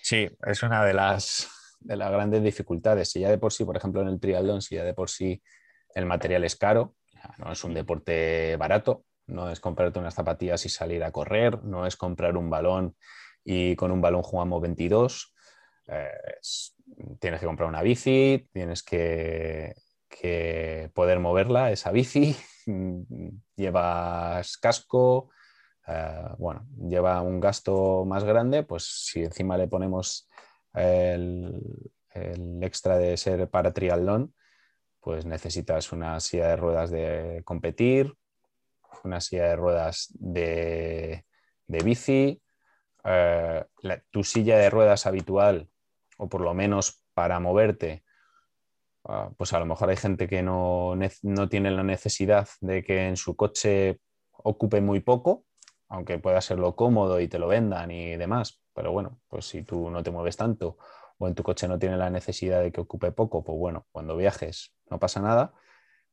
Sí, 0.03 0.29
es 0.47 0.63
una 0.63 0.85
de 0.85 0.95
las, 0.95 1.49
de 1.81 1.97
las 1.97 2.11
grandes 2.11 2.43
dificultades. 2.43 3.11
Si 3.11 3.21
ya 3.21 3.31
de 3.31 3.39
por 3.39 3.53
sí, 3.53 3.65
por 3.65 3.77
ejemplo, 3.77 4.01
en 4.01 4.09
el 4.09 4.21
triatlón, 4.21 4.63
si 4.63 4.75
ya 4.75 4.85
de 4.85 4.95
por 4.95 5.11
sí 5.11 5.41
el 5.95 6.07
material 6.07 6.45
es 6.45 6.57
caro, 6.57 6.97
no 7.39 7.53
es 7.53 7.63
un 7.65 7.75
deporte 7.75 8.57
barato, 8.57 9.05
no 9.29 9.51
es 9.51 9.61
comprarte 9.61 9.99
unas 9.99 10.15
zapatillas 10.15 10.65
y 10.67 10.69
salir 10.69 11.05
a 11.05 11.13
correr, 11.13 11.63
no 11.65 11.87
es 11.87 11.97
comprar 11.97 12.37
un 12.37 12.51
balón 12.51 12.97
y 13.45 13.77
con 13.77 13.91
un 13.91 14.01
balón 14.01 14.23
jugamos 14.23 14.61
22. 14.61 15.35
Eh, 15.87 16.09
tienes 17.21 17.41
que 17.41 17.47
comprar 17.47 17.69
una 17.69 17.83
bici, 17.83 18.49
tienes 18.53 18.83
que 18.83 19.75
poder 20.95 21.21
moverla, 21.21 21.71
esa 21.71 21.93
bici, 21.93 22.37
llevas 23.57 24.57
casco, 24.59 25.31
eh, 25.89 26.35
bueno, 26.39 26.67
lleva 26.87 27.23
un 27.23 27.41
gasto 27.41 28.05
más 28.05 28.25
grande, 28.25 28.63
pues 28.63 28.85
si 28.85 29.25
encima 29.25 29.57
le 29.57 29.69
ponemos 29.69 30.29
el, 30.75 31.61
extra 32.61 32.99
de 32.99 33.17
ser 33.17 33.49
para 33.49 33.73
triatlón, 33.73 34.35
pues 35.01 35.25
necesitas 35.25 35.93
una 35.93 36.21
silla 36.21 36.49
de 36.49 36.57
ruedas 36.57 36.91
de 36.91 37.43
competir, 37.45 38.15
una 39.05 39.21
silla 39.21 39.45
de 39.49 39.57
ruedas 39.57 40.09
de, 40.19 41.25
bici, 41.67 42.41
eh, 43.05 43.65
tu 44.11 44.25
silla 44.25 44.59
de 44.59 44.71
ruedas 44.71 45.07
habitual, 45.07 45.69
o 46.19 46.29
por 46.29 46.41
lo 46.41 46.55
menos 46.55 47.05
para 47.15 47.41
moverte, 47.41 48.05
ah, 49.05 49.31
pues 49.37 49.53
a 49.53 49.59
lo 49.59 49.67
mejor 49.67 49.91
hay 49.91 49.97
gente 49.97 50.29
que 50.29 50.43
no, 50.43 50.95
no, 51.23 51.49
tiene 51.49 51.71
la 51.71 51.83
necesidad 51.83 52.49
de 52.61 52.83
que 52.83 53.09
en 53.09 53.17
su 53.17 53.37
coche 53.37 54.01
ocupe 54.33 54.81
muy 54.81 55.01
poco, 55.01 55.45
aunque 55.89 56.19
pueda 56.19 56.41
serlo 56.41 56.77
cómodo 56.77 57.21
y 57.21 57.29
te 57.29 57.39
lo 57.39 57.49
vendan 57.49 57.91
y 57.91 58.17
demás, 58.17 58.63
pero 58.75 58.93
bueno, 58.93 59.21
pues 59.29 59.47
si 59.47 59.63
tú 59.63 59.91
no 59.91 60.03
te 60.03 60.11
mueves 60.11 60.37
tanto 60.37 60.77
o 61.19 61.27
en 61.27 61.35
tu 61.35 61.43
coche 61.43 61.67
no 61.69 61.79
tiene 61.79 61.97
la 61.97 62.11
necesidad 62.11 62.63
de 62.63 62.73
que 62.73 62.81
ocupe 62.81 63.13
poco, 63.13 63.43
pues 63.43 63.59
bueno, 63.59 63.87
cuando 63.91 64.17
viajes 64.17 64.73
no 64.91 64.99
pasa 64.99 65.21
nada. 65.21 65.53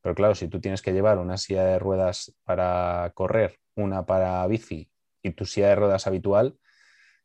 Pero 0.06 0.14
claro, 0.14 0.36
si 0.36 0.46
tú 0.46 0.60
tienes 0.60 0.82
que 0.82 0.92
llevar 0.92 1.18
una 1.18 1.36
silla 1.36 1.64
de 1.64 1.80
ruedas 1.80 2.32
para 2.44 3.10
correr, 3.12 3.58
una 3.74 4.06
para 4.06 4.46
bici 4.46 4.88
y 5.20 5.32
tu 5.32 5.44
silla 5.44 5.70
de 5.70 5.74
ruedas 5.74 6.06
habitual, 6.06 6.56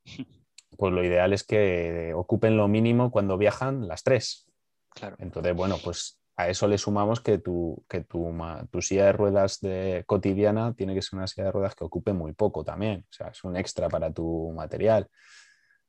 pues 0.80 0.92
lo 0.92 1.04
ideal 1.04 1.32
es 1.32 1.44
que 1.44 2.12
ocupen 2.16 2.58
lo 2.58 2.68
mínimo 2.68 3.12
cuando 3.12 3.38
viajan 3.38 3.88
las 3.88 4.02
tres. 4.02 4.48
Claro. 4.96 5.16
Entonces, 5.20 5.56
bueno, 5.56 5.78
pues 5.84 6.20
a 6.36 6.50
eso 6.50 6.68
le 6.68 6.80
sumamos 6.80 7.20
que 7.20 7.38
tu, 7.38 7.86
que 7.88 8.02
tu, 8.02 8.36
tu, 8.72 8.82
silla 8.82 9.06
de 9.06 9.12
ruedas 9.12 9.60
de 9.60 10.04
cotidiana 10.08 10.74
tiene 10.74 10.96
que 10.96 11.04
ser 11.04 11.18
una 11.20 11.28
silla 11.28 11.46
de 11.46 11.52
ruedas 11.52 11.76
que 11.76 11.84
ocupe 11.84 12.14
muy 12.14 12.34
poco 12.34 12.64
también. 12.64 13.06
O 13.08 13.14
sea, 13.14 13.28
es 13.28 13.44
un 13.44 13.58
extra 13.58 13.90
para 13.90 14.12
tu 14.12 14.52
material. 14.56 15.08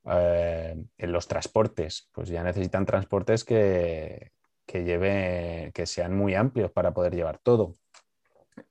Eh, 0.04 0.76
en 0.98 1.12
los 1.12 1.26
transportes, 1.26 2.10
pues 2.12 2.28
ya 2.28 2.42
necesitan 2.42 2.84
transportes 2.84 3.44
que, 3.44 4.32
que, 4.72 5.70
que 5.74 5.86
sean 5.86 6.16
muy 6.16 6.34
amplios 6.34 6.70
para 6.72 6.92
poder 6.92 7.14
llevar 7.14 7.38
todo. 7.38 7.74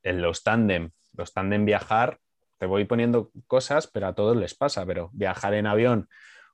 En 0.04 0.22
los 0.22 0.44
tándem, 0.44 0.92
los 1.14 1.34
tándem 1.34 1.66
viajar, 1.66 2.20
te 2.58 2.66
voy 2.66 2.86
poniendo 2.86 3.32
cosas, 3.48 3.88
pero 3.88 4.08
a 4.08 4.16
todos 4.16 4.36
les 4.38 4.56
pasa, 4.56 4.86
pero 4.86 5.10
viajar 5.14 5.54
en 5.54 5.68
avión 5.68 6.08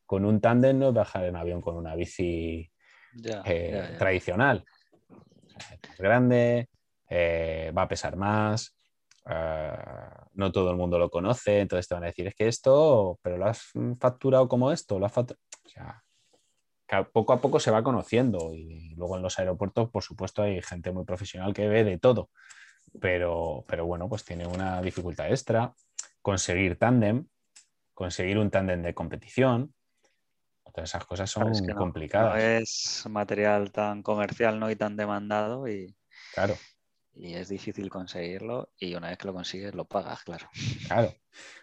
con 0.06 0.26
un 0.26 0.40
tándem 0.40 0.80
no 0.80 0.90
es 0.90 0.94
viajar 0.94 1.26
en 1.26 1.36
avión 1.36 1.62
con 1.62 1.76
una 1.76 1.96
bici 1.96 2.72
eh, 3.46 3.96
tradicional. 3.98 4.64
Es 5.92 5.98
grande, 5.98 6.70
eh, 7.10 7.74
va 7.76 7.84
a 7.84 7.88
pesar 7.88 8.16
más, 8.16 8.78
Ah, 9.30 10.26
no 10.36 10.54
todo 10.54 10.72
el 10.72 10.78
mundo 10.78 10.98
lo 10.98 11.10
conoce, 11.10 11.60
entonces 11.60 11.86
te 11.86 11.96
van 11.96 12.04
a 12.04 12.08
decir, 12.08 12.28
es 12.28 12.36
que 12.36 12.48
esto, 12.48 13.20
pero 13.22 13.38
lo 13.38 13.46
has 13.46 13.72
facturado 14.00 14.48
como 14.48 14.72
esto, 14.72 14.98
lo 14.98 15.06
has 15.06 15.18
o 15.18 15.26
sea, 15.66 16.02
poco 17.12 17.34
a 17.34 17.42
poco 17.42 17.60
se 17.60 17.72
va 17.72 17.84
conociendo 17.84 18.54
y 18.54 18.94
luego 18.96 19.18
en 19.18 19.24
los 19.24 19.40
aeropuertos, 19.40 19.90
por 19.90 20.04
supuesto, 20.04 20.44
hay 20.44 20.62
gente 20.62 20.92
muy 20.92 21.06
profesional 21.06 21.54
que 21.54 21.68
ve 21.68 21.84
de 21.84 21.98
todo, 21.98 22.30
pero, 23.00 23.66
pero 23.68 23.86
bueno, 23.86 24.08
pues 24.08 24.24
tiene 24.24 24.48
una 24.48 24.82
dificultad 24.82 25.30
extra, 25.30 25.74
conseguir 26.22 26.78
tándem, 26.78 27.28
conseguir 27.94 28.38
un 28.38 28.50
tándem 28.50 28.82
de 28.82 28.94
competición, 28.94 29.74
todas 30.74 30.92
esas 30.92 31.06
cosas 31.06 31.30
son 31.30 31.52
complicadas. 31.76 32.36
No 32.36 32.40
es 32.40 33.06
material 33.10 33.72
tan 33.72 34.04
comercial 34.04 34.60
¿no? 34.60 34.70
y 34.70 34.76
tan 34.76 34.96
demandado 34.96 35.68
y... 35.68 35.96
Claro 36.34 36.56
y 37.20 37.34
es 37.34 37.50
difícil 37.50 37.90
conseguirlo 37.90 38.70
y 38.78 38.96
una 38.96 39.10
vez 39.10 39.18
que 39.18 39.28
lo 39.28 39.34
consigues 39.34 39.74
lo 39.74 39.86
pagas, 39.86 40.24
claro. 40.24 40.50
Claro. 40.88 41.14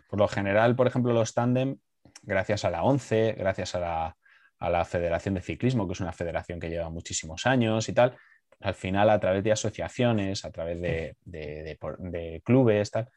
Por 0.08 0.18
lo 0.18 0.28
general, 0.28 0.76
por 0.76 0.86
ejemplo, 0.86 1.12
los 1.12 1.34
tándem, 1.34 1.78
gracias 2.22 2.64
a 2.64 2.70
la 2.70 2.82
ONCE, 2.82 3.32
gracias 3.38 3.74
a 3.74 3.80
la, 3.80 4.16
a 4.64 4.70
la, 4.70 4.84
Federación 4.84 5.34
de 5.34 5.40
Ciclismo, 5.40 5.86
que 5.86 5.92
es 5.92 6.00
una 6.00 6.12
federación 6.12 6.60
que 6.60 6.68
lleva 6.68 6.90
muchísimos 6.90 7.46
años 7.46 7.88
y 7.88 7.92
tal, 7.92 8.16
al 8.60 8.74
final 8.74 9.10
a 9.10 9.20
través 9.20 9.44
de 9.44 9.52
asociaciones, 9.52 10.44
a 10.44 10.50
través 10.50 10.80
de, 10.80 11.16
de, 11.24 11.78
de, 11.98 12.42
clubes, 12.44 12.90
tal, 12.90 13.08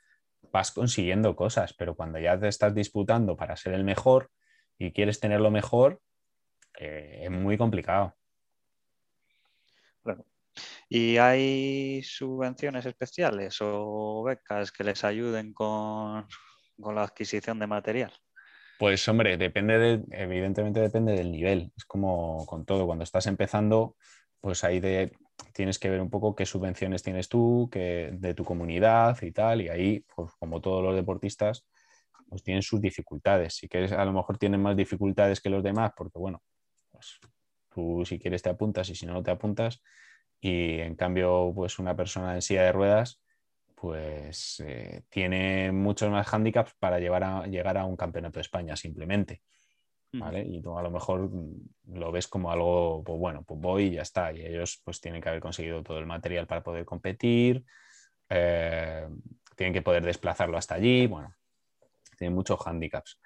vas 0.52 0.72
consiguiendo 0.72 1.36
cosas, 1.36 1.74
pero 1.74 1.96
cuando 1.96 2.20
ya 2.20 2.40
te 2.40 2.48
estás 2.48 2.74
disputando 2.74 3.36
para 3.36 3.56
ser 3.56 3.74
el 3.74 3.84
mejor 3.84 4.30
y 4.78 4.92
quieres 4.92 5.20
tenerlo 5.20 5.52
mejor, 5.52 6.02
eh, 6.80 7.22
es 7.24 7.32
muy 7.32 7.58
complicado. 7.58 8.16
¿Y 10.90 11.18
hay 11.18 12.02
subvenciones 12.04 12.86
especiales 12.86 13.58
o 13.62 14.24
becas 14.24 14.72
que 14.72 14.84
les 14.84 15.04
ayuden 15.04 15.54
con, 15.54 16.28
la 16.78 17.04
adquisición 17.04 17.60
de 17.60 17.68
material? 17.68 18.14
Pues 18.80 19.08
hombre, 19.08 19.38
depende 19.38 19.80
de, 19.80 20.04
evidentemente 20.12 20.80
depende 20.80 21.14
del 21.14 21.32
nivel. 21.32 21.72
Es 21.76 21.86
como 21.86 22.46
con 22.46 22.66
todo, 22.66 22.86
cuando 22.86 23.04
estás 23.04 23.26
empezando, 23.26 23.96
pues 24.40 24.64
ahí 24.64 24.80
tienes 25.54 25.80
que 25.80 25.90
ver 25.90 26.00
un 26.00 26.10
poco 26.12 26.36
qué 26.36 26.46
subvenciones 26.46 27.02
tienes 27.02 27.28
tú, 27.28 27.70
qué, 27.72 28.12
de 28.14 28.34
tu 28.36 28.44
comunidad 28.46 29.20
y 29.24 29.32
tal, 29.32 29.62
y 29.62 29.70
ahí, 29.70 30.06
pues 30.16 30.32
como 30.40 30.62
todos 30.62 30.84
los 30.84 30.96
deportistas, 30.96 31.66
pues 32.30 32.44
tienen 32.44 32.62
sus 32.62 32.80
dificultades. 32.80 33.56
Si 33.56 33.68
quieres, 33.68 33.92
a 33.92 34.06
lo 34.06 34.14
mejor 34.14 34.38
tienen 34.38 34.62
más 34.62 34.78
dificultades 34.78 35.42
que 35.42 35.50
los 35.50 35.64
demás, 35.64 35.92
porque 35.98 36.20
bueno, 36.20 36.44
pues 36.92 37.20
tú 37.74 38.04
si 38.06 38.20
quieres 38.20 38.44
te 38.44 38.50
apuntas 38.50 38.90
y 38.90 38.96
si 38.96 39.06
no, 39.08 39.14
no 39.14 39.24
te 39.24 39.32
apuntas, 39.32 39.82
y 40.40 40.80
en 40.80 40.96
cambio 40.96 41.52
pues 41.56 41.80
una 41.80 41.96
persona 41.96 42.36
en 42.36 42.42
silla 42.44 42.64
de 42.64 42.72
ruedas 42.74 43.22
pues 43.80 44.60
eh, 44.66 45.04
tiene 45.10 45.72
muchos 45.72 46.10
más 46.10 46.28
hándicaps 46.28 46.74
para 46.80 47.00
llevar 47.00 47.24
a, 47.24 47.46
llegar 47.46 47.78
a 47.78 47.86
un 47.86 47.96
campeonato 47.96 48.40
de 48.40 48.42
España 48.42 48.76
simplemente. 48.76 49.42
¿vale? 50.14 50.42
Y 50.48 50.62
tú 50.62 50.76
a 50.76 50.82
lo 50.82 50.90
mejor 50.90 51.30
lo 51.94 52.12
ves 52.12 52.28
como 52.28 52.52
algo, 52.52 53.04
pues 53.04 53.20
bueno, 53.20 53.44
pues 53.44 53.60
voy 53.60 53.84
y 53.84 53.92
ya 53.92 54.02
está. 54.02 54.32
Y 54.34 54.44
ellos 54.44 54.82
pues 54.84 55.00
tienen 55.00 55.22
que 55.22 55.30
haber 55.30 55.42
conseguido 55.42 55.84
todo 55.84 56.00
el 56.00 56.08
material 56.08 56.48
para 56.48 56.64
poder 56.64 56.86
competir, 56.86 57.64
eh, 58.30 59.08
tienen 59.56 59.74
que 59.74 59.82
poder 59.84 60.04
desplazarlo 60.04 60.58
hasta 60.58 60.76
allí, 60.76 61.06
bueno, 61.06 61.36
tienen 62.18 62.34
muchos 62.34 62.60
hándicaps 62.60 63.20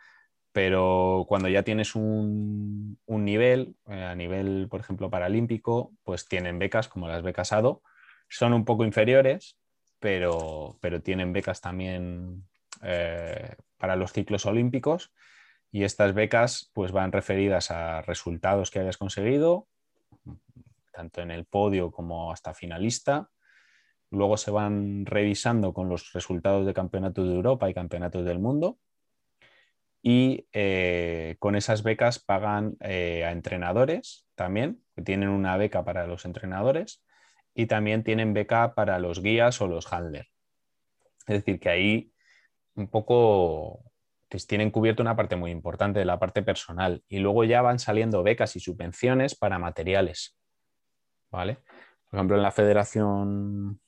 pero 0.52 1.26
cuando 1.28 1.48
ya 1.48 1.64
tienes 1.64 1.96
un, 1.96 3.00
nivel, 3.08 3.76
eh, 3.88 4.04
a 4.04 4.16
nivel, 4.16 4.68
por 4.70 4.82
ejemplo, 4.82 5.10
paralímpico, 5.10 5.94
pues 6.04 6.28
tienen 6.28 6.60
becas 6.60 6.88
como 6.88 7.08
las 7.08 7.24
becas 7.24 7.54
ADO, 7.54 7.82
son 8.28 8.54
un 8.54 8.66
poco 8.66 8.84
inferiores, 8.84 9.58
pero, 10.02 10.80
tienen 11.04 11.32
becas 11.32 11.62
también 11.62 12.44
eh, 12.82 13.56
para 13.78 13.96
los 13.96 14.12
ciclos 14.12 14.48
olímpicos. 14.48 15.14
Y 15.72 15.84
estas 15.84 16.14
becas 16.14 16.72
pues 16.74 16.92
van 16.92 17.12
referidas 17.12 17.70
a 17.72 18.02
resultados 18.02 18.72
que 18.72 18.80
hayas 18.80 18.98
conseguido, 18.98 19.68
tanto 20.92 21.22
en 21.22 21.30
el 21.30 21.46
podio 21.46 21.92
como 21.92 22.32
hasta 22.32 22.54
finalista. 22.56 23.30
Luego 24.10 24.38
se 24.38 24.50
van 24.50 25.06
revisando 25.06 25.72
con 25.72 25.88
los 25.88 26.12
resultados 26.14 26.66
de 26.66 26.74
campeonatos 26.74 27.28
de 27.28 27.36
Europa 27.36 27.70
y 27.70 27.74
campeonatos 27.76 28.26
del 28.26 28.40
mundo. 28.40 28.80
Y 30.02 30.48
eh, 30.52 31.36
con 31.38 31.56
esas 31.56 31.84
becas 31.84 32.18
pagan 32.18 32.76
eh, 32.80 33.24
a 33.24 33.32
entrenadores 33.32 34.26
también, 34.34 34.84
que 34.96 35.04
tienen 35.04 35.30
una 35.30 35.56
beca 35.58 35.86
para 35.86 36.08
los 36.08 36.26
entrenadores 36.26 37.04
y 37.54 37.66
también 37.66 38.04
tienen 38.04 38.34
beca 38.34 38.74
para 38.74 39.00
los 39.00 39.22
guías 39.22 39.62
o 39.62 39.68
los 39.68 39.92
handlers. 39.92 40.30
Es 41.28 41.38
decir, 41.38 41.60
que 41.60 41.70
ahí 41.70 42.14
un 42.76 42.88
poco 42.88 43.84
pues, 44.30 44.48
tienen 44.48 44.72
cubierto 44.72 45.02
una 45.02 45.16
parte 45.16 45.36
muy 45.36 45.52
importante 45.52 46.00
de 46.00 46.06
la 46.06 46.20
parte 46.20 46.42
personal 46.42 47.04
y 47.08 47.20
luego 47.20 47.44
ya 47.44 47.62
van 47.62 47.80
saliendo 47.80 48.24
becas 48.24 48.56
y 48.56 48.60
subvenciones 48.60 49.36
para 49.36 49.60
materiales. 49.60 50.38
¿Vale? 51.30 51.58
Por 52.10 52.18
ejemplo, 52.18 52.36
en 52.38 52.44
la 52.44 52.52
Federación 52.52 53.80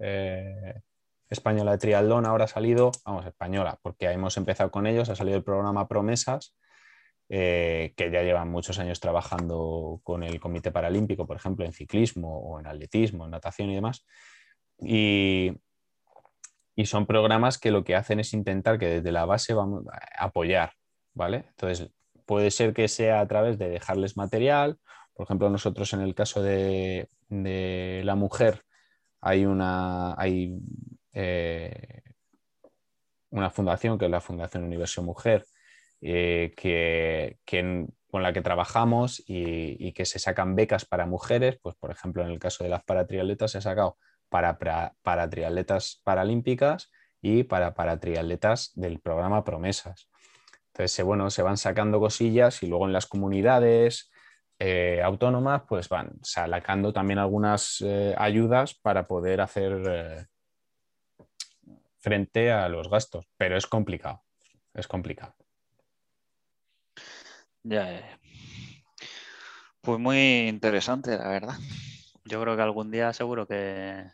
eh, 0.00 0.80
española 1.28 1.72
de 1.72 1.78
triatlón 1.78 2.26
ahora 2.26 2.44
ha 2.44 2.48
salido, 2.48 2.90
vamos, 3.04 3.26
española, 3.26 3.78
porque 3.82 4.06
hemos 4.10 4.36
empezado 4.36 4.70
con 4.70 4.86
ellos, 4.86 5.08
ha 5.08 5.16
salido 5.16 5.36
el 5.36 5.44
programa 5.44 5.86
Promesas, 5.86 6.56
eh, 7.28 7.94
que 7.96 8.10
ya 8.10 8.22
llevan 8.22 8.50
muchos 8.50 8.78
años 8.78 9.00
trabajando 9.00 10.00
con 10.02 10.22
el 10.22 10.40
Comité 10.40 10.70
Paralímpico, 10.70 11.26
por 11.26 11.36
ejemplo, 11.36 11.64
en 11.64 11.72
ciclismo 11.72 12.38
o 12.38 12.60
en 12.60 12.66
atletismo, 12.66 13.24
en 13.24 13.30
natación 13.32 13.70
y 13.70 13.74
demás. 13.74 14.04
Y, 14.78 15.52
son 16.84 17.06
programas 17.06 17.58
que 17.58 17.70
lo 17.70 17.84
que 17.84 17.94
hacen 17.94 18.20
es 18.20 18.34
intentar 18.34 18.78
que 18.78 18.86
desde 18.86 19.12
la 19.12 19.24
base 19.24 19.54
vamos 19.54 19.84
a 19.88 20.24
apoyar, 20.24 20.72
¿vale? 21.14 21.44
Entonces, 21.50 21.90
puede 22.26 22.50
ser 22.50 22.74
que 22.74 22.88
sea 22.88 23.20
a 23.20 23.28
través 23.28 23.58
de 23.58 23.68
dejarles 23.68 24.16
material, 24.16 24.78
por 25.14 25.24
ejemplo, 25.24 25.48
nosotros 25.50 25.92
en 25.92 26.00
el 26.00 26.14
caso 26.14 26.42
de, 26.42 27.08
de 27.28 28.02
la 28.04 28.16
mujer 28.16 28.62
hay 29.20 29.46
una 29.46 30.14
hay 30.20 30.58
eh, 31.12 32.02
una 33.30 33.50
fundación 33.50 33.98
que 33.98 34.04
es 34.04 34.10
la 34.10 34.20
Fundación 34.20 34.64
Universo 34.64 35.02
Mujer, 35.02 35.46
eh, 36.06 36.52
que, 36.54 37.38
con 38.10 38.22
la 38.22 38.34
que 38.34 38.42
trabajamos 38.42 39.22
y, 39.26 39.90
que 39.92 40.04
se 40.04 40.18
sacan 40.18 40.54
becas 40.54 40.84
para 40.84 41.06
mujeres, 41.06 41.58
pues 41.62 41.76
por 41.76 41.90
ejemplo 41.90 42.22
en 42.22 42.30
el 42.30 42.38
caso 42.38 42.62
de 42.62 42.68
las 42.68 42.84
paratriatletas 42.84 43.52
se 43.52 43.58
ha 43.58 43.62
sacado 43.62 43.96
para, 44.28 44.58
para, 44.58 44.92
paralímpicas 46.04 46.90
y 47.22 47.44
para, 47.44 47.72
para 47.72 48.00
triatletas 48.00 48.72
del 48.74 49.00
programa 49.00 49.44
Promesas. 49.44 50.10
Entonces, 50.74 51.02
bueno, 51.06 51.30
se 51.30 51.40
van 51.40 51.56
sacando 51.56 52.00
cosillas 52.00 52.62
y 52.62 52.66
luego 52.66 52.84
en 52.84 52.92
las 52.92 53.06
comunidades 53.06 54.10
eh, 54.58 55.00
autónomas 55.02 55.62
pues 55.66 55.88
van 55.88 56.18
sacando 56.22 56.92
también 56.92 57.18
algunas 57.18 57.80
eh, 57.80 58.14
ayudas 58.18 58.74
para 58.74 59.06
poder 59.06 59.40
hacer 59.40 60.28
frente 61.98 62.52
a 62.52 62.68
los 62.68 62.90
gastos, 62.90 63.26
pero 63.38 63.56
es 63.56 63.66
complicado, 63.66 64.22
es 64.74 64.86
complicado. 64.86 65.34
Ya, 67.64 67.90
ya. 67.90 68.20
Pues 69.80 69.98
muy 69.98 70.48
interesante, 70.48 71.16
la 71.16 71.28
verdad. 71.28 71.54
Yo 72.24 72.40
creo 72.40 72.56
que 72.56 72.62
algún 72.62 72.90
día 72.90 73.12
seguro 73.12 73.46
que 73.46 74.04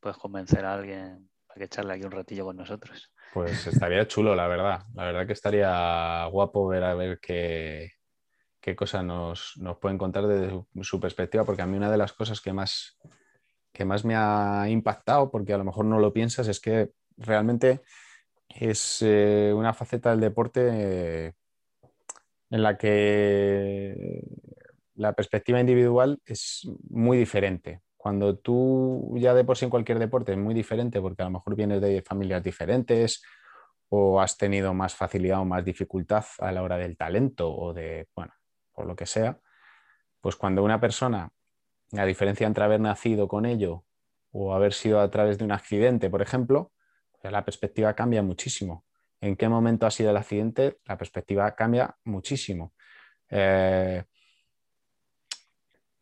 puedes 0.00 0.18
convencer 0.18 0.64
a 0.64 0.74
alguien 0.74 1.28
para 1.46 1.58
que 1.58 1.64
echarle 1.64 1.94
aquí 1.94 2.04
un 2.04 2.12
ratillo 2.12 2.44
con 2.44 2.56
nosotros. 2.56 3.12
Pues 3.32 3.66
estaría 3.66 4.06
chulo, 4.06 4.34
la 4.34 4.48
verdad. 4.48 4.82
La 4.94 5.04
verdad 5.04 5.26
que 5.26 5.32
estaría 5.32 6.24
guapo 6.26 6.68
ver 6.68 6.84
a 6.84 6.94
ver 6.94 7.18
qué, 7.20 7.92
qué 8.60 8.76
cosas 8.76 9.04
nos, 9.04 9.54
nos 9.56 9.78
pueden 9.78 9.98
contar 9.98 10.26
desde 10.26 10.50
su, 10.50 10.66
su 10.82 11.00
perspectiva, 11.00 11.44
porque 11.44 11.62
a 11.62 11.66
mí 11.66 11.76
una 11.76 11.90
de 11.90 11.98
las 11.98 12.12
cosas 12.12 12.40
que 12.40 12.52
más, 12.52 12.98
que 13.72 13.84
más 13.84 14.04
me 14.04 14.14
ha 14.14 14.66
impactado, 14.68 15.30
porque 15.30 15.54
a 15.54 15.58
lo 15.58 15.64
mejor 15.64 15.86
no 15.86 15.98
lo 15.98 16.12
piensas, 16.12 16.48
es 16.48 16.60
que 16.60 16.90
realmente 17.16 17.80
es 18.48 18.98
eh, 19.02 19.52
una 19.54 19.72
faceta 19.72 20.10
del 20.10 20.20
deporte 20.20 20.68
eh, 20.72 21.32
en 22.50 22.62
la 22.62 22.76
que 22.76 24.22
la 24.94 25.12
perspectiva 25.14 25.60
individual 25.60 26.20
es 26.26 26.68
muy 26.88 27.16
diferente. 27.16 27.80
Cuando 27.96 28.38
tú 28.38 29.14
ya 29.18 29.34
de 29.34 29.44
por 29.44 29.56
sí 29.56 29.66
en 29.66 29.70
cualquier 29.70 29.98
deporte 29.98 30.32
es 30.32 30.38
muy 30.38 30.54
diferente 30.54 31.00
porque 31.00 31.22
a 31.22 31.26
lo 31.26 31.32
mejor 31.32 31.54
vienes 31.54 31.80
de 31.80 32.02
familias 32.02 32.42
diferentes 32.42 33.22
o 33.88 34.20
has 34.20 34.36
tenido 34.36 34.72
más 34.74 34.94
facilidad 34.94 35.40
o 35.40 35.44
más 35.44 35.64
dificultad 35.64 36.24
a 36.38 36.52
la 36.52 36.62
hora 36.62 36.76
del 36.78 36.96
talento 36.96 37.52
o 37.52 37.72
de, 37.72 38.08
bueno, 38.14 38.32
por 38.72 38.86
lo 38.86 38.96
que 38.96 39.06
sea, 39.06 39.38
pues 40.20 40.36
cuando 40.36 40.62
una 40.62 40.80
persona, 40.80 41.30
la 41.92 42.04
diferencia 42.06 42.46
entre 42.46 42.64
haber 42.64 42.80
nacido 42.80 43.28
con 43.28 43.46
ello 43.46 43.84
o 44.32 44.54
haber 44.54 44.72
sido 44.72 45.00
a 45.00 45.10
través 45.10 45.38
de 45.38 45.44
un 45.44 45.52
accidente, 45.52 46.08
por 46.08 46.22
ejemplo, 46.22 46.72
pues 47.20 47.32
la 47.32 47.44
perspectiva 47.44 47.94
cambia 47.94 48.22
muchísimo. 48.22 48.84
¿En 49.20 49.36
qué 49.36 49.48
momento 49.48 49.86
ha 49.86 49.90
sido 49.90 50.10
el 50.10 50.16
accidente? 50.16 50.78
La 50.86 50.96
perspectiva 50.96 51.54
cambia 51.54 51.96
muchísimo. 52.04 52.72
Eh, 53.28 54.02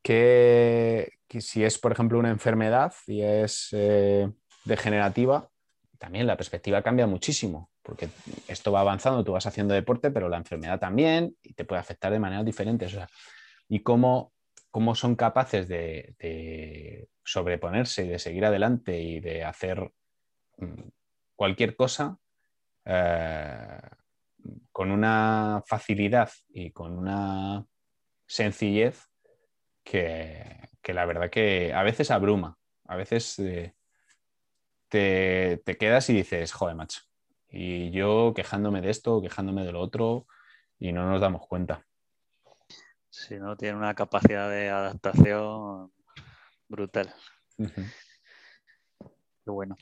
que, 0.03 1.19
si 1.41 1.64
es, 1.64 1.79
por 1.79 1.93
ejemplo, 1.93 2.19
una 2.19 2.31
enfermedad 2.31 2.95
y 3.07 3.23
es 3.23 3.69
eh, 3.73 4.31
degenerativa, 4.64 5.51
también 5.99 6.27
la 6.27 6.37
perspectiva 6.37 6.81
cambia 6.83 7.07
muchísimo, 7.07 7.71
porque 7.83 8.09
esto 8.47 8.71
va 8.71 8.81
avanzando, 8.81 9.25
tú 9.25 9.33
vas 9.33 9.47
haciendo 9.47 9.75
deporte, 9.75 10.11
pero 10.11 10.29
la 10.29 10.37
enfermedad 10.37 10.79
también 10.79 11.37
y 11.43 11.55
te 11.55 11.64
puede 11.64 11.81
afectar 11.81 12.12
de 12.12 12.21
maneras 12.21 12.45
diferentes. 12.45 12.97
Y 13.69 13.81
cómo, 13.81 14.33
cómo 14.71 14.95
son 14.95 15.16
capaces 15.16 15.66
de, 15.69 16.14
de, 16.19 17.09
sobreponerse 17.25 18.07
y 18.07 18.09
de 18.09 18.19
seguir 18.19 18.45
adelante 18.47 18.99
y 18.99 19.21
de 19.21 19.45
hacer 19.45 19.93
mm, 20.57 20.89
cualquier 21.35 21.77
cosa 21.77 22.19
eh, 22.91 23.80
con 24.72 24.91
una 24.91 25.62
facilidad 25.66 26.30
y 26.49 26.70
con 26.70 26.97
una 26.97 27.66
sencillez 28.26 29.11
que, 29.84 30.70
que, 30.80 30.95
la 30.95 31.05
verdad 31.05 31.28
que 31.28 31.74
a 31.74 31.82
veces 31.82 32.11
abruma, 32.11 32.57
a 32.86 32.97
veces 32.97 33.39
eh, 33.41 33.74
te, 34.89 35.61
te, 35.66 35.76
quedas 35.76 36.09
y 36.09 36.14
dices, 36.14 36.53
joder, 36.53 36.76
macho, 36.76 37.03
y 37.51 37.91
yo 37.91 38.32
quejándome 38.34 38.80
de 38.80 38.89
esto, 38.89 39.20
quejándome 39.20 39.64
de 39.64 39.72
lo 39.72 39.80
otro, 39.80 40.26
y 40.78 40.93
no 40.93 41.11
nos 41.11 41.20
damos 41.20 41.47
cuenta. 41.47 41.84
Si 43.11 43.28
sí, 43.28 43.36
no, 43.39 43.55
tiene 43.57 43.76
una 43.76 43.95
capacidad 43.95 44.49
de 44.49 44.70
adaptación 44.70 45.93
brutal. 46.68 47.14
Uh 47.59 47.64
-huh. 47.64 47.93
Bueno, 49.45 49.76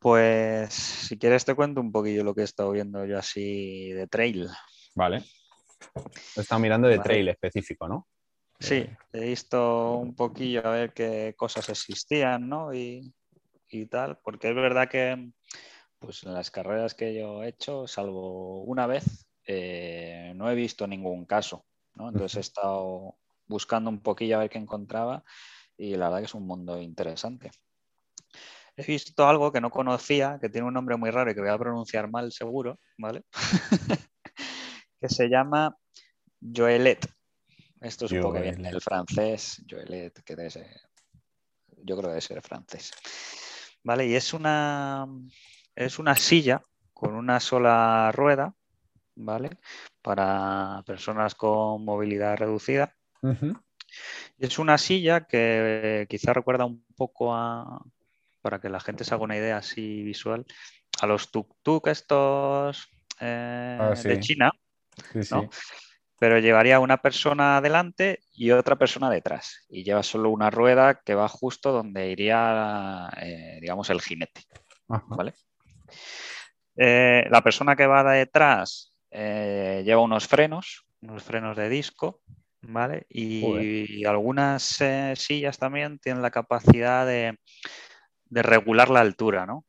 pues 0.00 0.72
si 0.72 1.18
quieres 1.18 1.44
te 1.44 1.54
cuento 1.54 1.80
un 1.80 1.92
poquillo 1.92 2.24
lo 2.24 2.34
que 2.34 2.40
he 2.40 2.44
estado 2.44 2.72
viendo 2.72 3.04
yo 3.04 3.18
así 3.18 3.90
de 3.92 4.06
trail. 4.08 4.48
Vale. 4.94 5.22
He 6.36 6.40
estado 6.40 6.60
mirando 6.60 6.88
de 6.88 6.96
vale. 6.96 7.08
trail 7.08 7.28
específico, 7.28 7.86
¿no? 7.86 8.08
Sí, 8.58 8.86
he 9.12 9.20
visto 9.20 9.94
un 9.96 10.14
poquillo 10.14 10.66
a 10.66 10.70
ver 10.70 10.92
qué 10.92 11.34
cosas 11.36 11.68
existían, 11.68 12.48
¿no? 12.48 12.74
Y, 12.74 13.14
y 13.68 13.86
tal, 13.86 14.18
porque 14.18 14.48
es 14.48 14.54
verdad 14.54 14.88
que 14.88 15.32
pues 15.98 16.22
en 16.24 16.32
las 16.32 16.50
carreras 16.50 16.94
que 16.94 17.14
yo 17.14 17.42
he 17.42 17.48
hecho, 17.48 17.86
salvo 17.86 18.62
una 18.62 18.86
vez, 18.86 19.26
eh, 19.46 20.32
no 20.34 20.50
he 20.50 20.54
visto 20.54 20.86
ningún 20.86 21.26
caso, 21.26 21.66
¿no? 21.94 22.08
Entonces 22.08 22.36
he 22.36 22.40
estado 22.40 23.18
buscando 23.46 23.90
un 23.90 24.00
poquillo 24.00 24.36
a 24.36 24.40
ver 24.40 24.50
qué 24.50 24.58
encontraba 24.58 25.24
y 25.76 25.96
la 25.96 26.06
verdad 26.06 26.20
que 26.20 26.24
es 26.26 26.34
un 26.34 26.46
mundo 26.46 26.80
interesante. 26.80 27.50
He 28.80 28.92
visto 28.92 29.28
algo 29.28 29.52
que 29.52 29.60
no 29.60 29.70
conocía, 29.70 30.38
que 30.40 30.48
tiene 30.48 30.66
un 30.66 30.74
nombre 30.74 30.96
muy 30.96 31.10
raro 31.10 31.30
y 31.30 31.34
que 31.34 31.40
voy 31.40 31.50
a 31.50 31.58
pronunciar 31.58 32.10
mal 32.10 32.32
seguro, 32.32 32.78
¿vale? 32.96 33.24
que 35.00 35.08
se 35.08 35.28
llama 35.28 35.76
Joelet. 36.40 37.06
Esto 37.80 38.08
supongo 38.08 38.34
que 38.34 38.42
viene 38.42 38.70
del 38.70 38.80
francés, 38.80 39.62
Joelet, 39.68 40.22
que 40.22 40.36
debe 40.36 40.50
ser, 40.50 40.66
yo 41.68 41.96
creo 41.96 42.02
que 42.02 42.08
debe 42.08 42.20
ser 42.20 42.42
francés. 42.42 42.92
¿Vale? 43.82 44.06
Y 44.06 44.14
es 44.14 44.34
una, 44.34 45.06
es 45.74 45.98
una 45.98 46.14
silla 46.16 46.62
con 46.92 47.14
una 47.14 47.40
sola 47.40 48.12
rueda, 48.12 48.54
¿vale? 49.14 49.58
Para 50.02 50.82
personas 50.86 51.34
con 51.34 51.84
movilidad 51.84 52.36
reducida. 52.36 52.94
Uh 53.22 53.28
-huh. 53.28 53.62
Es 54.38 54.58
una 54.58 54.78
silla 54.78 55.26
que 55.26 56.06
quizá 56.08 56.32
recuerda 56.32 56.64
un 56.64 56.84
poco 56.94 57.34
a, 57.34 57.82
para 58.40 58.60
que 58.60 58.68
la 58.68 58.80
gente 58.80 59.04
se 59.04 59.14
haga 59.14 59.24
una 59.24 59.36
idea 59.36 59.58
así 59.58 60.02
visual, 60.02 60.46
a 61.00 61.06
los 61.06 61.32
tuk-tuk 61.32 61.88
estos 61.88 62.88
eh, 63.20 63.78
ah, 63.80 63.96
sí. 63.96 64.08
de 64.08 64.20
China, 64.20 64.50
sí, 65.12 65.22
sí. 65.22 65.34
¿no? 65.34 65.48
pero 66.18 66.38
llevaría 66.38 66.80
una 66.80 66.98
persona 66.98 67.56
adelante 67.56 68.20
y 68.34 68.50
otra 68.50 68.76
persona 68.76 69.08
detrás. 69.08 69.64
Y 69.70 69.84
lleva 69.84 70.02
solo 70.02 70.28
una 70.28 70.50
rueda 70.50 71.00
que 71.02 71.14
va 71.14 71.28
justo 71.28 71.72
donde 71.72 72.10
iría, 72.10 73.08
eh, 73.22 73.58
digamos, 73.60 73.88
el 73.88 74.02
jinete. 74.02 74.42
Ajá. 74.88 75.06
¿vale? 75.08 75.32
Eh, 76.76 77.26
la 77.30 77.42
persona 77.42 77.74
que 77.74 77.86
va 77.86 78.04
detrás 78.12 78.92
lleva 79.10 80.02
unos 80.02 80.28
frenos, 80.28 80.84
unos 81.00 81.22
frenos 81.22 81.56
de 81.56 81.70
disco, 81.70 82.20
¿vale? 82.62 83.06
Y, 83.08 84.00
y 84.00 84.04
algunas 84.04 84.80
eh, 84.80 85.14
sillas 85.16 85.58
también 85.58 85.98
tienen 85.98 86.22
la 86.22 86.30
capacidad 86.30 87.06
de, 87.06 87.38
de, 88.30 88.42
regular 88.42 88.90
la 88.90 89.00
altura, 89.00 89.46
¿no? 89.46 89.64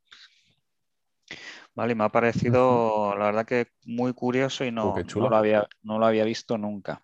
Vale, 1.74 1.96
me 1.96 2.04
ha 2.04 2.10
parecido, 2.10 3.16
la 3.18 3.26
verdad 3.26 3.46
que 3.46 3.68
muy 3.86 4.14
curioso 4.14 4.66
y 4.66 4.72
no, 4.72 4.96
no, 5.16 5.30
lo 5.30 5.36
había, 5.36 5.68
no 5.84 6.00
lo 6.00 6.06
había 6.06 6.26
visto 6.26 6.58
nunca. 6.58 7.02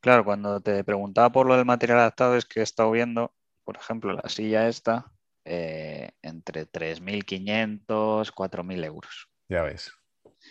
Claro, 0.00 0.24
cuando 0.24 0.60
te 0.60 0.82
preguntaba 0.84 1.30
por 1.30 1.46
lo 1.46 1.56
del 1.56 1.64
material 1.64 1.98
adaptado 1.98 2.36
es 2.36 2.44
que 2.44 2.60
he 2.60 2.62
estado 2.62 2.90
viendo, 2.90 3.32
por 3.64 3.76
ejemplo, 3.76 4.12
la 4.12 4.28
silla 4.28 4.68
esta, 4.68 5.12
eh, 5.44 6.12
entre 6.22 6.66
3.500, 6.66 8.30
4.000 8.32 8.84
euros. 8.84 9.28
Ya 9.48 9.62
ves. 9.62 9.92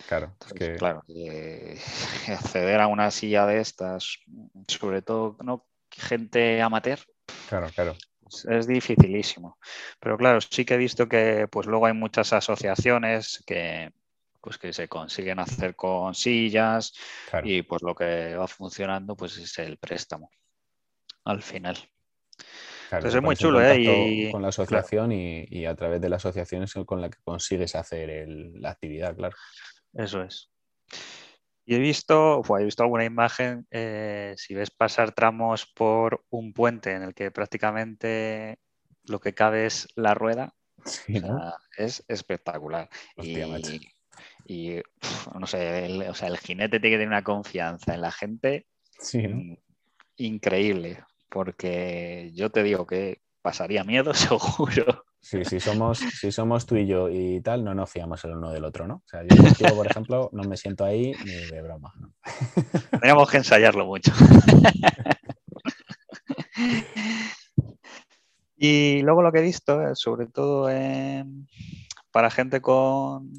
Claro, 0.07 0.28
Entonces, 0.34 0.61
es 0.61 0.69
que... 0.69 0.76
claro 0.78 1.03
eh, 1.09 1.80
acceder 2.28 2.80
a 2.80 2.88
una 2.88 3.11
silla 3.11 3.45
de 3.45 3.59
estas, 3.59 4.19
sobre 4.67 5.01
todo 5.01 5.38
¿no? 5.43 5.67
gente 5.89 6.61
amateur, 6.61 6.99
claro, 7.49 7.67
claro. 7.76 7.95
Es, 8.50 8.68
dificilísimo. 8.68 9.58
Pero 10.00 10.18
claro, 10.18 10.40
sí 10.42 10.66
que 10.66 10.76
he 10.76 10.78
visto 10.78 11.08
que 11.08 11.48
pues 11.50 11.68
luego 11.68 11.86
hay 11.86 11.94
muchas 11.94 12.34
asociaciones 12.34 13.44
que 13.46 13.92
pues 14.40 14.58
que 14.58 14.74
se 14.74 14.88
consiguen 14.88 15.38
hacer 15.38 15.76
con 15.76 16.16
sillas 16.16 16.94
claro. 17.30 17.48
y 17.48 17.62
pues 17.62 17.84
lo 17.84 17.94
que 17.94 18.36
va 18.36 18.48
funcionando 18.48 19.16
pues 19.16 19.38
es 19.38 19.60
el 19.60 19.78
préstamo 19.78 20.32
al 21.26 21.44
final. 21.44 21.76
Claro, 22.90 23.06
Entonces 23.06 23.16
es 23.16 23.24
muy 23.24 23.36
chulo, 23.36 23.62
¿eh? 23.62 23.78
Y, 23.80 24.32
con 24.32 24.42
la 24.42 24.50
asociación 24.50 25.10
claro. 25.10 25.22
y, 25.22 25.48
y, 25.50 25.66
a 25.66 25.76
través 25.76 26.02
de 26.02 26.10
la 26.10 26.16
asociación 26.18 26.64
es 26.64 26.74
con 26.86 27.00
la 27.00 27.10
que 27.10 27.20
consigues 27.24 27.76
hacer 27.76 28.10
el, 28.10 28.60
la 28.60 28.72
actividad, 28.72 29.16
claro. 29.16 29.36
Eso 29.94 30.24
es. 30.24 30.50
Y 31.66 31.76
he 31.76 31.80
visto, 31.80 32.41
he 32.59 32.64
visto 32.64 32.84
alguna 32.84 33.05
imagen, 33.05 33.68
eh, 33.72 34.34
si 34.38 34.53
ves 34.55 34.72
pasar 34.72 35.14
tramos 35.14 35.66
por 35.66 36.26
un 36.30 36.53
puente 36.53 36.93
en 36.93 37.03
el 37.03 37.14
que 37.14 37.32
prácticamente 37.32 38.59
lo 39.05 39.20
que 39.20 39.34
cabe 39.34 39.66
es 39.66 39.88
la 39.95 40.14
rueda, 40.14 40.53
sí, 40.86 41.20
¿no? 41.20 41.36
o 41.36 41.39
sea, 41.39 41.55
es 41.78 42.03
espectacular. 42.07 42.89
Hostia, 43.16 43.47
y, 43.47 43.93
y 44.45 44.82
pff, 44.82 45.28
no 45.39 45.47
sé, 45.47 45.86
el, 45.86 46.01
o 46.03 46.14
sea, 46.14 46.28
el 46.28 46.38
jinete 46.38 46.80
tiene 46.80 46.95
que 46.95 46.97
tener 46.97 47.07
una 47.07 47.24
confianza 47.24 47.93
en 47.93 48.01
la 48.01 48.12
gente 48.12 48.68
sí, 48.99 49.28
¿no? 49.28 49.57
Increíble 50.18 51.03
porque 51.32 52.30
yo 52.34 52.51
te 52.51 52.62
digo 52.62 52.86
que 52.86 53.22
pasaría 53.41 53.84
miedo 53.84 54.14
seguro. 54.14 55.05
Sí, 55.22 55.45
sí 55.45 55.59
somos, 55.59 55.99
si 55.99 56.32
somos 56.32 56.65
tú 56.65 56.76
y 56.76 56.88
yo 56.88 57.07
y 57.07 57.41
tal, 57.41 57.63
no 57.63 57.76
nos 57.76 57.91
fiamos 57.91 58.24
el 58.26 58.32
uno 58.32 58.51
del 58.51 58.65
otro, 58.65 58.88
¿no? 58.88 58.95
O 58.95 59.07
sea, 59.07 59.22
yo 59.24 59.76
por 59.76 59.86
ejemplo, 59.86 60.32
no 60.34 60.41
me 60.43 60.57
siento 60.57 60.84
ahí 60.84 61.13
ni 61.24 61.32
de 61.32 61.61
broma. 61.61 61.93
¿no? 61.99 62.11
Que 63.28 63.38
ensayarlo 63.38 63.86
mucho. 63.86 64.11
y 68.57 69.03
luego 69.03 69.22
lo 69.22 69.32
que 69.32 69.38
he 69.39 69.43
visto, 69.43 69.88
eh, 69.88 69.95
sobre 69.95 70.26
todo 70.26 70.67
para 72.11 72.32
gente 72.32 72.59
con 72.59 73.32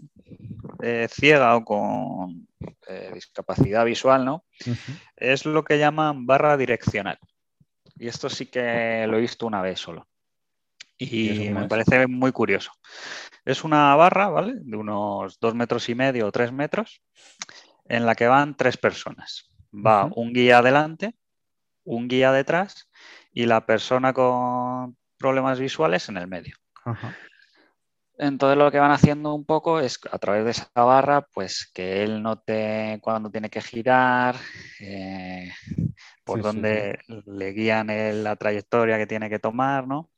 eh, 0.83 1.09
ciega 1.11 1.57
o 1.57 1.65
con 1.65 2.47
eh, 2.89 3.11
discapacidad 3.13 3.85
visual, 3.85 4.25
¿no? 4.25 4.45
Es 5.17 5.47
lo 5.47 5.65
que 5.65 5.79
llaman 5.79 6.27
barra 6.27 6.57
direccional. 6.57 7.19
Y 7.97 8.09
esto 8.09 8.31
sí 8.31 8.47
que 8.47 9.07
lo 9.09 9.19
he 9.19 9.21
visto 9.21 9.47
una 9.47 9.63
vez 9.63 9.81
solo. 9.81 10.07
¿Y 10.99 11.51
me 11.51 11.69
parece 11.69 12.07
muy 12.07 12.33
curioso. 12.33 12.71
Es 13.45 13.65
una 13.65 13.95
barra, 13.97 14.29
¿vale? 14.29 14.55
De 14.57 14.77
unos 14.77 15.39
dos 15.41 15.55
metros 15.55 15.89
y 15.89 15.95
medio 15.95 16.27
o 16.29 16.33
tres 16.33 16.53
metros, 16.53 17.03
en 17.87 18.07
la 18.07 18.15
que 18.15 18.29
van 18.29 18.57
tres 18.57 18.77
personas. 18.77 19.51
Va 19.75 20.09
un 20.15 20.33
guía 20.33 20.59
adelante, 20.59 21.15
un 21.85 22.09
guía 22.09 22.33
detrás 22.33 22.89
y 23.33 23.47
la 23.47 23.67
persona 23.67 24.13
con 24.13 24.97
problemas 25.19 25.59
visuales 25.59 26.09
en 26.09 26.17
el 26.19 26.29
medio. 26.29 26.57
Entonces 28.19 28.59
lo 28.59 28.71
que 28.71 28.79
van 28.79 28.93
haciendo 28.93 29.35
un 29.35 29.45
poco 29.45 29.81
es 29.81 29.99
a 30.11 30.19
través 30.19 30.45
de 30.45 30.51
esa 30.53 30.71
barra, 30.75 31.23
pues 31.33 31.71
que 31.75 32.03
él 32.05 32.23
note 32.23 32.99
cuándo 33.03 33.31
tiene 33.31 33.51
que 33.51 33.61
girar, 33.61 34.37
eh, 34.81 35.51
por 36.25 36.39
Sí, 36.39 36.43
sí, 36.43 36.47
dónde 36.47 36.99
le 37.27 37.53
guían 37.53 37.91
el- 37.91 38.23
la 38.23 38.37
trayectoria 38.37 38.99
que 38.99 39.07
tiene 39.07 39.29
que 39.29 39.39
tomar, 39.39 39.89
¿no? 39.89 40.11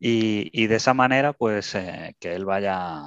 Y, 0.00 0.50
y 0.52 0.66
de 0.68 0.76
esa 0.76 0.94
manera, 0.94 1.32
pues 1.32 1.74
eh, 1.74 2.16
que 2.20 2.34
él 2.34 2.44
vaya 2.44 3.02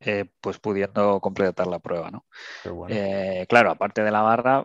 eh, 0.00 0.26
pues 0.40 0.58
pudiendo 0.58 1.20
completar 1.20 1.66
la 1.66 1.78
prueba, 1.78 2.10
¿no? 2.10 2.26
Bueno. 2.64 2.94
Eh, 2.94 3.46
claro, 3.48 3.70
aparte 3.70 4.02
de 4.02 4.10
la 4.10 4.22
barra, 4.22 4.64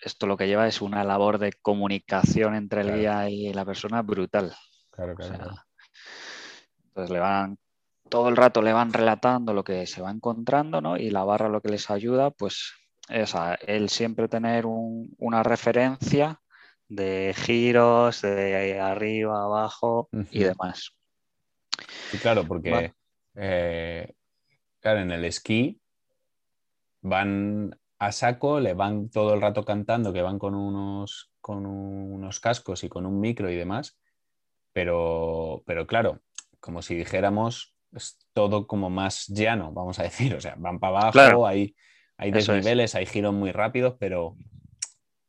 esto 0.00 0.26
lo 0.26 0.36
que 0.36 0.46
lleva 0.46 0.66
es 0.66 0.80
una 0.80 1.04
labor 1.04 1.38
de 1.38 1.52
comunicación 1.52 2.54
entre 2.54 2.80
el 2.80 2.86
Claro. 2.88 3.00
guía 3.00 3.28
y 3.30 3.52
la 3.52 3.64
persona 3.64 4.02
brutal. 4.02 4.54
claro, 4.90 5.12
O 5.12 5.16
claro, 5.16 5.34
sea, 5.34 5.38
claro. 5.44 5.54
Entonces 6.86 7.10
le 7.10 7.18
van, 7.20 7.58
todo 8.08 8.28
el 8.28 8.36
rato 8.36 8.62
le 8.62 8.72
van 8.72 8.92
relatando 8.92 9.52
lo 9.52 9.64
que 9.64 9.86
se 9.86 10.00
va 10.00 10.10
encontrando, 10.10 10.80
¿no? 10.80 10.96
Y 10.96 11.10
la 11.10 11.24
barra 11.24 11.48
lo 11.48 11.60
que 11.60 11.70
les 11.70 11.90
ayuda, 11.90 12.30
pues 12.30 12.72
es 13.08 13.34
a 13.34 13.54
él 13.54 13.88
siempre 13.90 14.28
tener 14.28 14.66
un- 14.66 15.14
una 15.18 15.42
referencia 15.42 16.40
de 16.94 17.34
giros, 17.36 18.22
de 18.22 18.78
arriba, 18.80 19.42
abajo 19.42 20.08
y 20.30 20.44
demás. 20.44 20.92
Sí, 22.10 22.18
claro, 22.18 22.46
porque 22.46 22.92
eh, 23.34 24.14
claro, 24.80 25.00
en 25.00 25.10
el 25.10 25.24
esquí 25.24 25.80
van 27.00 27.78
a 27.98 28.12
saco, 28.12 28.60
le 28.60 28.74
van 28.74 29.10
todo 29.10 29.34
el 29.34 29.40
rato 29.40 29.64
cantando 29.64 30.12
que 30.12 30.22
van 30.22 30.38
con 30.38 30.54
unos, 30.54 31.30
con 31.40 31.66
unos 31.66 32.40
cascos 32.40 32.84
y 32.84 32.88
con 32.88 33.06
un 33.06 33.20
micro 33.20 33.50
y 33.50 33.56
demás, 33.56 33.98
pero, 34.72 35.62
pero 35.66 35.86
claro, 35.86 36.20
como 36.60 36.82
si 36.82 36.94
dijéramos, 36.94 37.74
es 37.92 38.18
todo 38.32 38.66
como 38.66 38.90
más 38.90 39.28
llano, 39.28 39.72
vamos 39.72 39.98
a 39.98 40.02
decir, 40.04 40.34
o 40.34 40.40
sea, 40.40 40.54
van 40.58 40.78
para 40.78 40.98
abajo, 40.98 41.12
Claro. 41.12 41.46
hay, 41.46 41.74
hay 42.16 42.30
desniveles, 42.30 42.94
hay 42.94 43.06
giros 43.06 43.34
muy 43.34 43.52
rápidos, 43.52 43.96
pero 43.98 44.36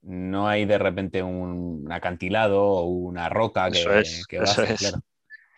no 0.05 0.47
hay 0.47 0.65
de 0.65 0.77
repente 0.77 1.23
un 1.23 1.87
acantilado 1.91 2.61
o 2.63 2.83
una 2.83 3.27
roca 3.29 3.69
que, 3.71 3.79
Eso 3.79 3.93
es, 3.93 4.25
que 4.27 4.37
es. 4.37 4.53
claro. 4.53 4.99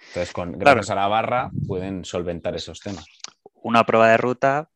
Entonces, 0.08 0.34
con, 0.34 0.54
Claro. 0.54 0.76
gracias 0.76 0.90
a 0.92 0.96
la 0.96 1.08
barra 1.08 1.52
pueden 1.68 2.06
solventar 2.06 2.56
esos 2.56 2.80
temas. 2.80 3.06
Una 3.62 3.86
prueba 3.86 4.08
de 4.10 4.18
ruta, 4.18 4.70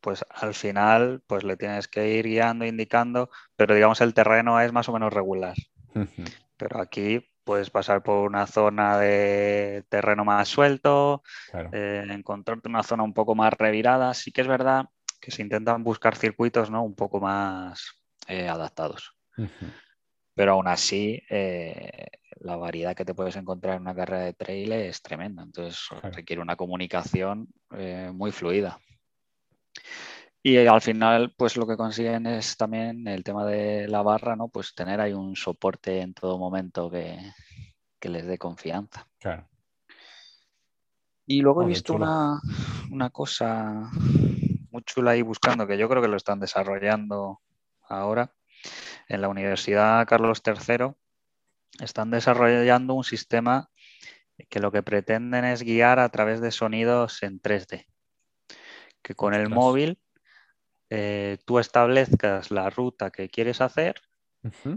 pues 0.00 0.24
al 0.30 0.54
final, 0.54 1.22
pues 1.26 1.44
le 1.44 1.56
tienes 1.56 1.88
que 1.88 2.08
ir 2.14 2.26
guiando, 2.26 2.64
indicando, 2.64 3.30
pero 3.54 3.74
digamos 3.74 4.00
el 4.00 4.14
terreno 4.14 4.58
es 4.60 4.72
más 4.72 4.88
o 4.88 4.92
menos 4.92 5.12
regular. 5.12 5.56
Pero 6.56 6.80
aquí 6.80 7.28
puedes 7.44 7.68
pasar 7.68 8.02
por 8.02 8.26
una 8.26 8.46
zona 8.46 8.96
de 8.98 9.84
terreno 9.90 10.24
más 10.24 10.48
suelto, 10.48 11.22
Claro. 11.50 11.68
eh, 11.72 12.06
encontrarte 12.08 12.68
una 12.68 12.82
zona 12.82 13.02
un 13.02 13.12
poco 13.12 13.34
más 13.34 13.52
revirada. 13.52 14.14
Sí 14.14 14.32
que 14.32 14.40
es 14.40 14.48
verdad 14.48 14.86
que 15.20 15.30
se 15.30 15.42
intentan 15.42 15.84
buscar 15.84 16.16
circuitos 16.16 16.70
¿no? 16.70 16.82
un 16.82 16.94
poco 16.94 17.20
más 17.20 18.01
eh, 18.28 18.48
adaptados. 18.48 19.12
Pero 20.34 20.52
aún 20.52 20.68
así, 20.68 21.22
eh, 21.28 22.06
la 22.40 22.56
variedad 22.56 22.96
que 22.96 23.04
te 23.04 23.14
puedes 23.14 23.36
encontrar 23.36 23.76
en 23.76 23.82
una 23.82 23.94
carrera 23.94 24.24
de 24.24 24.32
trail 24.32 24.72
es 24.72 25.02
tremenda. 25.02 25.42
Entonces 25.42 25.86
Claro. 25.88 26.10
requiere 26.10 26.42
una 26.42 26.56
comunicación 26.56 27.48
eh, 27.76 28.10
muy 28.12 28.32
fluida. 28.32 28.78
Y 30.42 30.56
al 30.66 30.80
final, 30.80 31.34
pues 31.36 31.56
lo 31.56 31.66
que 31.66 31.76
consiguen 31.76 32.26
es 32.26 32.56
también 32.56 33.06
el 33.06 33.22
tema 33.22 33.46
de 33.46 33.86
la 33.86 34.02
barra, 34.02 34.34
¿no? 34.34 34.48
Pues 34.48 34.74
tener 34.74 35.00
ahí 35.00 35.12
un 35.12 35.36
soporte 35.36 36.00
en 36.00 36.14
todo 36.14 36.36
momento 36.36 36.90
que, 36.90 37.16
que 38.00 38.08
les 38.08 38.26
dé 38.26 38.38
confianza. 38.38 39.06
Claro. 39.18 39.48
Y 41.26 41.40
luego 41.40 41.62
he 41.62 41.66
visto 41.66 41.94
una, 41.94 42.40
una 42.90 43.10
cosa 43.10 43.88
muy 44.72 44.82
chula 44.82 45.12
ahí 45.12 45.22
buscando, 45.22 45.66
que 45.66 45.78
yo 45.78 45.88
creo 45.88 46.02
que 46.02 46.08
lo 46.08 46.16
están 46.16 46.40
desarrollando 46.40 47.40
ahora. 47.88 48.34
En 49.08 49.20
la 49.20 49.28
Universidad 49.28 50.06
Carlos 50.06 50.42
III 50.44 50.92
están 51.80 52.10
desarrollando 52.10 52.94
un 52.94 53.04
sistema 53.04 53.70
que 54.48 54.60
lo 54.60 54.72
que 54.72 54.82
pretenden 54.82 55.44
es 55.44 55.62
guiar 55.62 55.98
a 55.98 56.08
través 56.08 56.40
de 56.40 56.50
sonidos 56.50 57.22
en 57.22 57.40
3D. 57.40 57.86
Que 59.02 59.14
con 59.14 59.34
el 59.34 59.42
Ostras. 59.42 59.56
móvil 59.56 60.00
eh, 60.90 61.38
tú 61.44 61.58
establezcas 61.58 62.50
la 62.50 62.70
ruta 62.70 63.10
que 63.10 63.28
quieres 63.28 63.60
hacer 63.60 63.94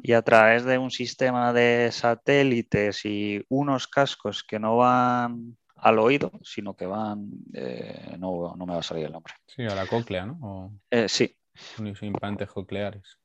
y 0.03 0.14
a 0.14 0.22
través 0.22 0.64
de 0.64 0.78
un 0.78 0.91
sistema 0.91 1.51
de 1.51 1.89
satélites 1.91 3.03
y 3.06 3.43
unos 3.49 3.88
cascos 3.88 4.43
que 4.43 4.60
no 4.60 4.78
van 4.78 5.58
al 5.76 5.97
oído, 5.99 6.32
sino 6.43 6.76
que 6.76 6.86
van, 6.86 7.30
eh, 7.53 8.16
no, 8.20 8.56
no 8.56 8.66
me 8.66 8.74
va 8.74 8.80
a 8.80 8.84
salir 8.84 9.06
el 9.06 9.12
nombre. 9.12 9.34
Sí, 9.47 9.64
a 9.64 9.74
la 9.74 9.88
cóclea, 9.88 10.28
¿no? 10.28 10.38
O 10.41 10.72
Eh, 10.91 11.10
sí, 11.10 11.36
unos 11.80 12.01
implantes 12.03 12.49
cocleares. 12.49 13.18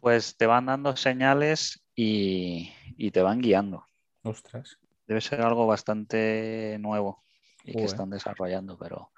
pues 0.00 0.36
te 0.36 0.46
van 0.46 0.66
dando 0.66 0.96
señales 0.96 1.82
y, 1.94 2.70
y 2.98 3.10
te 3.10 3.22
van 3.22 3.40
guiando. 3.40 3.84
Ostras. 4.22 4.78
Debe 5.06 5.20
ser 5.20 5.40
algo 5.42 5.66
bastante 5.66 6.76
nuevo 6.80 7.24
y 7.64 7.72
que 7.72 7.84
están 7.84 8.10
desarrollando, 8.10 8.76
pero 8.78 9.10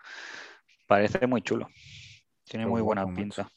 parece 0.87 1.27
muy 1.27 1.43
chulo. 1.43 1.69
Tiene 2.45 2.65
Qué 2.65 2.71
muy 2.71 2.83
buena 2.83 3.07
pinta. 3.13 3.51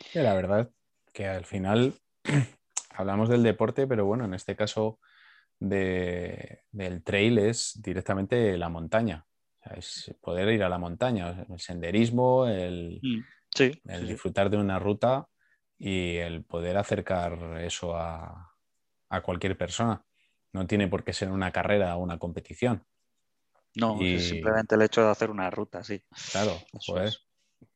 Sí, 0.00 0.18
la 0.18 0.34
verdad 0.34 0.70
que 1.12 1.26
al 1.26 1.44
final 1.44 1.94
hablamos 2.90 3.28
del 3.28 3.42
deporte, 3.42 3.86
pero 3.86 4.04
bueno, 4.06 4.24
en 4.24 4.34
este 4.34 4.56
caso 4.56 4.98
de- 5.58 6.62
del 6.72 7.02
trail 7.02 7.38
es 7.38 7.80
directamente 7.82 8.56
la 8.58 8.68
montaña. 8.68 9.26
O 9.60 9.62
sea, 9.62 9.72
es 9.76 10.14
poder 10.20 10.48
ir 10.48 10.62
a 10.64 10.68
la 10.68 10.78
montaña, 10.78 11.44
el 11.48 11.60
senderismo, 11.60 12.46
el, 12.46 12.98
Mm, 13.02 13.20
Sí, 13.54 13.72
el 13.84 14.06
sí, 14.06 14.08
sí. 14.08 14.16
disfrutar 14.16 14.50
de 14.50 14.56
una 14.58 14.78
ruta 14.78 15.28
y 15.78 16.16
el 16.18 16.44
poder 16.44 16.76
acercar 16.76 17.58
eso 17.60 17.96
a, 17.96 18.54
a 19.10 19.22
cualquier 19.22 19.56
persona. 19.58 20.04
No 20.52 20.66
tiene 20.66 20.88
por 20.88 21.04
qué 21.04 21.12
ser 21.12 21.30
una 21.30 21.52
carrera 21.52 21.96
o 21.96 22.02
una 22.02 22.18
competición. 22.18 22.86
No, 23.74 24.06
Y- 24.06 24.14
es 24.14 24.22
simplemente 24.28 24.76
el 24.76 24.82
hecho 24.82 25.02
de 25.02 25.10
hacer 25.10 25.30
una 25.30 25.50
ruta, 25.50 25.82
sí. 25.82 26.00
Claro, 26.30 26.68
Eso 26.72 26.82
joder, 26.86 27.08
es. 27.08 27.26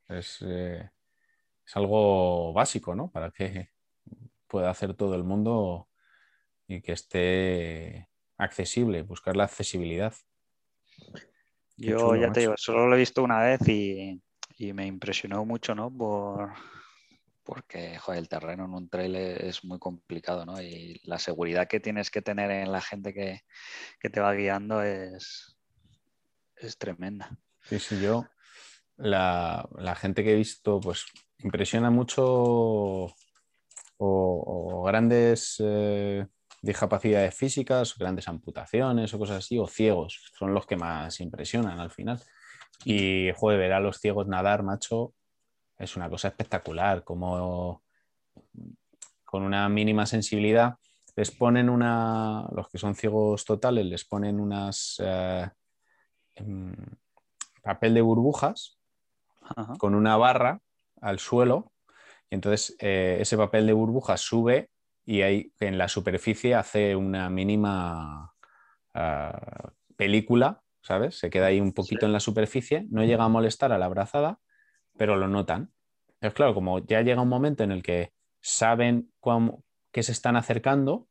es, 0.09 0.39
eh, 0.43 0.91
es 1.67 1.77
algo 1.77 2.53
básico, 2.55 2.95
¿no? 2.95 3.11
Para 3.11 3.31
que 3.33 3.71
pueda 4.49 4.71
hacer 4.71 4.95
todo 4.95 5.15
el 5.17 5.25
mundo 5.25 5.91
y 6.69 6.83
que 6.83 6.93
esté 6.93 8.11
accesible, 8.39 9.03
buscar 9.03 9.37
la 9.37 9.45
accesibilidad. 9.45 10.15
Yo 11.77 12.15
ya 12.17 12.31
te 12.31 12.41
digo, 12.41 12.55
solo 12.57 12.87
lo 12.87 12.95
he 12.95 12.99
visto 12.99 13.23
una 13.23 13.41
vez 13.41 13.61
y, 13.69 14.23
y 14.57 14.73
me 14.73 14.87
impresionó 14.87 15.45
mucho, 15.45 15.75
¿no? 15.75 15.91
Por, 15.91 16.53
porque, 17.43 17.99
joder, 17.99 18.21
el 18.21 18.29
terreno 18.29 18.65
en 18.65 18.75
un 18.75 18.89
trail 18.89 19.17
es 19.17 19.65
muy 19.65 19.79
complicado, 19.79 20.47
¿no? 20.47 20.61
Y 20.61 21.01
la 21.05 21.19
seguridad 21.19 21.69
que 21.69 21.81
tienes 21.81 22.11
que 22.11 22.23
tener 22.23 22.51
en 22.51 22.73
la 22.73 22.81
gente 22.81 23.13
que, 23.13 23.43
que 24.01 24.11
te 24.11 24.21
va 24.21 24.35
guiando 24.35 24.83
es, 24.83 25.57
es 26.57 26.79
tremenda. 26.79 27.37
Sí, 27.63 27.79
sí, 27.79 28.01
yo, 28.01 28.27
la, 28.97 29.69
la 29.77 29.95
gente 29.95 30.23
que 30.23 30.33
he 30.33 30.37
visto, 30.37 30.81
pues 30.81 31.07
impresiona 31.39 31.91
mucho 31.91 33.15
o, 33.99 34.85
grandes 34.87 35.57
eh, 35.61 36.27
discapacidades 36.63 37.35
físicas, 37.35 37.97
grandes 37.99 38.29
amputaciones 38.29 39.13
o 39.13 39.19
cosas 39.19 39.39
así, 39.39 39.59
o 39.59 39.67
ciegos, 39.67 40.33
son 40.39 40.55
los 40.55 40.67
que 40.67 40.77
más 40.77 41.21
impresionan 41.21 41.79
al 41.79 41.91
final. 41.91 42.21
Y, 42.85 43.31
joder, 43.37 43.59
ver 43.59 43.73
a 43.73 43.81
los 43.81 43.99
ciegos 43.99 44.27
nadar, 44.27 44.63
macho, 44.63 45.15
es 45.79 45.97
una 45.97 46.09
cosa 46.09 46.29
espectacular, 46.29 47.05
como 47.05 47.83
con 49.25 49.43
una 49.43 49.69
mínima 49.69 50.07
sensibilidad 50.07 50.77
les 51.17 51.31
ponen 51.31 51.69
una, 51.69 52.49
los 52.53 52.69
que 52.69 52.79
son 52.79 52.95
ciegos 52.95 53.45
totales, 53.45 53.87
les 53.87 54.05
ponen 54.05 54.41
unas... 54.41 54.97
eh, 54.99 55.49
em, 56.35 56.75
papel 57.63 57.95
de 57.95 58.03
burbujas 58.03 58.79
Ajá. 59.41 59.75
con 59.79 59.95
una 59.95 60.17
barra 60.17 60.61
al 61.01 61.19
suelo 61.19 61.73
y 62.29 62.35
entonces 62.35 62.77
eh, 62.79 63.19
ese 63.21 63.37
papel 63.37 63.67
de 63.67 63.73
burbujas 63.73 64.21
sube 64.21 64.71
y 65.07 65.23
ahí 65.23 65.53
en 65.61 65.79
la 65.79 65.89
superficie 65.89 66.55
hace 66.55 66.95
una 66.95 67.31
mínima 67.31 68.35
ah, 68.95 69.71
película, 69.97 70.63
¿sabes? 70.85 71.19
Se 71.19 71.31
queda 71.31 71.47
ahí 71.47 71.61
un 71.61 71.73
poquito 71.73 72.05
en 72.05 72.13
la 72.13 72.21
superficie, 72.21 72.87
no 72.91 73.03
llega 73.05 73.25
a 73.25 73.29
molestar 73.29 73.73
a 73.73 73.79
la 73.79 73.87
abrazada, 73.87 74.39
pero 74.97 75.17
lo 75.17 75.29
notan. 75.29 75.73
Es 76.21 76.35
claro, 76.35 76.55
como 76.55 76.85
ya 76.85 77.01
llega 77.01 77.23
un 77.23 77.29
momento 77.29 77.65
en 77.65 77.73
el 77.73 77.83
que 77.83 78.13
saben 78.41 79.11
que 79.91 80.03
se 80.03 80.13
están 80.13 80.37
acercando, 80.37 81.09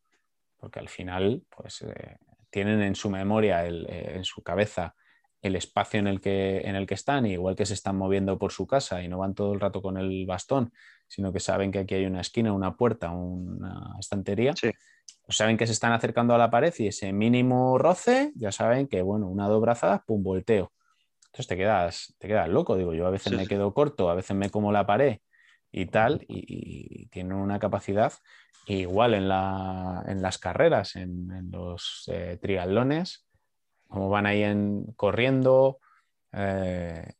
porque 0.57 0.79
al 0.79 0.89
final 0.89 1.43
pues, 1.49 1.81
eh, 1.81 2.17
tienen 2.51 2.81
en 2.81 2.93
su 2.93 3.09
memoria, 3.09 3.65
eh, 3.65 4.15
en 4.15 4.23
su 4.23 4.43
cabeza, 4.43 4.95
el 5.41 5.55
espacio 5.55 5.99
en 5.99 6.07
el, 6.07 6.21
que, 6.21 6.59
en 6.59 6.75
el 6.75 6.85
que 6.85 6.93
están, 6.93 7.25
igual 7.25 7.55
que 7.55 7.65
se 7.65 7.73
están 7.73 7.97
moviendo 7.97 8.37
por 8.37 8.51
su 8.51 8.67
casa 8.67 9.01
y 9.01 9.07
no 9.07 9.17
van 9.17 9.33
todo 9.33 9.53
el 9.53 9.59
rato 9.59 9.81
con 9.81 9.97
el 9.97 10.25
bastón, 10.27 10.71
sino 11.07 11.33
que 11.33 11.39
saben 11.39 11.71
que 11.71 11.79
aquí 11.79 11.95
hay 11.95 12.05
una 12.05 12.21
esquina, 12.21 12.53
una 12.53 12.77
puerta, 12.77 13.09
una 13.09 13.95
estantería, 13.99 14.53
pues 14.59 14.73
saben 15.29 15.57
que 15.57 15.67
se 15.67 15.73
están 15.73 15.93
acercando 15.93 16.35
a 16.35 16.37
la 16.37 16.49
pared 16.49 16.73
y 16.77 16.87
ese 16.87 17.13
mínimo 17.13 17.77
roce, 17.77 18.31
ya 18.35 18.51
saben 18.51 18.87
que, 18.87 19.01
bueno, 19.01 19.27
una 19.27 19.47
dobrazada, 19.47 20.03
pum, 20.05 20.21
volteo. 20.23 20.71
Entonces 21.27 21.47
te 21.47 21.57
quedas, 21.57 22.15
te 22.19 22.27
quedas 22.27 22.49
loco, 22.49 22.75
digo, 22.75 22.93
yo 22.93 23.07
a 23.07 23.09
veces 23.09 23.33
me 23.33 23.47
quedo 23.47 23.73
corto, 23.73 24.09
a 24.09 24.15
veces 24.15 24.35
me 24.35 24.49
como 24.49 24.71
la 24.71 24.85
pared 24.85 25.19
y 25.71 25.87
tal, 25.87 26.23
y, 26.27 27.07
tienen 27.07 27.33
una 27.33 27.57
capacidad 27.57 28.13
igual 28.67 29.15
en, 29.15 29.27
la, 29.27 30.03
en 30.07 30.21
las 30.21 30.37
carreras, 30.37 30.95
en, 30.95 31.49
los 31.51 32.03
eh, 32.11 32.37
triatlones, 32.41 33.25
como 33.87 34.09
van 34.09 34.27
ahí 34.27 34.43
en, 34.43 34.85
corriendo, 34.95 35.79
eh, 36.31 37.13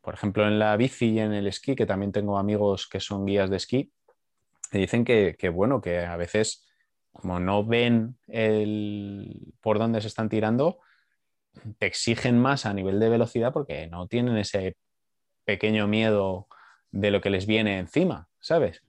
por 0.00 0.14
ejemplo 0.14 0.46
en 0.46 0.58
la 0.58 0.76
bici 0.76 1.10
y 1.10 1.18
en 1.18 1.32
el 1.32 1.46
esquí, 1.46 1.74
que 1.74 1.86
también 1.86 2.12
tengo 2.12 2.38
amigos 2.38 2.86
que 2.86 3.00
son 3.00 3.26
guías 3.26 3.50
de 3.50 3.56
esquí, 3.56 3.92
me 4.72 4.80
dicen 4.80 5.04
que, 5.04 5.36
bueno, 5.52 5.80
que 5.80 6.00
a 6.00 6.16
veces 6.16 6.64
como 7.12 7.38
no 7.38 7.64
ven 7.64 8.16
el, 8.26 9.54
por 9.60 9.78
dónde 9.78 10.00
se 10.00 10.08
están 10.08 10.28
tirando, 10.28 10.80
te 11.78 11.86
exigen 11.86 12.38
más 12.38 12.66
a 12.66 12.74
nivel 12.74 12.98
de 12.98 13.08
velocidad 13.08 13.52
porque 13.52 13.86
no 13.86 14.06
tienen 14.06 14.36
ese 14.38 14.76
pequeño 15.44 15.86
miedo 15.86 16.48
de 16.90 17.10
lo 17.10 17.20
que 17.20 17.30
les 17.30 17.46
viene 17.46 17.78
encima, 17.78 18.28
¿sabes? 18.40 18.82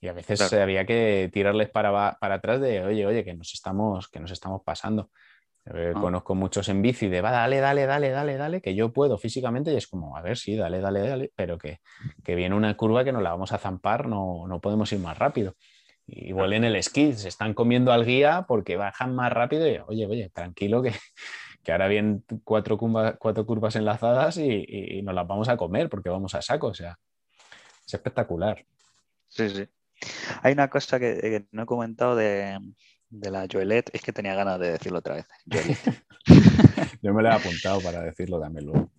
Y 0.00 0.08
a 0.08 0.12
veces 0.12 0.52
había 0.52 0.86
que 0.86 1.30
tirarles 1.32 1.68
para, 1.68 2.16
para, 2.18 2.34
atrás 2.34 2.60
de, 2.60 2.84
oye, 2.84 3.06
oye, 3.06 3.24
que 3.24 3.34
nos 3.34 3.52
estamos, 3.52 4.08
que 4.08 4.18
nos 4.18 4.30
estamos 4.30 4.62
pasando. 4.64 5.10
Eh, 5.66 5.92
ah. 5.94 6.00
Conozco 6.00 6.34
muchos 6.34 6.68
en 6.70 6.80
bici 6.80 7.08
de, 7.08 7.20
va, 7.20 7.30
dale, 7.30 7.60
dale, 7.60 7.84
dale, 7.84 8.10
dale, 8.10 8.36
dale, 8.38 8.62
que 8.62 8.74
yo 8.74 8.92
puedo 8.94 9.18
físicamente 9.18 9.72
y 9.72 9.76
es 9.76 9.86
como, 9.86 10.16
a 10.16 10.22
ver, 10.22 10.38
sí, 10.38 10.56
dale, 10.56 10.80
dale, 10.80 11.00
dale, 11.00 11.32
pero 11.36 11.58
que, 11.58 11.80
que 12.24 12.34
viene 12.34 12.54
una 12.54 12.74
curva 12.78 13.04
que 13.04 13.12
nos 13.12 13.22
la 13.22 13.30
vamos 13.30 13.52
a 13.52 13.58
zampar, 13.58 14.06
no, 14.06 14.46
no 14.48 14.60
podemos 14.60 14.90
ir 14.92 15.00
más 15.00 15.18
rápido. 15.18 15.54
Igual 16.12 16.52
en 16.52 16.64
el 16.64 16.76
esquí 16.76 17.12
se 17.12 17.28
están 17.28 17.54
comiendo 17.54 17.92
al 17.92 18.04
guía 18.04 18.44
porque 18.48 18.76
bajan 18.76 19.14
más 19.14 19.32
rápido 19.32 19.68
y, 19.68 19.78
oye, 19.86 20.06
oye, 20.06 20.30
tranquilo 20.30 20.82
que, 20.82 20.92
que 21.62 21.72
ahora 21.72 21.88
vienen 21.88 22.24
cuatro, 22.44 22.78
cuatro 22.78 23.46
curvas 23.46 23.76
enlazadas 23.76 24.36
y, 24.38 24.64
y, 24.66 25.02
nos 25.02 25.14
las 25.14 25.26
vamos 25.26 25.48
a 25.48 25.56
comer 25.56 25.88
porque 25.88 26.08
vamos 26.08 26.34
a 26.34 26.42
saco, 26.42 26.68
o 26.68 26.74
sea, 26.74 26.98
es 27.86 27.94
espectacular. 27.94 28.64
Sí, 29.28 29.48
sí. 29.50 29.68
Hay 30.42 30.52
una 30.54 30.68
cosa 30.68 30.98
que 30.98 31.46
no 31.52 31.62
he 31.62 31.66
comentado 31.66 32.16
de, 32.16 32.58
de 33.10 33.30
la 33.30 33.46
Joelet, 33.50 33.90
es 33.92 34.02
que 34.02 34.12
tenía 34.12 34.34
ganas 34.34 34.58
de 34.58 34.72
decirlo 34.72 35.00
otra 35.00 35.16
vez. 35.16 35.26
Yo 37.02 37.12
me 37.12 37.22
lo 37.22 37.28
he 37.28 37.34
apuntado 37.34 37.80
para 37.80 38.02
decirlo 38.02 38.40
también 38.40 38.66
luego. 38.66 38.90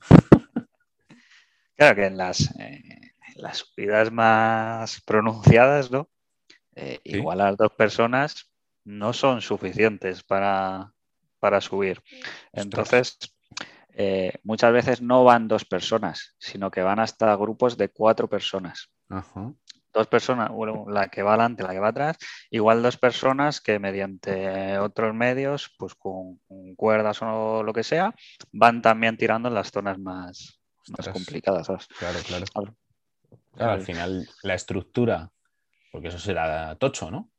Claro 1.75 1.95
que 1.95 2.05
en 2.05 2.17
las, 2.17 2.53
eh, 2.59 3.13
las 3.35 3.57
subidas 3.57 4.11
más 4.11 5.01
pronunciadas, 5.01 5.89
¿no? 5.89 6.09
Eh, 6.75 6.99
igual 7.03 7.41
a 7.41 7.45
las 7.45 7.57
dos 7.57 7.71
personas 7.73 8.51
no 8.83 9.13
son 9.13 9.41
suficientes 9.41 10.23
para, 10.23 10.93
subir. 11.59 12.01
Entonces, 12.53 13.17
eh, 13.93 14.33
muchas 14.43 14.73
veces 14.73 15.01
no 15.01 15.23
van 15.23 15.47
dos 15.47 15.65
personas, 15.65 16.35
sino 16.39 16.71
que 16.71 16.81
van 16.81 16.99
hasta 16.99 17.35
grupos 17.35 17.77
de 17.77 17.89
cuatro 17.89 18.27
personas. 18.27 18.89
Ajá 19.09 19.53
dos 19.93 20.07
personas, 20.07 20.49
bueno, 20.49 20.85
la 20.87 21.09
que 21.09 21.23
va 21.23 21.31
adelante, 21.31 21.63
la 21.63 21.71
que 21.71 21.79
va 21.79 21.89
atrás, 21.89 22.17
igual 22.49 22.81
dos 22.81 22.97
personas 22.97 23.61
que 23.61 23.79
mediante 23.79 24.77
otros 24.79 25.13
medios, 25.13 25.73
pues 25.77 25.95
con, 25.95 26.39
cuerdas 26.75 27.21
o 27.21 27.63
lo 27.63 27.73
que 27.73 27.83
sea, 27.83 28.15
van 28.51 28.81
también 28.81 29.17
tirando 29.17 29.49
en 29.49 29.55
las 29.55 29.71
zonas 29.71 29.99
más, 29.99 30.59
complicadas. 31.11 31.67
Claro, 31.97 32.19
claro. 32.25 32.75
Claro, 33.53 33.71
al 33.73 33.81
final 33.81 34.29
la 34.43 34.53
estructura, 34.53 35.29
porque 35.91 36.07
eso 36.07 36.19
será 36.19 36.75
tocho, 36.75 37.11
¿no? 37.11 37.29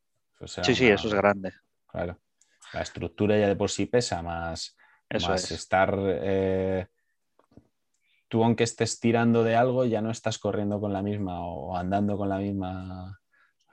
sí, 0.46 0.74
sí, 0.74 0.88
eso 0.88 1.08
es 1.08 1.14
grande. 1.14 1.52
Claro. 1.86 2.18
La 2.72 2.82
estructura 2.82 3.38
ya 3.38 3.48
de 3.48 3.56
por 3.56 3.70
sí 3.70 3.86
pesa, 3.86 4.22
más, 4.22 4.76
más 5.10 5.50
estar 5.50 5.94
eh, 5.98 6.86
tú 8.32 8.42
aunque 8.42 8.64
estés 8.64 8.98
tirando 8.98 9.44
de 9.44 9.56
algo, 9.56 9.84
ya 9.84 10.00
no 10.00 10.10
estás 10.10 10.38
corriendo 10.38 10.80
con 10.80 10.92
la 10.92 11.02
misma 11.02 11.44
o 11.44 11.76
andando 11.76 12.16
con 12.16 12.30
la 12.30 12.38
misma 12.38 13.20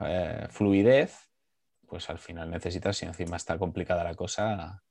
eh, 0.00 0.48
fluidez, 0.50 1.16
pues 1.86 2.10
al 2.10 2.18
final 2.18 2.50
necesitas, 2.50 2.98
si 2.98 3.06
encima 3.06 3.36
está 3.36 3.58
complicada 3.58 4.04
la 4.04 4.14
cosa, 4.14 4.82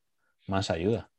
más 0.47 0.71
ayuda. 0.71 1.11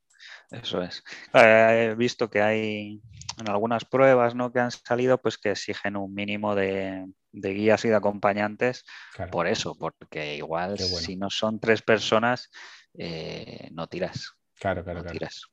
Eso 0.51 0.83
es. 0.83 1.03
he 1.33 1.95
visto 1.97 2.31
que 2.31 2.43
hay 2.43 3.01
en 3.39 3.49
algunas 3.49 3.85
pruebas 3.85 4.35
¿no? 4.35 4.53
que 4.53 4.61
han 4.61 4.71
salido 4.71 5.19
pues 5.19 5.39
que 5.39 5.51
exigen 5.53 5.97
un 5.97 6.15
mínimo 6.15 6.55
de, 6.55 7.07
guías 7.33 7.85
y 7.85 7.89
de 7.89 7.97
acompañantes 7.97 8.85
por 9.31 9.47
eso, 9.47 9.77
porque 9.79 10.37
igual 10.37 10.79
si 10.79 11.17
no 11.17 11.31
son 11.31 11.61
tres 11.61 11.83
personas, 11.83 12.51
eh, 12.95 13.69
no 13.73 13.87
tiras. 13.87 14.35
Claro, 14.59 14.85
claro, 14.85 15.01
claro. 15.01 15.13
Tiras. 15.13 15.47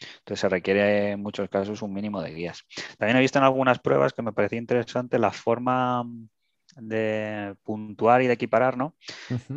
Entonces 0.00 0.40
se 0.40 0.48
requiere 0.48 1.10
en 1.12 1.22
muchos 1.22 1.48
casos 1.48 1.82
un 1.82 1.92
mínimo 1.92 2.22
de 2.22 2.32
guías. 2.32 2.64
También 2.98 3.18
he 3.18 3.20
visto 3.20 3.38
en 3.38 3.44
algunas 3.44 3.78
pruebas 3.80 4.12
que 4.12 4.22
me 4.22 4.32
parecía 4.32 4.58
interesante 4.58 5.18
la 5.18 5.30
forma 5.30 6.04
de 6.76 7.54
puntuar 7.62 8.22
y 8.22 8.26
de 8.26 8.34
equiparar, 8.34 8.76
¿no? 8.76 8.94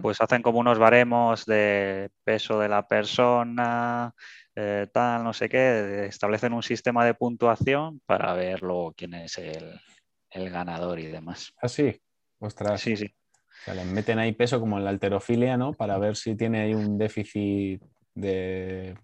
Pues 0.02 0.20
hacen 0.22 0.42
como 0.42 0.60
unos 0.60 0.80
baremos 0.80 1.46
de 1.46 2.10
peso 2.24 2.60
de 2.60 2.70
la 2.70 2.88
persona, 2.88 4.14
eh, 4.56 4.88
tal, 4.92 5.24
no 5.24 5.34
sé 5.34 5.50
qué, 5.50 6.06
establecen 6.06 6.54
un 6.54 6.64
sistema 6.64 7.06
de 7.06 7.14
puntuación 7.14 8.02
para 8.06 8.34
ver 8.34 8.62
luego 8.62 8.94
quién 8.96 9.14
es 9.16 9.38
el, 9.38 9.80
ganador 10.50 11.00
y 11.00 11.06
demás. 11.06 11.54
Ah, 11.62 11.68
sí, 11.68 12.00
ostras. 12.40 12.82
Sí, 12.82 12.98
sí. 12.98 13.06
O 13.06 13.66
sea, 13.66 13.76
le 13.76 13.86
meten 13.86 14.20
ahí 14.20 14.34
peso 14.34 14.60
como 14.60 14.78
en 14.78 14.84
la 14.84 14.90
alterofilia, 14.90 15.58
¿no? 15.58 15.74
Para 15.74 15.98
ver 15.98 16.16
si 16.16 16.36
tiene 16.36 16.62
ahí 16.62 16.74
un 16.74 16.98
déficit 16.98 17.82
de 18.14 18.96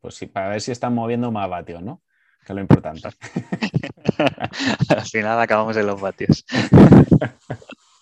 pues 0.00 0.14
sí, 0.14 0.26
para 0.26 0.48
ver 0.48 0.60
si 0.60 0.72
están 0.72 0.94
moviendo 0.94 1.30
más 1.30 1.48
vatios, 1.48 1.82
¿no? 1.82 2.02
Que 2.44 2.52
es 2.52 2.54
lo 2.54 2.60
importante. 2.60 3.08
Al 4.88 5.06
final 5.06 5.40
acabamos 5.40 5.76
en 5.76 5.86
los 5.86 6.00
vatios. 6.00 6.44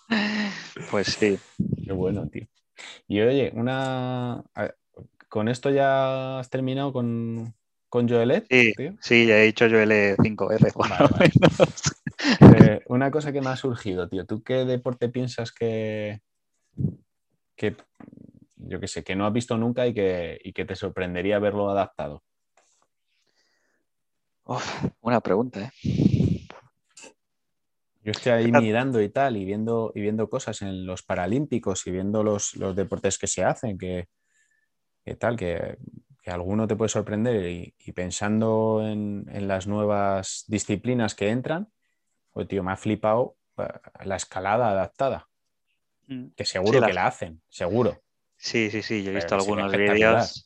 pues 0.91 1.07
sí. 1.07 1.37
Qué 1.85 1.91
bueno, 1.91 2.27
tío. 2.27 2.47
Y 3.07 3.19
oye, 3.19 3.51
una. 3.53 4.43
¿Con 5.29 5.47
esto 5.47 5.69
ya 5.69 6.39
has 6.39 6.49
terminado 6.49 6.91
con, 6.91 7.53
con 7.87 8.09
Joelet? 8.09 8.47
Sí, 8.49 8.73
sí, 8.99 9.27
ya 9.27 9.37
he 9.37 9.45
dicho 9.45 9.69
Joelet 9.69 10.17
5 10.21 10.47
veces 10.47 10.73
por 10.73 10.89
lo 10.89 11.09
menos. 11.17 11.95
Eh, 12.41 12.81
una 12.87 13.11
cosa 13.11 13.31
que 13.31 13.39
me 13.39 13.49
ha 13.49 13.55
surgido, 13.55 14.09
tío. 14.09 14.25
¿Tú 14.25 14.43
qué 14.43 14.65
deporte 14.65 15.07
piensas 15.07 15.53
que, 15.53 16.19
que 17.55 17.77
yo 18.57 18.79
que 18.79 18.87
sé, 18.87 19.03
que 19.03 19.15
no 19.15 19.25
has 19.25 19.31
visto 19.31 19.57
nunca 19.57 19.87
y 19.87 19.93
que, 19.93 20.39
y 20.43 20.51
que 20.51 20.65
te 20.65 20.75
sorprendería 20.75 21.39
verlo 21.39 21.69
adaptado? 21.69 22.23
una 25.01 25.21
pregunta, 25.21 25.61
¿eh? 25.61 26.47
Yo 28.01 28.11
estoy 28.11 28.31
ahí 28.31 28.51
mirando 28.51 29.01
y 29.01 29.09
tal, 29.09 29.37
y 29.37 29.45
viendo, 29.45 29.91
y 29.93 30.01
viendo 30.01 30.29
cosas 30.29 30.61
en 30.61 30.85
los 30.85 31.03
Paralímpicos 31.03 31.85
y 31.85 31.91
viendo 31.91 32.23
los, 32.23 32.53
deportes 32.75 33.19
que 33.19 33.27
se 33.27 33.43
hacen, 33.43 33.77
que, 33.77 34.07
tal, 35.15 35.35
que, 35.35 35.77
alguno 36.25 36.67
te 36.67 36.75
puede 36.75 36.89
sorprender 36.89 37.49
y, 37.49 37.91
pensando 37.91 38.81
en, 38.85 39.25
las 39.47 39.65
nuevas 39.65 40.45
disciplinas 40.47 41.15
que 41.15 41.29
entran, 41.29 41.69
pues 42.31 42.47
tío, 42.47 42.63
me 42.63 42.71
ha 42.71 42.77
flipado 42.77 43.37
eh, 43.57 43.63
la 44.05 44.15
escalada 44.15 44.69
adaptada. 44.69 45.27
Mm. 46.07 46.27
Que 46.35 46.45
seguro 46.45 46.85
que 46.85 46.93
la 46.93 47.07
hacen, 47.07 47.41
seguro. 47.49 48.01
Sí, 48.37 48.69
sí, 48.69 48.81
sí, 48.83 49.03
yo 49.03 49.11
he 49.11 49.15
visto 49.15 49.35
algunos 49.35 49.71
vídeos. 49.71 50.45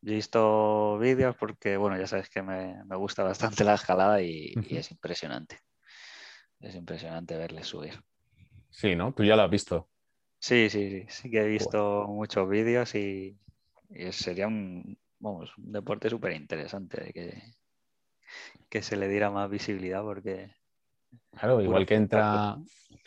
Yo 0.00 0.12
he 0.12 0.16
visto 0.16 0.98
vídeos 0.98 1.36
porque, 1.36 1.76
bueno, 1.76 1.98
ya 1.98 2.06
sabes 2.06 2.28
que 2.28 2.42
me, 2.42 2.82
gusta 2.96 3.22
bastante 3.22 3.64
la 3.64 3.74
escalada 3.74 4.22
y, 4.22 4.54
es 4.70 4.90
impresionante. 4.90 5.60
Es 6.60 6.74
impresionante 6.74 7.36
verle 7.36 7.64
subir. 7.64 8.00
Sí, 8.70 8.96
¿no? 8.96 9.12
Tú 9.12 9.24
ya 9.24 9.36
lo 9.36 9.42
has 9.42 9.50
visto. 9.50 9.88
Sí, 10.38 10.70
sí, 10.70 10.90
sí. 10.90 11.06
Sí 11.08 11.30
que 11.30 11.40
he 11.40 11.48
visto 11.48 12.06
muchos 12.08 12.48
vídeos 12.48 12.94
y, 12.94 13.38
sería 14.10 14.46
un, 14.46 14.98
vamos, 15.18 15.56
un 15.58 15.72
deporte 15.72 16.10
súper 16.10 16.32
interesante 16.32 17.12
que, 17.12 17.42
que 18.68 18.82
se 18.82 18.96
le 18.96 19.08
diera 19.08 19.30
más 19.30 19.50
visibilidad 19.50 20.02
porque... 20.02 20.54
Claro, 21.32 21.62
igual 21.62 21.86
que 21.86 21.94
entra, 21.94 22.58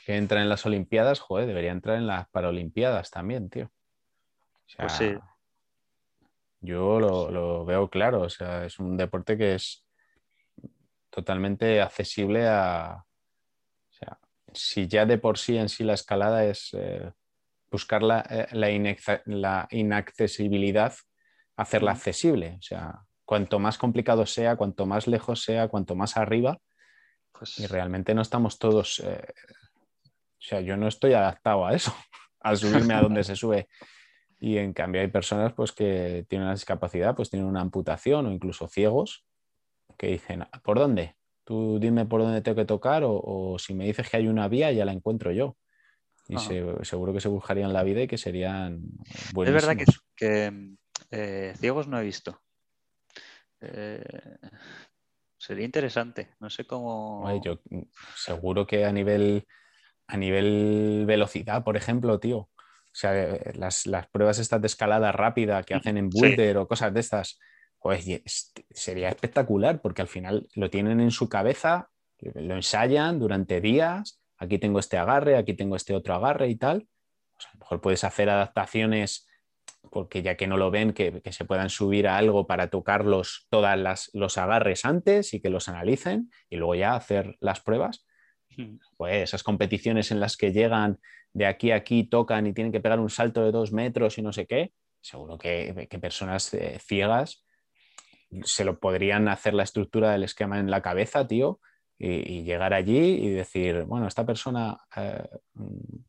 que 0.06 0.16
entra 0.16 0.42
en 0.42 0.50
las 0.50 0.66
Olimpiadas, 0.66 1.20
joder, 1.20 1.48
debería 1.48 1.72
entrar 1.72 1.98
en 1.98 2.08
las 2.08 2.28
Paralimpiadas 2.30 3.12
también, 3.12 3.50
tío. 3.50 3.66
O 3.66 4.70
sea, 4.70 4.88
Pues 4.88 4.94
sí. 4.94 5.14
Yo 6.62 7.00
lo, 7.00 7.32
lo 7.32 7.66
veo 7.66 7.90
claro, 7.90 8.22
o 8.22 8.30
sea, 8.30 8.66
es 8.66 8.80
un 8.80 8.96
deporte 8.96 9.38
que 9.38 9.56
es 9.56 9.84
totalmente 11.10 11.82
accesible 11.82 12.48
a... 12.48 13.04
O 13.90 13.94
sea, 13.94 14.20
si 14.54 14.88
ya 14.88 15.06
de 15.06 15.18
por 15.18 15.38
sí 15.38 15.58
en 15.58 15.70
sí 15.70 15.84
la 15.84 15.94
escalada 15.94 16.46
es 16.46 16.70
eh, 16.74 17.12
buscar 17.72 18.04
la, 18.04 18.22
eh, 18.30 18.48
la 19.26 19.68
inaccesibilidad, 19.72 20.94
hacerla 21.56 21.92
accesible. 21.94 22.58
O 22.60 22.62
sea, 22.62 23.02
cuanto 23.26 23.60
más 23.60 23.78
complicado 23.78 24.26
sea, 24.26 24.58
cuanto 24.58 24.86
más 24.86 25.08
lejos 25.08 25.44
sea, 25.44 25.70
cuanto 25.70 25.96
más 25.96 26.18
arriba, 26.18 26.60
Pues, 27.32 27.58
y 27.60 27.68
realmente 27.68 28.14
no 28.14 28.22
estamos 28.22 28.60
todos... 28.60 29.00
eh, 29.00 29.34
o 30.40 30.44
sea, 30.44 30.60
yo 30.62 30.76
no 30.76 30.88
estoy 30.88 31.14
adaptado 31.14 31.66
a 31.66 31.74
eso, 31.74 31.94
a 32.42 32.56
subirme 32.56 32.94
a 32.94 33.02
donde 33.02 33.24
se 33.24 33.36
sube. 33.36 33.68
Y 34.40 34.58
en 34.58 34.74
cambio 34.74 35.02
hay 35.02 35.08
personas 35.08 35.54
pues, 35.54 35.72
que 35.72 36.26
tienen 36.28 36.46
una 36.48 36.56
discapacidad, 36.56 37.16
pues 37.16 37.30
tienen 37.30 37.48
una 37.48 37.62
amputación 37.62 38.26
o 38.26 38.32
incluso 38.32 38.68
ciegos, 38.68 39.24
que 39.98 40.08
dicen, 40.08 40.46
¿por 40.64 40.80
dónde? 40.80 41.16
Tú 41.44 41.80
dime 41.80 42.06
por 42.06 42.22
dónde 42.22 42.42
tengo 42.42 42.56
que 42.56 42.66
tocar 42.66 43.04
o, 43.04 43.20
o 43.24 43.60
si 43.60 43.74
me 43.76 43.86
dices 43.86 44.10
que 44.10 44.18
hay 44.18 44.28
una 44.28 44.48
vía, 44.48 44.72
ya 44.72 44.84
la 44.86 44.94
encuentro 44.94 45.32
yo. 45.32 45.58
Y 46.28 46.38
se- 46.38 46.86
seguro 46.86 47.14
que 47.14 47.20
se 47.22 47.28
buscarían 47.28 47.74
la 47.74 47.84
vida 47.84 48.02
y 48.02 48.08
que 48.08 48.18
serían 48.18 48.82
es 49.04 49.34
buenísimos. 49.34 49.66
verdad 49.68 49.78
que, 49.78 49.86
que, 50.16 50.76
eh, 51.12 51.54
ciegos 51.60 51.88
no 51.88 52.00
he 52.00 52.04
visto. 52.04 52.42
Eh, 53.60 54.04
sería 55.38 55.66
interesante. 55.66 56.30
No 56.40 56.50
sé 56.50 56.66
cómo. 56.66 57.24
Oye, 57.24 57.42
yo 57.44 57.60
seguro 58.16 58.66
que 58.66 58.86
a 58.86 58.92
nivel, 58.92 59.46
a 60.08 60.18
nivel 60.18 61.04
velocidad, 61.06 61.64
por 61.64 61.78
ejemplo, 61.78 62.20
tío. 62.20 62.38
O 62.38 62.94
sea, 62.94 63.38
las, 63.54 63.88
las 63.88 64.08
pruebas 64.10 64.40
estas 64.40 64.62
de 64.62 64.68
escalada 64.68 65.12
rápida 65.12 65.64
que 65.64 65.74
hacen 65.76 65.98
en 65.98 66.12
Sí. 66.12 66.20
Boulder 66.20 66.58
o 66.58 66.68
cosas 66.68 66.94
de 66.94 67.00
estas, 67.00 67.40
pues 67.80 68.08
es- 68.08 68.54
sería 68.70 69.10
espectacular 69.10 69.82
porque 69.82 70.02
al 70.02 70.08
final 70.08 70.48
lo 70.56 70.70
tienen 70.70 71.00
en 71.00 71.12
su 71.12 71.30
cabeza, 71.30 71.90
lo 72.20 72.56
ensayan 72.56 73.20
durante 73.20 73.62
días. 73.62 74.21
Aquí 74.42 74.58
tengo 74.58 74.80
este 74.80 74.98
agarre, 74.98 75.38
aquí 75.38 75.54
tengo 75.54 75.76
este 75.76 75.94
otro 75.94 76.16
agarre 76.16 76.50
y 76.50 76.56
tal. 76.56 76.88
Pues 77.34 77.46
a 77.46 77.52
lo 77.54 77.60
mejor 77.60 77.82
puedes 77.82 78.04
hacer 78.04 78.28
adaptaciones 78.28 79.28
porque 79.92 80.24
ya 80.24 80.36
que 80.36 80.48
no 80.48 80.58
lo 80.58 80.72
ven, 80.72 80.94
que, 80.94 81.22
que 81.22 81.32
se 81.32 81.46
puedan 81.46 81.70
subir 81.70 82.08
a 82.08 82.18
algo 82.18 82.48
para 82.48 82.72
tocarlos 82.72 83.46
todas 83.52 83.78
las, 83.78 84.10
los 84.14 84.39
agarres 84.39 84.84
antes 84.84 85.36
y 85.36 85.42
que 85.42 85.52
los 85.52 85.70
analicen 85.70 86.32
y 86.50 86.56
luego 86.56 86.74
ya 86.74 86.96
hacer 86.96 87.36
las 87.39 87.62
pruebas. 87.62 88.04
Mm. 88.58 88.78
Pues 88.98 89.24
esas 89.24 89.44
competiciones 89.44 90.10
en 90.10 90.20
las 90.20 90.38
que 90.38 90.52
llegan 90.52 91.00
de 91.34 91.46
aquí 91.46 91.70
a 91.70 91.76
aquí, 91.76 92.04
tocan 92.04 92.48
y 92.48 92.54
tienen 92.54 92.72
que 92.72 92.80
pegar 92.80 93.00
un 93.00 93.12
salto 93.12 93.44
de 93.44 93.52
dos 93.52 93.72
metros 93.72 94.18
y 94.18 94.24
no 94.24 94.34
sé 94.34 94.48
qué, 94.48 94.74
seguro 95.02 95.38
que, 95.38 95.88
que 95.88 96.00
personas 96.00 96.52
eh, 96.56 96.80
ciegas 96.80 97.46
se 98.44 98.66
lo 98.66 98.80
podrían 98.80 99.28
hacer 99.28 99.54
la 99.54 99.64
estructura 99.64 100.12
del 100.12 100.24
esquema 100.24 100.60
en 100.60 100.72
la 100.72 100.82
cabeza, 100.82 101.28
tío, 101.28 101.60
y, 102.04 102.38
y 102.39 102.43
llegar 102.43 102.74
allí 102.74 102.97
y 102.97 103.30
decir, 103.30 103.84
bueno, 103.84 104.08
esta 104.08 104.26
persona 104.26 104.76
eh, 104.95 105.24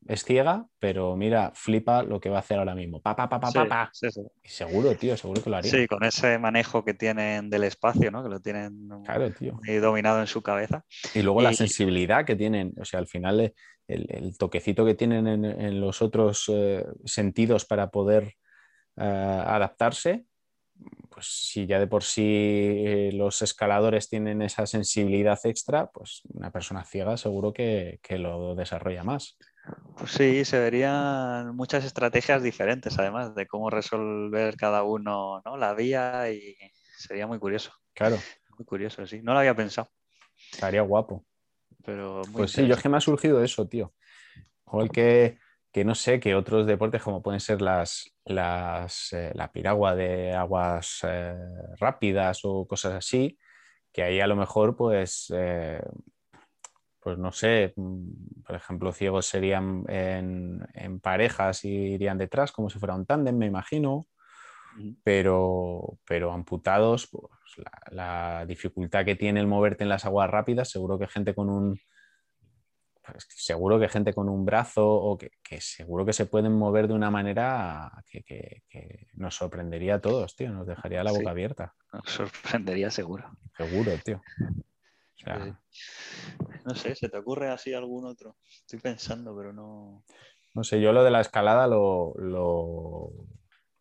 es 0.09 0.25
ciega, 0.25 0.67
pero 0.79 1.15
mira, 1.17 1.53
flipa 1.55 2.03
lo 2.03 2.19
que 2.19 2.31
va 2.31 2.37
a 2.37 2.41
hacer 2.41 2.59
ahora 2.59 2.75
mismo. 2.75 3.03
Pa, 3.03 3.15
pa, 3.15 3.29
pa, 3.29 3.39
pa, 3.39 3.49
Sí, 3.51 3.59
pa, 3.59 3.69
pa. 3.69 3.91
sí, 3.93 4.11
sí. 4.11 4.23
Y 4.43 4.49
seguro, 4.49 4.95
tío, 4.95 5.15
seguro 5.19 5.43
que 5.43 5.51
lo 5.51 5.57
haría. 5.57 5.71
Sí, 5.71 5.87
con 5.87 6.03
ese 6.03 6.39
manejo 6.39 6.83
que 6.83 6.95
tienen 6.95 7.51
del 7.51 7.65
espacio, 7.65 8.11
¿no? 8.11 8.23
Que 8.23 8.31
lo 8.31 8.41
tienen 8.41 8.89
Claro, 9.05 9.31
tío. 9.33 9.53
muy 9.53 9.77
dominado 9.77 10.21
en 10.21 10.27
su 10.27 10.41
cabeza. 10.43 10.83
Y 11.15 11.21
luego 11.21 11.43
la 11.43 11.53
sensibilidad 11.53 12.25
que 12.25 12.37
tienen, 12.37 12.73
o 12.81 12.87
sea, 12.87 12.99
al 12.99 13.07
final 13.07 13.41
eh, 13.41 13.55
el, 13.87 14.07
el 14.09 14.39
toquecito 14.39 14.87
que 14.87 14.95
tienen 14.95 15.27
en, 15.27 15.45
en 15.45 15.79
los 15.79 16.01
otros 16.01 16.45
eh, 16.49 16.87
sentidos 17.05 17.67
para 17.67 17.91
poder 17.91 18.35
eh, 18.97 19.03
adaptarse, 19.47 20.25
pues 21.11 21.27
si 21.27 21.67
ya 21.67 21.79
de 21.79 21.87
por 21.87 22.03
sí 22.03 22.23
eh, 22.25 23.11
los 23.13 23.43
escaladores 23.43 24.09
tienen 24.09 24.43
esa 24.43 24.67
sensibilidad 24.67 25.39
extra, 25.45 25.91
pues 25.91 26.23
una 26.33 26.51
persona 26.51 26.85
ciega 26.85 27.17
seguro 27.17 27.53
que, 27.53 28.01
que 28.03 28.19
lo 28.19 28.55
desarrolla 28.55 29.05
más. 29.05 29.37
Pues 29.97 30.13
sí, 30.13 30.45
se 30.45 30.59
verían 30.59 31.55
muchas 31.55 31.85
estrategias 31.85 32.43
diferentes, 32.43 32.99
además, 32.99 33.35
de 33.35 33.47
cómo 33.47 33.71
resolver 33.71 34.57
cada 34.57 34.83
uno 34.83 35.41
¿no? 35.45 35.57
la 35.57 35.75
vía 35.75 36.31
y 36.33 36.57
sería 36.97 37.27
muy 37.27 37.39
curioso. 37.39 37.73
Claro, 37.95 38.19
Muy 38.57 38.65
curioso, 38.65 39.07
sí. 39.07 39.21
No 39.23 39.33
lo 39.33 39.41
había 39.41 39.55
pensado, 39.55 39.91
estaría 40.51 40.83
guapo. 40.83 41.25
pero 41.85 42.23
muy 42.29 42.39
Pues 42.39 42.53
sí, 42.53 42.67
yo 42.67 42.75
es 42.75 42.83
que 42.83 42.89
me 42.89 42.97
ha 42.97 43.01
surgido 43.01 43.43
eso, 43.43 43.69
tío. 43.69 43.95
Igual 44.67 44.91
que, 44.91 45.39
que 45.73 45.85
no 45.85 45.95
sé, 45.95 46.21
que 46.21 46.35
otros 46.35 46.67
deportes 46.67 47.03
como 47.03 47.23
pueden 47.23 47.41
ser 47.41 47.63
las, 47.63 48.15
las, 48.27 49.13
eh, 49.15 49.33
la 49.35 49.51
piragua 49.51 49.95
de 49.97 50.35
aguas 50.35 51.01
eh, 51.05 51.35
rápidas 51.79 52.41
o 52.45 52.67
cosas 52.67 52.93
así, 52.95 53.39
que 53.91 54.03
ahí 54.03 54.21
a 54.21 54.27
lo 54.27 54.37
mejor 54.37 54.77
pues, 54.77 55.33
eh, 55.35 55.83
pues 57.01 57.19
no 57.19 57.33
sé, 57.33 57.73
mm, 57.77 58.43
por 58.47 58.57
ejemplo, 58.57 58.93
ciegos 58.93 59.27
serían 59.27 59.85
en, 59.89 60.61
en 60.75 61.01
parejas 61.01 61.65
y 61.65 61.71
irían 61.95 62.19
detrás 62.19 62.53
como 62.53 62.69
si 62.69 62.79
fuera 62.79 62.95
un 62.95 63.07
tándem, 63.07 63.37
me 63.37 63.47
imagino, 63.47 64.07
pero, 65.03 65.99
pero 66.07 66.33
amputados, 66.33 67.09
pues 67.11 67.25
la, 67.57 67.73
la 67.91 68.47
dificultad 68.47 69.05
que 69.07 69.17
tiene 69.17 69.41
el 69.41 69.47
moverte 69.47 69.85
en 69.85 69.91
las 69.91 70.05
aguas 70.05 70.31
rápidas, 70.31 70.71
seguro 70.71 70.99
que 70.99 71.09
gente 71.09 71.35
con 71.35 71.49
un, 71.49 71.79
pues, 73.05 73.27
seguro 73.29 73.79
que 73.81 73.89
gente 73.89 74.15
con 74.15 74.29
un 74.29 74.45
brazo 74.45 74.87
o 74.89 75.19
que, 75.19 75.31
que 75.43 75.61
seguro 75.61 76.05
que 76.07 76.13
se 76.13 76.27
pueden 76.27 76.53
mover 76.57 76.89
de 76.89 76.95
una 76.95 77.11
manera 77.11 77.91
que, 78.09 78.23
que- 78.23 78.63
que 78.69 79.09
nos 79.15 79.35
sorprendería 79.35 79.97
a 79.97 80.01
todos, 80.01 80.37
tío, 80.37 80.51
nos 80.53 80.67
dejaría 80.67 81.03
la 81.05 81.11
boca 81.13 81.25
Sí. 81.25 81.29
abierta, 81.31 81.75
Nos 81.93 82.09
sorprendería 82.11 82.91
seguro. 82.91 83.31
seguro, 83.57 83.93
tío. 83.99 84.23
O 84.41 85.19
sea. 85.25 85.61
No 86.65 86.75
sé, 86.75 86.95
¿se 86.95 87.09
te 87.09 87.19
ocurre 87.19 87.49
así 87.51 87.75
algún 87.75 88.07
otro? 88.07 88.37
Estoy 88.49 88.79
pensando, 88.81 89.37
pero 89.37 89.53
no. 89.53 90.05
no 90.55 90.65
sé, 90.65 90.81
yo 90.81 90.93
lo 90.93 91.03
de 91.05 91.11
la 91.11 91.21
escalada 91.21 91.67
lo, 91.67 92.15
lo, 92.19 93.11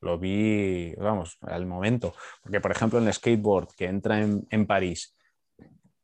lo 0.01 0.17
vi, 0.19 0.93
vamos, 0.95 1.37
al 1.41 1.65
momento, 1.67 2.13
porque 2.41 2.59
por 2.59 2.71
ejemplo 2.71 2.97
en 2.99 3.07
el 3.07 3.13
skateboard 3.13 3.67
que 3.75 3.85
entra 3.85 4.19
en, 4.19 4.47
en 4.49 4.65
París, 4.65 5.15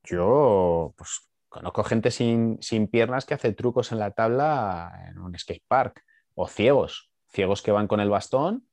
yo 0.03 0.93
pues 0.97 1.27
conozco 1.59 1.83
gente 1.83 2.11
sin, 2.11 2.57
sin 2.61 2.87
piernas 2.87 3.25
que 3.25 3.33
hace 3.33 3.53
trucos 3.53 3.91
en 3.91 3.99
la 3.99 4.11
tabla 4.11 5.05
en 5.09 5.17
un 5.19 5.37
skatepark, 5.37 6.03
o 6.35 6.47
ciegos, 6.47 7.11
ciegos 7.29 7.61
que 7.61 7.71
van 7.71 7.87
con 7.87 7.99
el 7.99 8.09
bastón, 8.09 8.67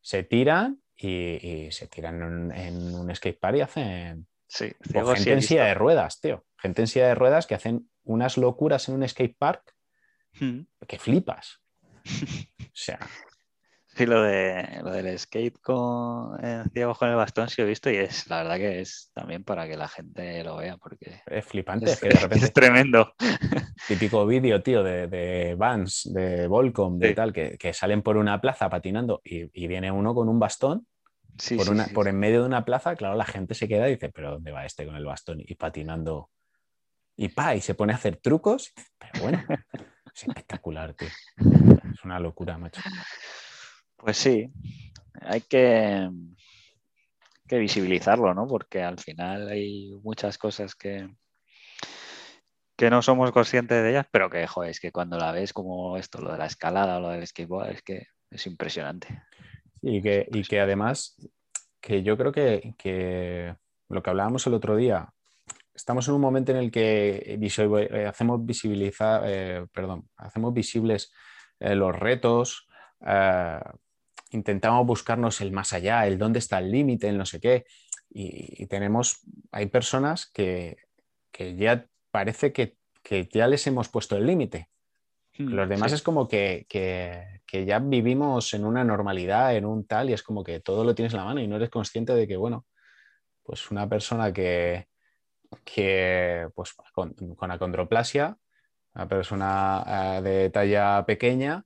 se 0.00 0.22
tiran 0.22 0.80
y, 0.96 1.66
y 1.66 1.72
se 1.72 1.86
tiran 1.88 2.16
en, 2.16 2.22
un- 2.22 2.52
en 2.52 2.94
un 2.94 3.14
skatepark 3.14 3.56
y 3.56 3.60
hacen... 3.60 4.26
Sí, 4.46 4.72
O 4.94 5.06
gente 5.14 5.32
en 5.32 5.42
silla 5.42 5.64
de 5.64 5.74
ruedas, 5.74 6.20
tío. 6.20 6.44
Gente 6.58 6.82
en 6.82 6.86
silla 6.88 7.06
de 7.08 7.14
ruedas 7.14 7.46
que 7.46 7.54
hacen 7.54 7.88
unas 8.04 8.36
locuras 8.36 8.88
en 8.88 8.96
un 8.96 9.08
skatepark 9.08 9.74
Mm. 10.40 10.60
que 10.88 10.98
flipas. 10.98 11.60
O 12.60 12.74
sea, 12.74 12.98
Sí, 13.94 14.06
lo, 14.06 14.22
de, 14.22 14.80
lo 14.82 14.90
del 14.90 15.18
skate 15.18 15.58
con 15.60 16.38
eh, 16.42 16.64
con 16.98 17.08
el 17.10 17.16
bastón 17.16 17.48
sí 17.48 17.60
he 17.60 17.64
visto 17.64 17.90
y 17.90 17.96
es 17.96 18.26
la 18.28 18.38
verdad 18.42 18.56
que 18.56 18.80
es 18.80 19.10
también 19.12 19.44
para 19.44 19.68
que 19.68 19.76
la 19.76 19.88
gente 19.88 20.42
lo 20.44 20.56
vea 20.56 20.76
porque 20.78 21.20
es 21.26 21.44
flipante. 21.44 21.86
es, 21.86 21.92
Es 21.92 22.00
que 22.00 22.08
de 22.08 22.14
repente, 22.20 22.46
es 22.46 22.52
tremendo. 22.52 23.14
típico 23.86 24.24
vídeo, 24.26 24.62
tío, 24.62 24.82
de, 24.82 25.08
de 25.08 25.54
Vans, 25.56 26.10
de 26.12 26.46
Volcom, 26.46 26.98
de 26.98 27.08
Sí. 27.10 27.14
tal, 27.14 27.32
que, 27.32 27.58
que 27.58 27.74
salen 27.74 28.02
por 28.02 28.16
una 28.16 28.40
plaza 28.40 28.70
patinando 28.70 29.20
y, 29.24 29.50
y 29.52 29.66
viene 29.66 29.90
uno 29.90 30.14
con 30.14 30.28
un 30.28 30.38
bastón 30.38 30.86
Sí, 31.38 31.56
por, 31.56 31.66
sí, 31.66 31.72
una, 31.72 31.86
por 31.88 32.08
en 32.08 32.18
medio 32.18 32.40
de 32.42 32.46
una 32.46 32.64
plaza. 32.64 32.94
Claro, 32.94 33.14
la 33.16 33.24
gente 33.24 33.54
se 33.54 33.66
queda 33.66 33.88
y 33.88 33.92
dice, 33.92 34.10
¿pero 34.10 34.32
dónde 34.32 34.52
va 34.52 34.64
este 34.64 34.86
con 34.86 34.94
el 34.96 35.04
bastón? 35.04 35.40
Y 35.40 35.54
patinando. 35.54 36.30
Y 37.16 37.28
pa, 37.28 37.54
y 37.54 37.60
se 37.60 37.74
pone 37.74 37.92
a 37.92 37.96
hacer 37.96 38.16
trucos. 38.16 38.72
Pero 38.98 39.12
bueno, 39.18 39.44
es 40.14 40.22
espectacular, 40.22 40.94
tío. 40.94 41.08
Es 41.92 42.04
una 42.04 42.20
locura, 42.20 42.58
macho. 42.58 42.80
Pues 44.02 44.16
sí, 44.16 44.50
hay 45.20 45.42
que, 45.42 46.10
que 47.46 47.58
visibilizarlo, 47.58 48.34
¿no? 48.34 48.48
Porque 48.48 48.82
al 48.82 48.98
final 48.98 49.48
hay 49.48 49.92
muchas 50.02 50.38
cosas 50.38 50.74
que, 50.74 51.08
que 52.76 52.90
no 52.90 53.00
somos 53.00 53.30
conscientes 53.30 53.80
de 53.80 53.90
ellas, 53.90 54.06
pero 54.10 54.28
que, 54.28 54.44
joder, 54.48 54.70
es 54.70 54.80
que 54.80 54.90
cuando 54.90 55.18
la 55.18 55.30
ves 55.30 55.52
como 55.52 55.96
esto, 55.96 56.20
lo 56.20 56.32
de 56.32 56.38
la 56.38 56.46
escalada 56.46 56.96
o 56.96 57.00
lo 57.00 57.10
del 57.10 57.24
skateboard, 57.24 57.70
es 57.70 57.82
que 57.82 58.06
es 58.28 58.44
impresionante. 58.48 59.22
Y 59.80 60.02
que, 60.02 60.26
y 60.32 60.42
que 60.42 60.58
además, 60.58 61.16
que 61.80 62.02
yo 62.02 62.18
creo 62.18 62.32
que, 62.32 62.74
que 62.76 63.54
lo 63.88 64.02
que 64.02 64.10
hablábamos 64.10 64.44
el 64.48 64.54
otro 64.54 64.74
día, 64.74 65.14
estamos 65.72 66.08
en 66.08 66.14
un 66.14 66.20
momento 66.20 66.50
en 66.50 66.58
el 66.58 66.72
que 66.72 67.38
eh, 67.40 68.06
hacemos 68.08 68.44
visibilizar, 68.44 69.22
eh, 69.26 69.64
perdón, 69.72 70.08
hacemos 70.16 70.52
visibles 70.52 71.12
eh, 71.60 71.76
los 71.76 71.94
retos, 71.94 72.66
intentamos 74.32 74.86
buscarnos 74.86 75.40
el 75.40 75.52
más 75.52 75.72
allá, 75.72 76.06
el 76.06 76.18
dónde 76.18 76.38
está 76.38 76.58
el 76.58 76.70
límite, 76.70 77.08
el 77.08 77.18
no 77.18 77.26
sé 77.26 77.40
qué. 77.40 77.64
Y, 78.10 78.62
y 78.62 78.66
tenemos, 78.66 79.20
hay 79.50 79.66
personas 79.66 80.26
que, 80.26 80.76
que 81.30 81.56
ya 81.56 81.86
parece 82.10 82.52
que, 82.52 82.76
que 83.02 83.28
ya 83.32 83.46
les 83.48 83.66
hemos 83.66 83.88
puesto 83.88 84.16
el 84.16 84.26
límite. 84.26 84.68
Hmm, 85.36 85.48
los 85.48 85.68
demás 85.68 85.92
es 85.92 86.02
como 86.02 86.28
que, 86.28 86.66
ya 87.50 87.78
vivimos 87.78 88.54
en 88.54 88.64
una 88.64 88.84
normalidad, 88.84 89.56
en 89.56 89.64
un 89.64 89.86
tal, 89.86 90.10
y 90.10 90.12
es 90.12 90.22
como 90.22 90.44
que 90.44 90.60
todo 90.60 90.84
lo 90.84 90.94
tienes 90.94 91.12
en 91.14 91.20
la 91.20 91.24
mano 91.24 91.40
y 91.40 91.48
no 91.48 91.56
eres 91.56 91.70
consciente 91.70 92.14
de 92.14 92.28
que, 92.28 92.36
bueno, 92.36 92.66
pues 93.42 93.70
una 93.70 93.88
persona 93.88 94.32
que, 94.32 94.88
que 95.64 96.48
pues 96.54 96.74
con, 96.92 97.14
con 97.14 97.50
acondroplasia, 97.50 98.36
una 98.94 99.08
persona 99.08 100.18
eh, 100.18 100.22
de 100.22 100.50
talla 100.50 101.04
pequeña, 101.06 101.64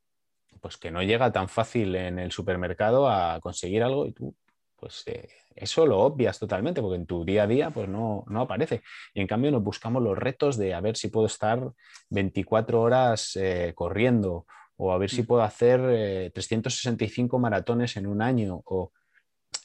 pues 0.60 0.76
que 0.76 0.90
no 0.90 1.02
llega 1.02 1.32
tan 1.32 1.48
fácil 1.48 1.94
en 1.94 2.18
el 2.18 2.32
supermercado 2.32 3.08
a 3.08 3.40
conseguir 3.40 3.82
algo 3.82 4.06
y 4.06 4.12
tú, 4.12 4.34
pues 4.76 5.02
eh, 5.06 5.28
eso 5.54 5.86
lo 5.86 6.00
obvias 6.00 6.38
totalmente 6.38 6.82
porque 6.82 6.96
en 6.96 7.06
tu 7.06 7.24
día 7.24 7.44
a 7.44 7.46
día 7.46 7.70
pues 7.70 7.88
no, 7.88 8.24
aparece. 8.36 8.82
Y 9.14 9.20
en 9.20 9.26
cambio 9.26 9.50
nos 9.50 9.62
buscamos 9.62 10.02
los 10.02 10.16
retos 10.16 10.56
de 10.56 10.74
a 10.74 10.80
ver 10.80 10.96
si 10.96 11.08
puedo 11.08 11.26
estar 11.26 11.72
24 12.10 12.80
horas 12.80 13.36
eh, 13.36 13.72
corriendo 13.74 14.46
o 14.76 14.92
a 14.92 14.98
ver 14.98 15.10
si 15.10 15.22
mm. 15.22 15.26
puedo 15.26 15.42
hacer 15.42 16.32
365 16.32 17.38
maratones 17.38 17.96
en 17.96 18.06
un 18.06 18.20
año. 18.20 18.62
O... 18.66 18.92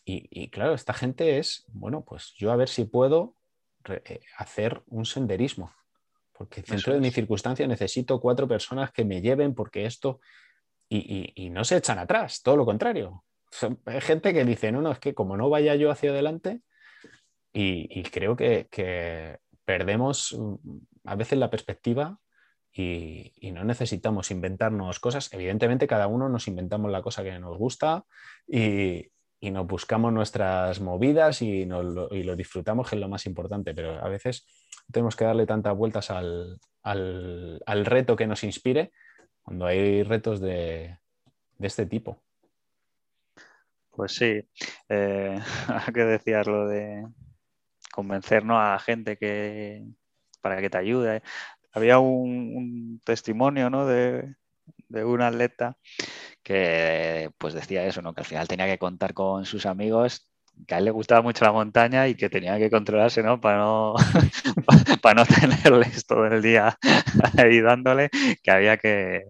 Y, 0.06 0.28
y, 0.32 0.50
claro, 0.50 0.74
esta 0.74 0.94
gente 0.94 1.38
es, 1.38 1.66
bueno, 1.68 2.04
pues 2.06 2.34
yo 2.38 2.52
a 2.52 2.56
ver 2.56 2.70
si 2.70 2.86
puedo 2.86 3.36
hacer 4.38 4.82
un 4.88 5.06
senderismo 5.06 5.72
porque 6.42 6.64
dentro 6.64 6.96
de 6.96 7.00
mi 7.00 7.12
circunstancia 7.12 7.68
necesito 7.68 8.20
cuatro 8.20 8.48
personas 8.48 8.92
que 8.92 9.06
me 9.06 9.22
lleven 9.22 9.54
porque 9.54 9.86
esto... 9.86 10.20
Y, 10.94 11.50
no 11.52 11.64
se 11.64 11.78
echan 11.78 12.00
atrás, 12.00 12.42
todo 12.42 12.58
lo 12.58 12.66
contrario. 12.66 13.24
hay 13.86 14.02
gente 14.02 14.34
que 14.34 14.44
dice, 14.44 14.74
no, 14.74 14.82
no, 14.82 14.92
es 14.92 15.00
que 15.00 15.14
como 15.14 15.38
no 15.38 15.50
vaya 15.50 15.76
yo 15.76 15.90
hacia 15.90 16.12
adelante, 16.12 16.62
y, 17.54 18.04
creo 18.04 18.36
que, 18.36 19.40
perdemos 19.64 20.36
mm, 20.38 20.56
a 21.06 21.16
veces 21.16 21.40
la 21.40 21.50
perspectiva 21.50 22.20
y, 22.74 23.52
no 23.54 23.64
necesitamos 23.64 24.32
inventarnos 24.32 25.00
cosas. 25.00 25.32
Evidentemente, 25.34 25.88
cada 25.88 26.08
uno 26.08 26.28
nos 26.28 26.48
inventamos 26.48 26.92
la 26.92 27.02
cosa 27.02 27.24
que 27.24 27.40
nos 27.40 27.58
gusta 27.58 28.06
y, 28.48 29.08
nos 29.42 29.66
buscamos 29.66 30.14
nuestras 30.14 30.82
movidas 30.82 31.42
y, 31.42 31.66
lo, 31.66 32.36
disfrutamos, 32.36 32.90
que 32.90 32.96
es 32.96 33.02
lo 33.02 33.10
más 33.10 33.26
importante, 33.26 33.74
pero 33.74 34.04
a 34.04 34.10
veces 34.10 34.46
tenemos 34.92 35.16
que 35.16 35.24
darle 35.24 35.46
tantas 35.46 35.76
vueltas 35.76 36.12
al, 36.12 36.60
reto 37.86 38.18
que 38.18 38.28
nos 38.28 38.44
inspire 38.44 38.92
cuando 39.44 39.66
hay 39.66 40.04
retos 40.04 40.40
de, 40.40 40.98
este 41.60 41.86
tipo. 41.86 42.22
Pues 43.92 44.14
sí, 44.14 44.42
eh, 44.90 45.40
que 45.94 46.04
decías 46.04 46.48
lo 46.48 46.68
de 46.68 47.08
convencernos 47.92 48.58
a 48.58 48.72
la 48.72 48.80
gente 48.80 49.18
que 49.18 49.86
para 50.42 50.62
que 50.62 50.70
te 50.70 50.78
ayude. 50.78 51.22
Había 51.74 52.00
un, 52.00 53.02
testimonio 53.06 53.70
¿no? 53.70 53.86
de, 53.86 54.36
de, 54.90 55.06
un 55.06 55.22
atleta 55.22 55.78
que 56.44 57.32
pues 57.38 57.54
decía 57.54 57.86
eso, 57.86 58.02
¿no? 58.02 58.14
que 58.14 58.22
al 58.22 58.26
final 58.26 58.48
tenía 58.48 58.66
que 58.68 58.80
contar 58.80 59.14
con 59.14 59.46
sus 59.46 59.66
amigos 59.66 60.31
que 60.68 60.76
a 60.76 60.78
él 60.78 60.86
le 60.86 60.92
gustaba 60.92 61.22
mucho 61.22 61.46
la 61.46 61.52
montaña 61.52 62.08
y 62.08 62.16
que 62.16 62.30
tenía 62.30 62.58
que 62.58 62.70
controlarse, 62.70 63.24
¿no? 63.24 63.40
Para 63.40 63.58
no, 63.58 63.96
para 65.02 65.16
no 65.16 65.26
tenerles 65.40 66.06
todo 66.06 66.26
el 66.28 66.42
día 66.42 66.78
ahí 67.38 67.62
dándole, 67.62 68.10
que 68.44 68.52
había 68.52 68.78
que 68.78 69.26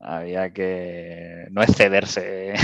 había 0.00 0.52
que 0.52 1.46
no 1.50 1.62
excederse. 1.62 2.54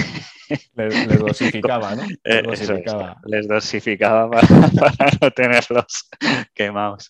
Les, 0.75 1.19
dosificaba, 1.19 1.95
¿no? 1.95 2.07
Les 2.25 2.43
dosificaba, 2.45 3.17
les 3.25 3.49
dosificaba 3.49 4.31
para, 4.31 5.11
no 5.21 5.31
tenerlos 5.31 6.11
quemados. 6.55 7.09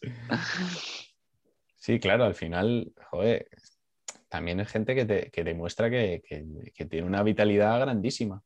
Sí, 1.76 1.98
claro, 1.98 2.24
al 2.24 2.36
final, 2.36 2.92
joder, 3.10 3.48
también 4.28 4.60
es 4.60 4.68
gente 4.68 4.94
que, 4.94 5.04
te, 5.04 5.30
que 5.32 5.42
demuestra 5.42 5.90
que, 5.90 6.22
que 6.72 6.84
tiene 6.86 7.06
una 7.06 7.24
vitalidad 7.24 7.80
grandísima. 7.80 8.44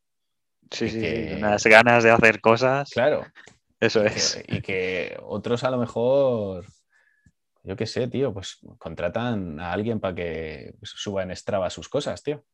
Sí, 0.71 0.89
sí, 0.89 1.35
unas 1.37 1.65
ganas 1.65 2.05
de 2.05 2.11
hacer 2.11 2.41
cosas. 2.41 2.91
Claro. 2.91 3.25
Eso 3.81 4.05
es. 4.05 4.43
y 4.49 4.61
que 4.63 5.19
otros 5.23 5.63
a 5.65 5.71
lo 5.71 5.79
mejor, 5.79 6.65
yo 7.63 7.77
qué 7.77 7.87
sé, 7.87 8.09
tío, 8.09 8.33
pues 8.33 8.59
contratan 8.79 9.61
a 9.61 9.73
alguien 9.73 10.01
para 10.01 10.15
que 10.15 10.75
suba 10.83 11.23
en 11.23 11.35
Strava 11.37 11.71
sus 11.71 11.89
cosas, 11.89 12.23
tío. 12.23 12.45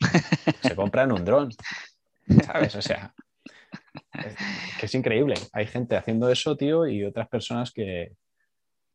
Se 0.62 0.74
compran 0.74 1.12
un 1.12 1.24
dron. 1.24 1.50
¿Sabes? 2.46 2.76
O 2.76 2.82
sea, 2.82 3.12
que 4.78 4.86
es 4.86 4.94
increíble. 4.94 5.34
Hay 5.52 5.66
gente 5.66 5.96
haciendo 5.96 6.30
eso, 6.30 6.56
tío, 6.56 6.86
y 6.86 7.04
otras 7.04 7.28
personas 7.28 7.72
que, 7.72 8.12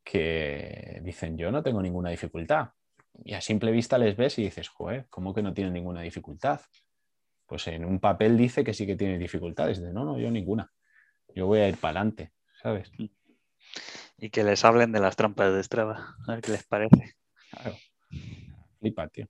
que 0.04 1.00
dicen, 1.04 1.38
yo 1.38 1.52
no 1.52 1.62
tengo 1.62 1.82
ninguna 1.82 2.10
dificultad. 2.10 2.70
Y 3.24 3.34
a 3.34 3.42
simple 3.42 3.72
vista 3.72 3.98
les 3.98 4.18
ves 4.18 4.40
y 4.40 4.44
dices, 4.44 4.70
joder, 4.70 5.06
¿cómo 5.10 5.34
que 5.34 5.42
no 5.42 5.54
tienen 5.54 5.74
ninguna 5.74 6.02
dificultad? 6.02 6.62
Pues 7.46 7.68
en 7.68 7.86
un 7.86 8.00
papel 8.00 8.38
dice 8.38 8.64
que 8.64 8.74
sí 8.74 8.86
que 8.86 8.96
tiene 8.96 9.18
dificultades. 9.18 9.82
De, 9.82 9.94
no, 9.94 10.04
no, 10.04 10.18
yo 10.20 10.32
ninguna. 10.32 10.72
Yo 11.36 11.48
voy 11.48 11.60
a 11.60 11.70
ir 11.70 11.78
para 11.78 12.00
adelante, 12.00 12.32
¿sabes? 12.62 12.92
Y 14.18 14.30
que 14.30 14.44
les 14.44 14.64
hablen 14.64 14.92
de 14.92 15.00
las 15.00 15.16
trampas 15.16 15.54
de 15.54 15.64
Strava, 15.64 16.16
a 16.28 16.32
ver 16.32 16.42
qué 16.42 16.52
les 16.52 16.64
parece. 16.64 17.16
Claro. 17.52 17.76
Flipa, 18.80 19.08
tío. 19.10 19.28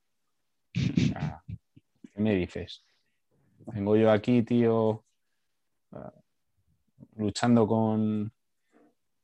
¿Qué 0.74 2.22
me 2.22 2.36
dices? 2.36 2.84
Vengo 3.66 3.96
yo 3.96 4.12
aquí, 4.12 4.44
tío, 4.44 5.04
ah, 5.92 6.14
luchando 7.16 7.68
con, 7.68 8.32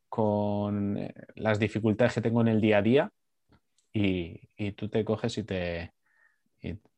con 0.09 0.97
eh, 0.97 1.13
las 1.35 1.59
dificultades 1.59 2.15
que 2.15 2.21
tengo 2.21 2.41
en 2.41 2.47
el 2.47 2.59
día 2.59 2.79
a 2.79 2.81
día 2.81 3.11
y, 3.93 4.39
y 4.57 4.71
tú 4.71 4.89
te 4.89 5.05
coges 5.05 5.37
y 5.37 5.43
te, 5.43 5.93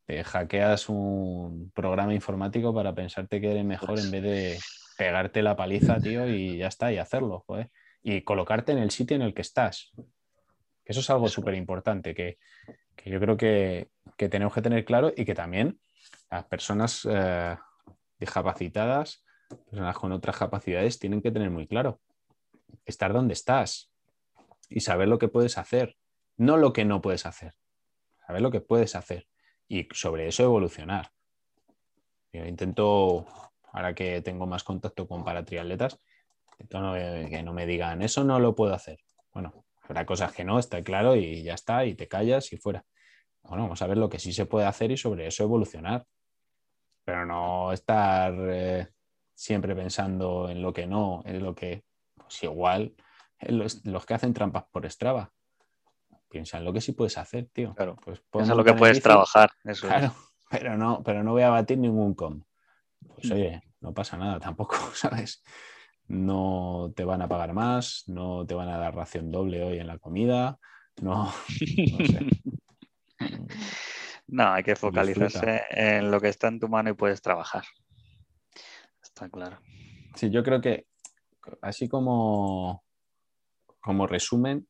te 0.06 0.24
hackeas 0.24 0.90
un 0.90 1.72
programa 1.74 2.14
informático 2.14 2.74
para 2.74 2.94
pensarte 2.94 3.40
que 3.40 3.52
eres 3.52 3.66
mejor 3.66 4.00
en 4.00 4.12
vez 4.12 4.24
de 4.24 4.60
pegarte 4.98 5.42
la 5.42 5.56
paliza, 5.56 6.00
tío, 6.00 6.28
y 6.28 6.58
ya 6.58 6.68
está, 6.68 6.92
y 6.92 6.98
hacerlo, 6.98 7.44
joder. 7.48 7.72
Y 8.02 8.22
colocarte 8.22 8.74
en 8.74 8.80
el 8.80 8.92
sitio 8.92 9.16
en 9.16 9.22
el 9.22 9.34
que 9.34 9.42
estás. 9.42 9.92
Eso 10.84 11.00
es 11.00 11.10
algo 11.10 11.30
súper 11.30 11.56
importante 11.56 12.14
que, 12.14 12.38
yo 13.06 13.20
creo 13.20 13.38
que, 13.38 13.90
tenemos 14.18 14.54
que 14.54 14.62
tener 14.62 14.84
claro 14.84 15.14
y 15.16 15.26
que 15.26 15.34
también 15.34 15.80
las 16.30 16.46
personas 16.46 17.08
eh, 17.10 17.56
discapacitadas, 18.20 19.24
personas 19.70 19.98
con 19.98 20.12
otras 20.12 20.38
capacidades, 20.38 21.00
tienen 21.00 21.22
que 21.22 21.32
tener 21.32 21.50
muy 21.50 21.68
claro. 21.68 22.02
Estar 22.86 23.14
donde 23.14 23.34
estás 23.34 23.90
y 24.70 24.82
saber 24.82 25.08
lo 25.08 25.18
que 25.18 25.30
puedes 25.30 25.58
hacer, 25.58 25.96
no 26.36 26.58
lo 26.58 26.74
que 26.74 26.84
no 26.84 27.02
puedes 27.02 27.26
hacer. 27.26 27.54
Saber 28.28 28.42
lo 28.42 28.52
que 28.52 28.60
puedes 28.60 28.96
hacer 28.96 29.28
y 29.68 29.88
sobre 29.94 30.28
eso 30.28 30.44
evolucionar. 30.44 31.12
Yo 32.32 32.46
intento, 32.46 33.26
ahora 33.72 33.94
que 33.94 34.22
tengo 34.22 34.46
más 34.46 34.64
contacto 34.64 35.08
con 35.08 35.24
paratriatletas, 35.24 36.00
intento 36.60 36.94
que 36.94 37.44
no 37.44 37.54
me 37.54 37.66
digan, 37.66 38.02
eso 38.02 38.24
no 38.24 38.40
lo 38.40 38.56
puedo 38.56 38.74
hacer. 38.74 39.00
Bueno, 39.34 39.66
habrá 39.84 40.06
cosas 40.06 40.32
que 40.32 40.44
no, 40.44 40.60
está 40.60 40.82
claro 40.84 41.16
y 41.16 41.44
ya 41.44 41.54
está, 41.54 41.86
y 41.86 41.96
te 41.96 42.08
callas 42.08 42.52
y 42.54 42.58
fuera. 42.58 42.86
Bueno, 43.44 43.64
vamos 43.64 43.82
a 43.82 43.88
ver 43.88 43.98
lo 43.98 44.10
que 44.10 44.20
sí 44.20 44.32
se 44.34 44.46
puede 44.46 44.66
hacer 44.66 44.92
y 44.92 44.98
sobre 44.98 45.28
eso 45.28 45.44
evolucionar. 45.44 46.06
Pero 47.04 47.26
no 47.26 47.74
estar 47.74 48.34
eh, 48.40 48.88
siempre 49.34 49.76
pensando 49.76 50.50
en 50.50 50.62
lo 50.62 50.72
que 50.74 50.88
no, 50.88 51.22
en 51.26 51.44
lo 51.44 51.54
que, 51.54 51.84
pues 52.16 52.42
igual, 52.44 52.96
los, 53.42 53.86
los 53.86 54.06
que 54.06 54.14
hacen 54.14 54.34
trampas 54.34 54.64
por 54.72 54.90
Strava 54.90 55.32
piensa 56.34 56.58
en 56.58 56.66
lo 56.66 56.74
que 56.74 56.82
sí 56.82 56.94
puedes 56.94 57.16
hacer, 57.20 57.48
tío. 57.54 57.76
Claro, 57.76 57.96
pues 58.04 58.20
piensa 58.32 58.54
en 58.54 58.58
lo 58.58 58.64
que 58.64 58.74
puedes 58.74 59.04
trabajar. 59.04 59.52
claro, 59.80 60.16
pero 60.50 60.76
no, 60.76 61.04
pero 61.04 61.24
no 61.24 61.34
voy 61.34 61.44
a 61.44 61.52
batir 61.52 61.78
ningún 61.78 62.16
com. 62.16 62.42
Pues 63.14 63.30
mm. 63.30 63.34
oye, 63.34 63.64
no 63.82 63.94
pasa 63.94 64.18
nada 64.18 64.40
tampoco, 64.40 64.76
¿sabes? 64.96 65.44
No 66.08 66.92
te 66.96 67.06
van 67.06 67.22
a 67.22 67.28
pagar 67.28 67.54
más, 67.54 68.06
no 68.08 68.48
te 68.48 68.56
van 68.56 68.68
a 68.70 68.80
dar 68.80 68.96
ración 68.96 69.30
doble 69.32 69.64
hoy 69.64 69.78
en 69.78 69.86
la 69.86 70.00
comida, 70.00 70.58
no, 71.02 71.26
no 71.26 72.06
sé. 72.06 72.26
No, 74.26 74.52
hay 74.52 74.64
que 74.64 74.76
focalizarse 74.76 75.62
en 75.70 76.10
lo 76.10 76.20
que 76.20 76.30
está 76.30 76.48
en 76.48 76.60
tu 76.60 76.68
mano 76.68 76.90
y 76.90 76.94
puedes 76.94 77.22
trabajar. 77.22 77.66
Está 79.04 79.30
claro. 79.30 79.60
Sí, 80.16 80.32
yo 80.32 80.42
creo 80.44 80.60
que 80.60 80.88
así 81.62 81.88
como, 81.88 82.84
como 83.80 84.08
resumen, 84.08 84.68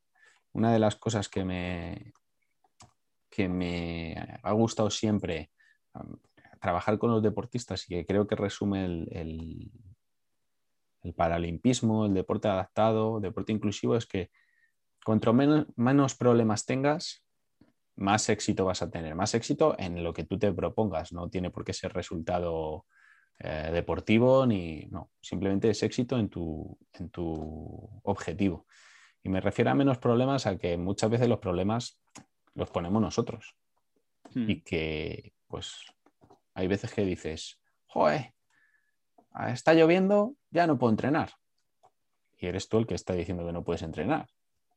una 0.53 0.71
de 0.71 0.79
las 0.79 0.95
cosas 0.95 1.29
que 1.29 1.43
me, 1.43 2.13
que 3.29 3.49
me 3.49 4.15
ha 4.43 4.51
gustado 4.53 4.89
siempre 4.89 5.51
trabajar 6.59 6.97
con 6.97 7.11
los 7.11 7.21
deportistas 7.21 7.83
y 7.89 7.95
que 7.95 8.05
creo 8.05 8.27
que 8.27 8.35
resume 8.35 8.85
el, 8.85 9.71
el, 11.03 11.13
paralimpismo, 11.13 12.05
el 12.05 12.13
deporte 12.13 12.47
adaptado, 12.47 13.19
deporte 13.19 13.51
inclusivo, 13.51 13.97
es 13.97 14.05
que 14.05 14.31
cuanto 15.03 15.33
menos, 15.33 15.65
menos, 15.75 16.15
problemas 16.15 16.65
tengas, 16.65 17.25
más 17.95 18.29
éxito 18.29 18.65
vas 18.65 18.81
a 18.81 18.89
tener. 18.89 19.15
Más 19.15 19.33
éxito 19.33 19.75
en 19.77 20.03
lo 20.03 20.13
que 20.13 20.23
tú 20.23 20.39
te 20.39 20.51
propongas. 20.53 21.11
No 21.11 21.29
tiene 21.29 21.49
por 21.49 21.63
qué 21.63 21.73
ser 21.73 21.93
resultado 21.93 22.85
eh, 23.39 23.69
deportivo 23.71 24.45
ni 24.45 24.87
no. 24.89 25.11
Simplemente 25.21 25.69
es 25.69 25.83
éxito 25.83 26.17
en 26.17 26.29
tu, 26.29 26.77
en 26.93 27.09
tu 27.09 27.89
objetivo. 28.03 28.65
Y 29.23 29.29
me 29.29 29.39
refiero 29.39 29.71
a 29.71 29.75
menos 29.75 29.97
problemas 29.97 30.45
a 30.45 30.57
que 30.57 30.77
muchas 30.77 31.09
veces 31.09 31.29
los 31.29 31.39
problemas 31.39 31.99
los 32.53 32.69
ponemos 32.69 33.01
nosotros. 33.01 33.55
Hmm. 34.33 34.49
Y 34.49 34.61
que, 34.61 35.33
pues, 35.47 35.85
hay 36.53 36.67
veces 36.67 36.93
que 36.93 37.05
dices, 37.05 37.59
joder, 37.85 38.33
está 39.47 39.73
lloviendo, 39.73 40.35
ya 40.51 40.67
no 40.67 40.77
puedo 40.77 40.91
entrenar. 40.91 41.31
Y 42.37 42.47
eres 42.47 42.67
tú 42.67 42.77
el 42.77 42.85
que 42.85 42.95
está 42.95 43.13
diciendo 43.13 43.45
que 43.45 43.53
no 43.53 43.63
puedes 43.63 43.81
entrenar. 43.81 44.27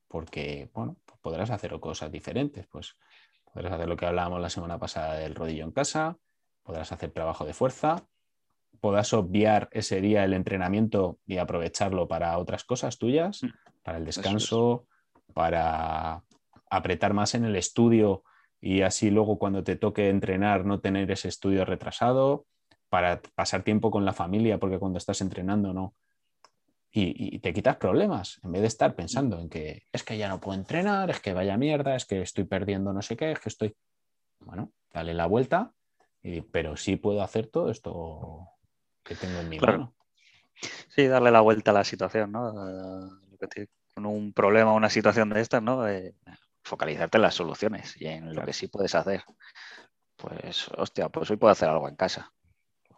Porque, 0.06 0.70
bueno, 0.72 0.96
pues 1.04 1.18
podrás 1.20 1.50
hacer 1.50 1.78
cosas 1.80 2.12
diferentes. 2.12 2.66
Pues 2.68 2.96
podrás 3.52 3.72
hacer 3.72 3.88
lo 3.88 3.96
que 3.96 4.06
hablábamos 4.06 4.40
la 4.40 4.50
semana 4.50 4.78
pasada 4.78 5.14
del 5.14 5.34
rodillo 5.34 5.64
en 5.64 5.72
casa, 5.72 6.16
podrás 6.62 6.92
hacer 6.92 7.10
trabajo 7.10 7.44
de 7.44 7.54
fuerza, 7.54 8.06
podrás 8.80 9.12
obviar 9.12 9.68
ese 9.72 10.00
día 10.00 10.24
el 10.24 10.34
entrenamiento 10.34 11.18
y 11.26 11.38
aprovecharlo 11.38 12.06
para 12.06 12.38
otras 12.38 12.64
cosas 12.64 12.98
tuyas, 12.98 13.42
Mm, 13.42 13.48
para 13.86 13.98
el 13.98 14.08
es. 14.08 14.16
descanso, 14.16 14.88
para 15.32 16.24
apretar 16.68 17.14
más 17.14 17.36
en 17.36 17.44
el 17.44 17.54
estudio 17.54 18.24
y 18.60 18.82
así 18.82 19.10
luego 19.10 19.38
cuando 19.38 19.62
te 19.62 19.76
toque 19.76 20.08
entrenar 20.08 20.64
no 20.64 20.80
tener 20.80 21.08
ese 21.12 21.28
estudio 21.28 21.64
retrasado, 21.64 22.46
para 22.88 23.20
pasar 23.34 23.62
tiempo 23.62 23.90
con 23.90 24.04
la 24.04 24.12
familia, 24.12 24.58
porque 24.58 24.78
cuando 24.78 24.98
estás 24.98 25.20
entrenando 25.20 25.72
no. 25.72 25.94
Y, 26.90 27.36
y 27.36 27.38
te 27.40 27.52
quitas 27.52 27.76
problemas, 27.76 28.40
en 28.42 28.52
vez 28.52 28.62
de 28.62 28.68
estar 28.68 28.94
pensando 28.94 29.38
en 29.38 29.48
que 29.48 29.82
es 29.92 30.02
que 30.02 30.16
ya 30.18 30.28
no 30.28 30.40
puedo 30.40 30.58
entrenar, 30.58 31.10
es 31.10 31.20
que 31.20 31.34
vaya 31.34 31.56
mierda, 31.56 31.94
es 31.94 32.06
que 32.06 32.22
estoy 32.22 32.44
perdiendo 32.44 32.92
no 32.92 33.02
sé 33.02 33.16
qué, 33.16 33.32
es 33.32 33.38
que 33.38 33.50
estoy... 33.50 33.76
Bueno, 34.40 34.72
dale 34.92 35.14
la 35.14 35.26
vuelta, 35.26 35.72
y- 36.22 36.40
pero 36.40 36.76
sí 36.76 36.96
puedo 36.96 37.22
hacer 37.22 37.48
todo 37.48 37.70
esto 37.70 38.48
que 39.04 39.14
tengo 39.14 39.40
en 39.40 39.48
mi 39.48 39.58
Claro. 39.58 39.78
mano. 39.78 39.94
Sí, 40.88 41.06
darle 41.06 41.30
la 41.30 41.42
vuelta 41.42 41.70
a 41.70 41.74
la 41.74 41.84
situación, 41.84 42.32
¿no? 42.32 43.20
Con 43.94 44.06
un 44.06 44.32
problema, 44.32 44.72
una 44.72 44.90
situación 44.90 45.30
de 45.30 45.40
estas, 45.40 45.62
¿no? 45.62 45.88
Eh, 45.88 46.14
focalizarte 46.62 47.18
en 47.18 47.22
las 47.22 47.34
soluciones 47.34 48.00
y 48.00 48.06
en 48.06 48.34
lo 48.34 48.44
que 48.44 48.52
sí 48.52 48.68
puedes 48.68 48.94
hacer. 48.94 49.22
Pues, 50.16 50.68
hostia, 50.76 51.08
pues 51.08 51.30
hoy 51.30 51.36
puedo 51.36 51.52
hacer 51.52 51.68
algo 51.68 51.88
en 51.88 51.96
casa. 51.96 52.32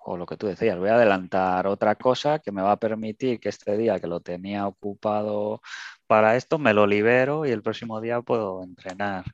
O 0.04 0.16
lo 0.16 0.26
que 0.26 0.36
tú 0.36 0.46
decías, 0.46 0.78
voy 0.78 0.88
a 0.88 0.94
adelantar 0.94 1.66
otra 1.66 1.94
cosa 1.96 2.38
que 2.38 2.52
me 2.52 2.62
va 2.62 2.72
a 2.72 2.76
permitir 2.78 3.40
que 3.40 3.50
este 3.50 3.76
día 3.76 4.00
que 4.00 4.06
lo 4.06 4.20
tenía 4.20 4.66
ocupado 4.66 5.60
para 6.06 6.36
esto, 6.36 6.58
me 6.58 6.72
lo 6.72 6.86
libero 6.86 7.44
y 7.44 7.50
el 7.50 7.62
próximo 7.62 8.00
día 8.00 8.22
puedo 8.22 8.62
entrenar. 8.62 9.24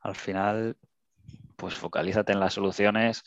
Al 0.00 0.16
final, 0.16 0.76
pues 1.56 1.74
focalízate 1.74 2.32
en 2.32 2.40
las 2.40 2.54
soluciones, 2.54 3.22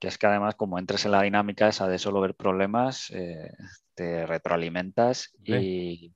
que 0.00 0.08
es 0.08 0.18
que 0.18 0.26
además 0.26 0.56
como 0.56 0.78
entres 0.78 1.04
en 1.04 1.12
la 1.12 1.22
dinámica 1.22 1.68
esa 1.68 1.86
de 1.88 1.98
solo 1.98 2.20
ver 2.20 2.34
problemas, 2.34 3.10
eh, 3.10 3.52
te 3.94 4.26
retroalimentas 4.26 5.34
y, 5.44 6.12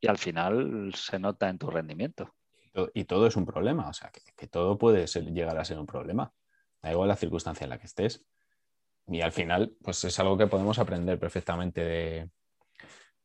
y 0.00 0.06
al 0.06 0.18
final 0.18 0.92
se 0.94 1.18
nota 1.18 1.48
en 1.48 1.58
tu 1.58 1.70
rendimiento. 1.70 2.34
To- 2.72 2.90
Y 2.94 3.04
todo 3.04 3.26
es 3.26 3.36
un 3.36 3.46
problema, 3.46 3.88
o 3.88 3.92
sea, 3.92 4.10
que, 4.10 4.20
que 4.36 4.46
todo 4.46 4.78
puede 4.78 5.06
ser- 5.06 5.24
llegar 5.32 5.58
a 5.58 5.64
ser 5.64 5.78
un 5.78 5.86
problema. 5.86 6.32
Da 6.82 6.90
igual 6.92 7.08
la 7.08 7.16
circunstancia 7.16 7.64
en 7.64 7.70
la 7.70 7.78
que 7.78 7.86
estés. 7.86 8.24
Y 9.06 9.20
al 9.22 9.32
final, 9.32 9.74
pues 9.82 10.04
es 10.04 10.18
algo 10.20 10.38
que 10.38 10.46
podemos 10.46 10.78
aprender 10.78 11.18
perfectamente 11.18 11.80
de, 11.82 12.30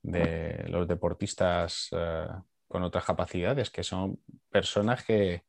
de 0.02 0.68
los 0.70 0.88
deportistas 0.88 1.90
eh, 1.92 2.28
con 2.68 2.82
otras 2.84 3.06
capacidades, 3.06 3.70
que 3.70 3.84
son 3.84 4.20
personas 4.50 5.04
que, 5.06 5.44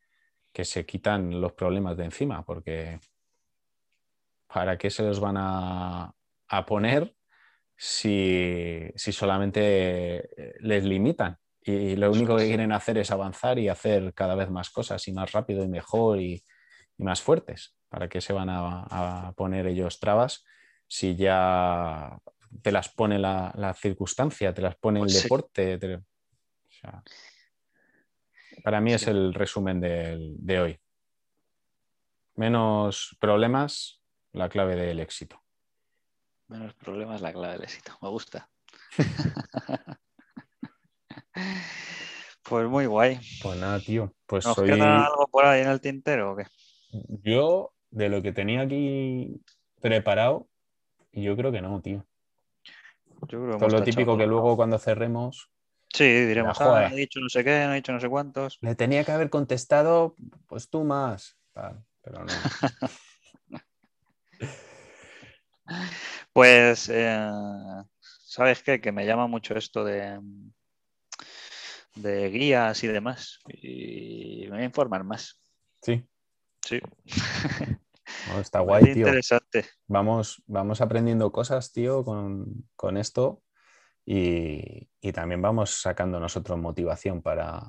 que 0.53 0.65
se 0.65 0.85
quitan 0.85 1.41
los 1.41 1.55
problemas 1.55 1.97
de 1.97 2.05
encima, 2.05 2.45
porque 2.45 3.01
¿para 4.47 4.77
qué 4.77 4.91
se 4.91 5.03
los 5.03 5.21
van 5.21 5.37
a, 5.39 6.15
a 6.49 6.67
poner 6.67 7.16
si, 7.77 8.83
si 8.95 9.13
solamente 9.13 9.61
eh, 10.19 10.55
les 10.61 10.85
limitan? 10.85 11.39
Y 11.63 11.97
lo 11.97 12.13
único 12.13 12.37
que 12.37 12.47
quieren 12.47 12.73
hacer 12.73 12.97
es 12.99 13.11
avanzar 13.11 13.59
y 13.59 13.69
hacer 13.69 14.15
cada 14.15 14.35
vez 14.37 14.51
más 14.51 14.71
cosas 14.71 15.07
y 15.09 15.13
más 15.13 15.33
rápido 15.33 15.65
y 15.65 15.69
mejor 15.69 16.21
y, 16.21 16.45
y 16.97 17.03
más 17.03 17.21
fuertes. 17.23 17.75
¿Para 17.89 18.09
qué 18.09 18.21
se 18.21 18.33
van 18.33 18.49
a, 18.51 19.29
a 19.29 19.33
poner 19.33 19.67
ellos 19.67 19.99
trabas 19.99 20.45
si 20.87 21.17
ya 21.17 22.19
te 22.63 22.71
las 22.71 22.89
pone 22.89 23.19
la, 23.19 23.53
la 23.57 23.75
circunstancia, 23.75 24.55
te 24.55 24.63
las 24.63 24.77
pone 24.77 25.01
el 25.01 25.07
Pues 25.07 25.19
sí. 25.19 25.25
deporte? 25.25 25.79
te- 25.79 25.97
o 25.97 26.03
sea, 26.71 27.03
para 28.63 28.81
mí 28.81 28.93
es 28.93 29.07
el 29.09 29.35
resumen 29.35 29.81
de 29.81 30.61
hoy. 30.61 30.79
Menos 32.37 33.17
problemas, 33.19 34.03
la 34.33 34.49
clave 34.49 34.77
del 34.77 35.01
éxito. 35.01 35.43
Menos 36.49 36.75
problemas, 36.75 37.21
la 37.21 37.33
clave 37.33 37.55
del 37.55 37.65
éxito. 37.65 37.93
Me 38.03 38.09
gusta. 38.09 38.49
pues 42.43 42.69
muy 42.69 42.87
guay. 42.87 43.19
Pues 43.43 43.59
nada, 43.59 43.81
tío. 43.81 44.13
Pues 44.27 44.45
¿Nos 44.45 44.55
soy... 44.55 44.71
queda 44.71 45.07
algo 45.07 45.27
por 45.29 45.45
ahí 45.45 45.63
en 45.63 45.69
el 45.69 45.81
tintero 45.81 46.33
o 46.33 46.37
qué? 46.37 46.45
Yo, 47.23 47.73
de 47.91 48.09
lo 48.09 48.23
que 48.23 48.33
tenía 48.33 48.63
aquí 48.63 49.41
preparado, 49.81 50.49
yo 51.13 51.37
creo 51.37 51.51
que 51.51 51.61
no, 51.63 51.81
tío. 51.81 52.07
Yo 53.29 53.43
creo 53.43 53.53
que 53.53 53.59
Todo 53.67 53.79
lo 53.79 53.83
típico 53.83 54.17
que 54.17 54.27
¿no? 54.27 54.33
luego 54.33 54.57
cuando 54.57 54.79
cerremos, 54.79 55.51
Sí, 55.93 56.05
diremos, 56.05 56.61
ah, 56.61 56.89
no 56.91 56.97
he 56.97 57.01
dicho 57.01 57.21
no 57.21 57.29
sé 57.31 57.43
qué, 57.43 57.65
no 57.65 57.73
he 57.73 57.77
dicho 57.77 57.93
no 57.93 58.01
sé 58.01 58.09
cuántos. 58.09 58.59
le 58.61 58.75
tenía 58.75 59.03
que 59.05 59.13
haber 59.13 59.31
contestado, 59.31 60.15
pues 60.47 60.69
tú 60.69 60.85
más. 60.85 61.39
tal, 61.53 61.83
pero 62.03 62.25
no. 62.25 62.33
Pues, 66.37 66.91
eh, 66.93 67.19
¿sabes 67.99 68.63
qué? 68.63 68.79
Que 68.79 68.93
me 68.93 69.07
llama 69.07 69.27
mucho 69.27 69.55
esto 69.57 69.83
de, 69.85 70.21
de 71.95 72.29
guías 72.29 72.85
y 72.85 72.89
demás. 72.89 73.39
Y 73.49 74.43
me 74.43 74.51
voy 74.51 74.61
a 74.61 74.65
informar 74.65 75.03
más. 75.03 75.41
Sí, 75.81 76.07
Sí. 76.63 76.79
no, 78.27 78.39
está 78.43 78.61
guay, 78.61 78.93
tío. 78.93 79.07
interesante. 79.09 79.65
Vamos, 79.87 80.43
vamos 80.47 80.83
aprendiendo 80.83 81.33
cosas, 81.33 81.73
tío, 81.73 82.05
con, 82.05 82.69
con 82.77 82.99
esto 82.99 83.43
y, 84.05 84.91
y 85.01 85.13
también 85.13 85.41
vamos 85.41 85.81
sacando 85.81 86.21
nosotros 86.21 86.59
motivación 86.59 87.23
para, 87.23 87.63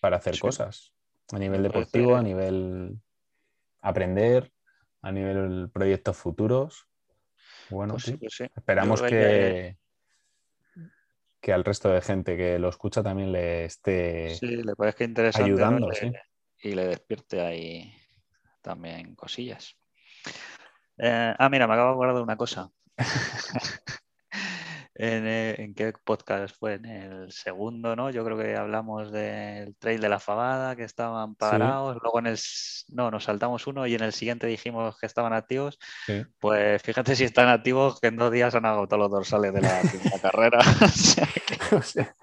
para 0.00 0.16
hacer 0.16 0.34
Sí. 0.34 0.40
cosas 0.40 0.92
a 1.32 1.38
nivel 1.38 1.62
deportivo, 1.62 2.16
a 2.16 2.22
nivel 2.22 2.98
aprender, 3.82 4.52
a 5.00 5.12
nivel 5.12 5.70
proyectos 5.72 6.16
futuros. 6.16 6.88
Bueno, 7.68 7.94
Pues 7.94 8.04
sí, 8.04 8.16
pues 8.16 8.40
esperamos 8.56 9.02
que, 9.02 9.76
que 11.40 11.52
al 11.52 11.64
resto 11.64 11.88
de 11.90 12.00
gente 12.00 12.36
que 12.36 12.58
lo 12.58 12.68
escucha 12.68 13.02
también 13.02 13.32
le 13.32 13.64
esté 13.66 14.28
Sí, 14.34 14.46
le 14.46 14.74
parezca 14.76 15.04
interesante. 15.04 15.44
ayudando, 15.44 15.86
Y 15.86 15.90
le- 15.90 15.96
sí. 15.96 16.12
Y 16.70 16.74
le 16.74 16.86
despierte 16.86 17.40
ahí 17.42 17.92
también 18.62 19.14
cosillas. 19.14 19.76
Eh, 20.96 21.34
ah, 21.38 21.48
mira, 21.50 21.66
me 21.66 21.74
acabo 21.74 21.88
de 21.88 21.94
acordar 21.94 22.14
de 22.16 22.22
una 22.22 22.36
cosa. 22.36 22.70
en, 24.96 25.26
eh, 25.26 25.56
¿en 25.58 25.74
qué 25.74 25.92
podcast 26.04 26.56
fue? 26.56 26.74
En 26.74 26.84
el 26.86 27.32
segundo, 27.32 27.96
¿no? 27.96 28.10
Yo 28.10 28.24
creo 28.24 28.38
que 28.38 28.54
hablamos 28.56 29.10
del 29.10 29.74
trail 29.76 30.00
de 30.00 30.08
la 30.08 30.20
Fabada, 30.20 30.76
que 30.76 30.84
estaban 30.84 31.34
parados. 31.34 31.98
Luego 32.02 32.18
en 32.20 32.26
el... 32.28 32.38
No, 32.88 33.10
nos 33.10 33.24
saltamos 33.24 33.66
uno 33.66 33.86
y 33.86 33.94
en 33.94 34.02
el 34.02 34.12
siguiente 34.12 34.46
dijimos 34.46 34.96
que 34.98 35.06
estaban 35.06 35.32
activos. 35.32 35.78
Sí. 36.06 36.22
Pues 36.38 36.80
fíjate 36.82 37.16
si 37.16 37.24
están 37.24 37.48
activos, 37.48 38.00
que 38.00 38.06
en 38.08 38.16
dos 38.16 38.30
días 38.30 38.54
han 38.54 38.66
agotado 38.66 39.02
los 39.02 39.10
dorsales 39.10 39.52
de 39.52 39.60
la 39.62 39.80
primera 39.90 40.18
carrera. 40.20 40.58
O 40.80 40.88
sea 40.88 41.26
que- 41.26 41.54
O 41.76 41.82
sea, 41.82 42.14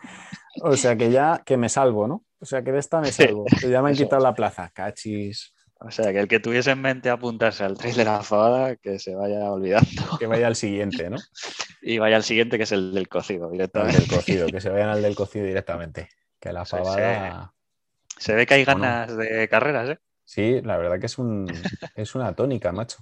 o 0.62 0.76
sea 0.78 0.96
que 0.96 1.12
ya 1.12 1.42
que 1.46 1.58
me 1.58 1.68
salvo, 1.70 2.08
¿no? 2.08 2.24
O 2.40 2.46
sea 2.46 2.64
que 2.64 2.72
de 2.72 2.80
esta 2.80 3.02
me 3.02 3.12
salvo. 3.12 3.46
Que 3.60 3.70
ya 3.70 3.82
me 3.82 3.90
han 3.90 3.96
quitado 3.96 4.22
la 4.22 4.34
plaza. 4.34 4.70
Cachis. 4.74 5.54
O 5.84 5.90
sea, 5.90 6.12
que 6.14 6.20
el 6.20 6.28
que 6.28 6.40
tuviese 6.40 6.72
en 6.72 6.82
mente 6.82 7.10
apuntarse 7.10 7.64
al 7.64 7.76
trail 7.76 7.96
de 7.96 8.06
la 8.06 8.22
fabada, 8.22 8.76
que 8.76 9.00
se 9.00 9.16
vaya 9.16 9.52
olvidando 9.52 9.90
Que 10.20 10.28
vaya 10.28 10.46
al 10.46 10.56
siguiente, 10.56 11.10
¿no? 11.10 11.18
y 11.82 11.98
vaya 11.98 12.18
al 12.18 12.24
siguiente, 12.24 12.58
que 12.58 12.64
es 12.64 12.72
el 12.72 12.94
del 12.94 13.08
cocido, 13.10 13.50
directamente. 13.50 13.98
del 14.00 14.08
cocido, 14.08 14.48
que 14.48 14.62
se 14.62 14.70
vayan 14.70 14.90
al 14.90 15.02
del 15.02 15.16
cocido 15.16 15.46
directamente. 15.46 16.10
Que 16.40 16.54
la 16.54 16.66
Sí, 16.66 16.72
fabada. 16.72 17.54
Se 18.18 18.36
ve 18.36 18.46
que 18.46 18.54
hay 18.54 18.66
Bueno. 18.66 18.82
ganas 18.82 19.18
de 19.18 19.48
carreras, 19.50 19.90
¿eh? 19.90 19.98
Sí, 20.24 20.62
la 20.62 20.78
verdad 20.78 21.00
que 21.00 21.08
es, 21.08 21.18
un, 21.18 21.48
es 21.96 22.14
una 22.16 22.34
tónica, 22.36 22.72
macho. 22.72 22.98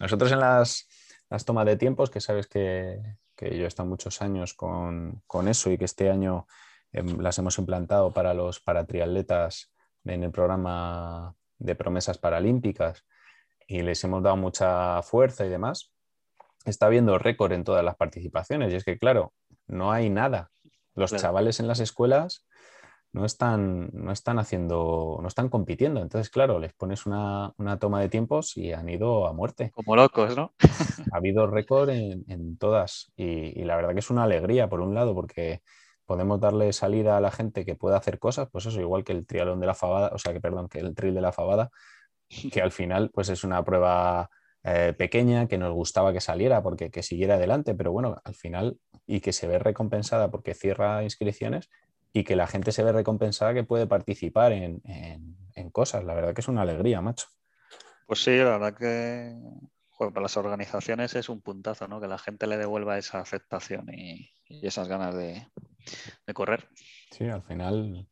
Nosotros 0.00 0.32
en 0.32 0.40
las, 0.40 0.88
las 1.30 1.44
tomas 1.44 1.66
de 1.66 1.76
tiempos, 1.76 2.10
que 2.10 2.20
sabes 2.20 2.48
que, 2.48 2.98
que 3.36 3.56
yo 3.56 3.64
he 3.64 3.68
estado 3.68 3.88
muchos 3.88 4.20
años 4.22 4.54
con, 4.54 5.22
con 5.28 5.46
eso 5.48 5.70
y 5.70 5.78
que 5.78 5.84
este 5.84 6.10
año 6.10 6.46
em, 6.92 7.20
las 7.20 7.38
hemos 7.38 7.58
implantado 7.58 8.12
para 8.12 8.34
los 8.34 8.58
paratriatletas 8.60 9.72
en 10.04 10.24
el 10.24 10.30
programa 10.32 11.36
de 11.58 11.74
promesas 11.74 12.18
paralímpicas 12.18 13.04
y 13.66 13.82
les 13.82 14.02
hemos 14.04 14.22
dado 14.22 14.36
mucha 14.36 15.00
fuerza 15.02 15.46
y 15.46 15.48
demás, 15.48 15.92
está 16.64 16.86
habiendo 16.86 17.18
récord 17.18 17.52
en 17.52 17.64
todas 17.64 17.84
las 17.84 17.96
participaciones. 17.96 18.72
Y 18.72 18.76
es 18.76 18.84
que, 18.84 18.98
claro, 18.98 19.32
no 19.66 19.92
hay 19.92 20.10
nada. 20.10 20.50
Los 20.94 21.10
Claro. 21.10 21.22
chavales 21.22 21.60
en 21.60 21.66
las 21.66 21.80
escuelas 21.80 22.46
no 23.12 23.24
están, 23.24 23.90
no 23.92 24.12
están 24.12 24.38
haciendo, 24.38 25.18
no 25.22 25.28
están 25.28 25.48
compitiendo. 25.48 26.00
Entonces, 26.02 26.30
claro, 26.30 26.58
les 26.58 26.72
pones 26.74 27.06
una, 27.06 27.52
una 27.58 27.78
toma 27.78 28.00
de 28.00 28.08
tiempos 28.08 28.56
y 28.56 28.72
han 28.72 28.88
ido 28.88 29.26
a 29.26 29.32
muerte. 29.32 29.70
Como 29.72 29.94
locos, 29.96 30.36
¿no? 30.36 30.52
Ha 31.12 31.16
habido 31.16 31.46
récord 31.46 31.90
en, 31.90 32.24
en 32.28 32.58
todas 32.58 33.12
y, 33.16 33.60
y 33.60 33.64
la 33.64 33.76
verdad 33.76 33.92
que 33.92 34.00
es 34.00 34.10
una 34.10 34.24
alegría, 34.24 34.68
por 34.68 34.80
un 34.80 34.94
lado, 34.94 35.14
porque 35.14 35.62
podemos 36.06 36.40
darle 36.40 36.72
salida 36.72 37.16
a 37.16 37.20
la 37.20 37.30
gente 37.30 37.64
que 37.64 37.74
pueda 37.74 37.96
hacer 37.96 38.18
cosas, 38.18 38.48
pues 38.50 38.66
eso, 38.66 38.80
igual 38.80 39.04
que 39.04 39.12
el 39.12 39.26
trialón 39.26 39.60
de 39.60 39.66
la 39.66 39.74
fabada, 39.74 40.10
o 40.12 40.18
sea, 40.18 40.32
que 40.32 40.40
perdón, 40.40 40.68
que 40.68 40.78
el 40.78 40.94
trail 40.94 41.14
de 41.14 41.20
la 41.20 41.32
fabada, 41.32 41.70
que 42.52 42.62
al 42.62 42.72
final 42.72 43.10
pues 43.12 43.28
es 43.28 43.44
una 43.44 43.64
prueba 43.64 44.30
eh, 44.62 44.94
pequeña 44.96 45.46
que 45.46 45.58
nos 45.58 45.74
gustaba 45.74 46.12
que 46.12 46.20
saliera 46.20 46.62
porque 46.62 46.90
que 46.90 47.02
siguiera 47.02 47.34
adelante, 47.34 47.74
pero 47.74 47.92
bueno, 47.92 48.16
al 48.24 48.34
final 48.34 48.78
y 49.06 49.20
que 49.20 49.32
se 49.32 49.46
ve 49.46 49.58
recompensada 49.58 50.30
porque 50.30 50.54
cierra 50.54 51.02
inscripciones 51.02 51.68
y 52.14 52.24
que 52.24 52.36
la 52.36 52.46
gente 52.46 52.72
se 52.72 52.82
ve 52.82 52.92
recompensada 52.92 53.52
que 53.52 53.64
puede 53.64 53.86
participar 53.86 54.52
en, 54.52 54.80
cosas. 55.72 56.04
La 56.04 56.14
verdad 56.14 56.32
que 56.32 56.40
es 56.40 56.48
una 56.48 56.62
alegría, 56.62 57.00
macho. 57.00 57.26
Pues 58.06 58.22
sí, 58.22 58.36
la 58.36 58.58
verdad 58.58 58.74
que 58.74 59.34
para 59.98 60.20
las 60.20 60.36
organizaciones 60.36 61.14
es 61.14 61.28
un 61.28 61.40
puntazo, 61.40 61.88
¿no? 61.88 62.00
Que 62.00 62.06
la 62.06 62.18
gente 62.18 62.46
le 62.46 62.56
devuelva 62.56 62.98
esa 62.98 63.18
aceptación 63.18 63.92
y, 63.92 64.30
esas 64.46 64.88
ganas 64.88 65.14
de, 65.14 65.48
correr. 66.34 66.68
Sí, 67.10 67.28
al 67.28 67.42
final 67.42 68.08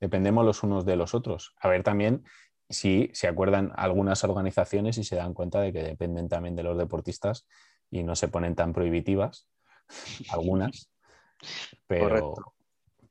dependemos 0.00 0.44
los 0.44 0.62
unos 0.62 0.84
de 0.84 0.96
los 0.96 1.14
otros. 1.14 1.54
A 1.60 1.68
ver 1.68 1.82
también 1.82 2.24
si 2.68 3.10
se 3.12 3.28
acuerdan 3.28 3.72
algunas 3.76 4.24
organizaciones 4.24 4.98
y 4.98 5.04
se 5.04 5.16
dan 5.16 5.34
cuenta 5.34 5.60
de 5.60 5.72
que 5.72 5.82
dependen 5.82 6.28
también 6.28 6.56
de 6.56 6.62
los 6.62 6.76
deportistas 6.76 7.46
y 7.90 8.02
no 8.02 8.16
se 8.16 8.28
ponen 8.28 8.54
tan 8.54 8.72
prohibitivas, 8.72 9.48
algunas, 10.30 10.90
pero, 11.86 12.34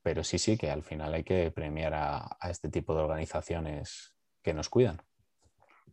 pero 0.02 0.24
sí, 0.24 0.40
sí, 0.40 0.58
que 0.58 0.70
al 0.70 0.84
final 0.84 1.14
hay 1.14 1.24
que 1.24 1.52
premiar 1.52 1.94
a, 1.94 2.38
este 2.50 2.70
tipo 2.70 2.94
de 2.96 3.02
organizaciones 3.02 4.14
que 4.42 4.54
nos 4.54 4.70
cuidan. 4.70 5.02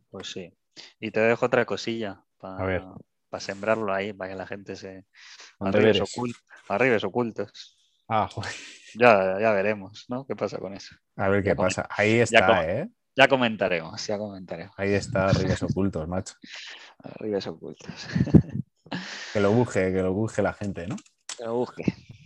Pues 0.09 0.31
sí. 0.31 0.53
Y 0.99 1.11
te 1.11 1.19
dejo 1.21 1.45
otra 1.45 1.65
cosilla 1.65 2.23
para 2.37 2.95
sembrarlo 3.39 3.93
ahí, 3.93 4.13
para 4.13 4.31
que 4.31 4.37
la 4.37 4.47
gente 4.47 4.75
se... 4.75 5.05
Arribes, 5.59 7.03
ocultos. 7.03 7.72
Ah, 8.15 8.29
joder. 8.31 8.53
Ya, 8.93 9.39
ya 9.41 9.51
veremos, 9.53 10.05
¿no? 10.07 10.23
¿Qué 10.27 10.35
pasa 10.35 10.59
con 10.59 10.75
eso? 10.75 10.95
A 11.15 11.29
ver 11.29 11.43
qué 11.43 11.55
pasa. 11.55 11.87
Ahí 11.89 12.19
está, 12.19 12.63
¿eh? 12.69 12.87
Ya 13.15 13.27
comentaremos, 13.27 14.05
ya 14.05 14.19
comentaremos. 14.19 14.75
Ahí 14.77 14.93
está, 14.93 15.29
Arribes 15.29 15.63
Ocultos, 15.63 16.07
macho. 16.07 16.35
Arribes 16.99 17.47
Ocultos. 17.47 18.07
que 19.33 19.39
lo 19.39 19.51
busque, 19.51 19.91
que 19.91 20.03
lo 20.03 20.13
busque 20.13 20.43
la 20.43 20.53
gente, 20.53 20.85
¿no? 20.85 20.95
Que 21.35 21.43
lo 21.43 21.55
busque. 21.55 21.85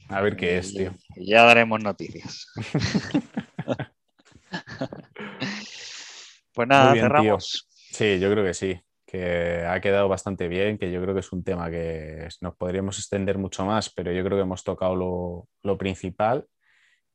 A 0.10 0.20
ver 0.20 0.36
qué 0.36 0.58
es, 0.58 0.74
tío. 0.74 0.94
ya 1.16 1.44
daremos 1.44 1.82
noticias. 1.82 2.48
pues 6.54 6.68
nada, 6.68 6.96
cerramos. 6.96 7.70
Sí, 7.92 8.20
yo 8.20 8.30
creo 8.30 8.44
que 8.44 8.54
sí, 8.54 8.78
que 9.08 9.66
ha 9.66 9.80
quedado 9.80 10.10
bastante 10.10 10.50
bien, 10.50 10.78
que 10.78 10.92
yo 10.92 11.02
creo 11.02 11.14
que 11.14 11.22
es 11.22 11.32
un 11.32 11.44
tema 11.44 11.72
que 11.72 12.28
nos 12.42 12.56
podríamos 12.58 13.00
extender 13.00 13.38
mucho 13.38 13.66
más, 13.66 13.90
pero 13.90 14.12
yo 14.12 14.24
creo 14.24 14.38
que 14.38 14.42
hemos 14.42 14.66
tocado 14.66 14.96
lo, 14.98 15.48
lo 15.64 15.78
principal 15.78 16.46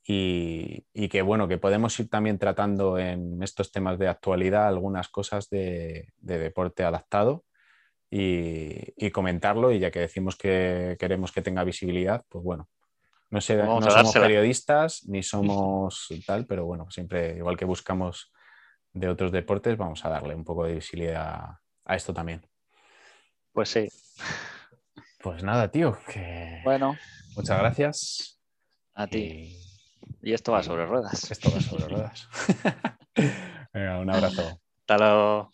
y, 0.04 1.08
que 1.08 1.22
bueno, 1.22 1.46
que 1.46 1.58
podemos 1.58 1.98
ir 2.00 2.08
también 2.08 2.38
tratando 2.38 2.98
en 2.98 3.42
estos 3.42 3.70
temas 3.70 3.98
de 3.98 4.08
actualidad 4.08 4.66
algunas 4.66 5.08
cosas 5.08 5.48
de, 5.50 6.08
deporte 6.18 6.82
adaptado 6.82 7.44
y, 8.10 9.10
comentarlo 9.10 9.70
y 9.70 9.78
ya 9.78 9.90
que 9.90 10.00
decimos 10.00 10.36
que 10.36 10.96
queremos 10.98 11.30
que 11.30 11.42
tenga 11.42 11.62
visibilidad, 11.62 12.24
pues 12.28 12.42
bueno, 12.42 12.70
no, 13.28 13.40
sé, 13.42 13.56
no 13.56 13.82
somos 13.82 14.14
periodistas 14.14 15.04
ni 15.06 15.22
somos 15.22 16.08
tal, 16.26 16.46
pero 16.46 16.64
bueno, 16.64 16.90
siempre 16.90 17.36
igual 17.36 17.58
que 17.58 17.66
buscamos 17.66 18.32
de 18.94 19.08
otros 19.08 19.30
deportes, 19.30 19.76
vamos 19.76 20.04
a 20.06 20.08
darle 20.08 20.34
un 20.34 20.44
poco 20.44 20.64
de 20.64 20.74
visibilidad 20.74 21.61
a 21.84 21.96
esto 21.96 22.12
también. 22.12 22.46
Pues 23.52 23.68
sí. 23.68 23.88
Pues 25.22 25.42
nada, 25.42 25.70
tío, 25.70 25.98
que... 26.12 26.60
Bueno. 26.64 26.96
Muchas 27.36 27.58
gracias. 27.58 28.40
A 28.94 29.06
ti. 29.06 29.56
Y 30.22 30.32
esto 30.32 30.52
va 30.52 30.62
sobre 30.62 30.86
ruedas. 30.86 31.30
Esto 31.30 31.50
va 31.52 31.60
sobre 31.60 31.88
ruedas. 31.88 32.28
un 33.74 34.10
abrazo. 34.10 34.60
Hasta 34.80 34.98
luego. 34.98 35.50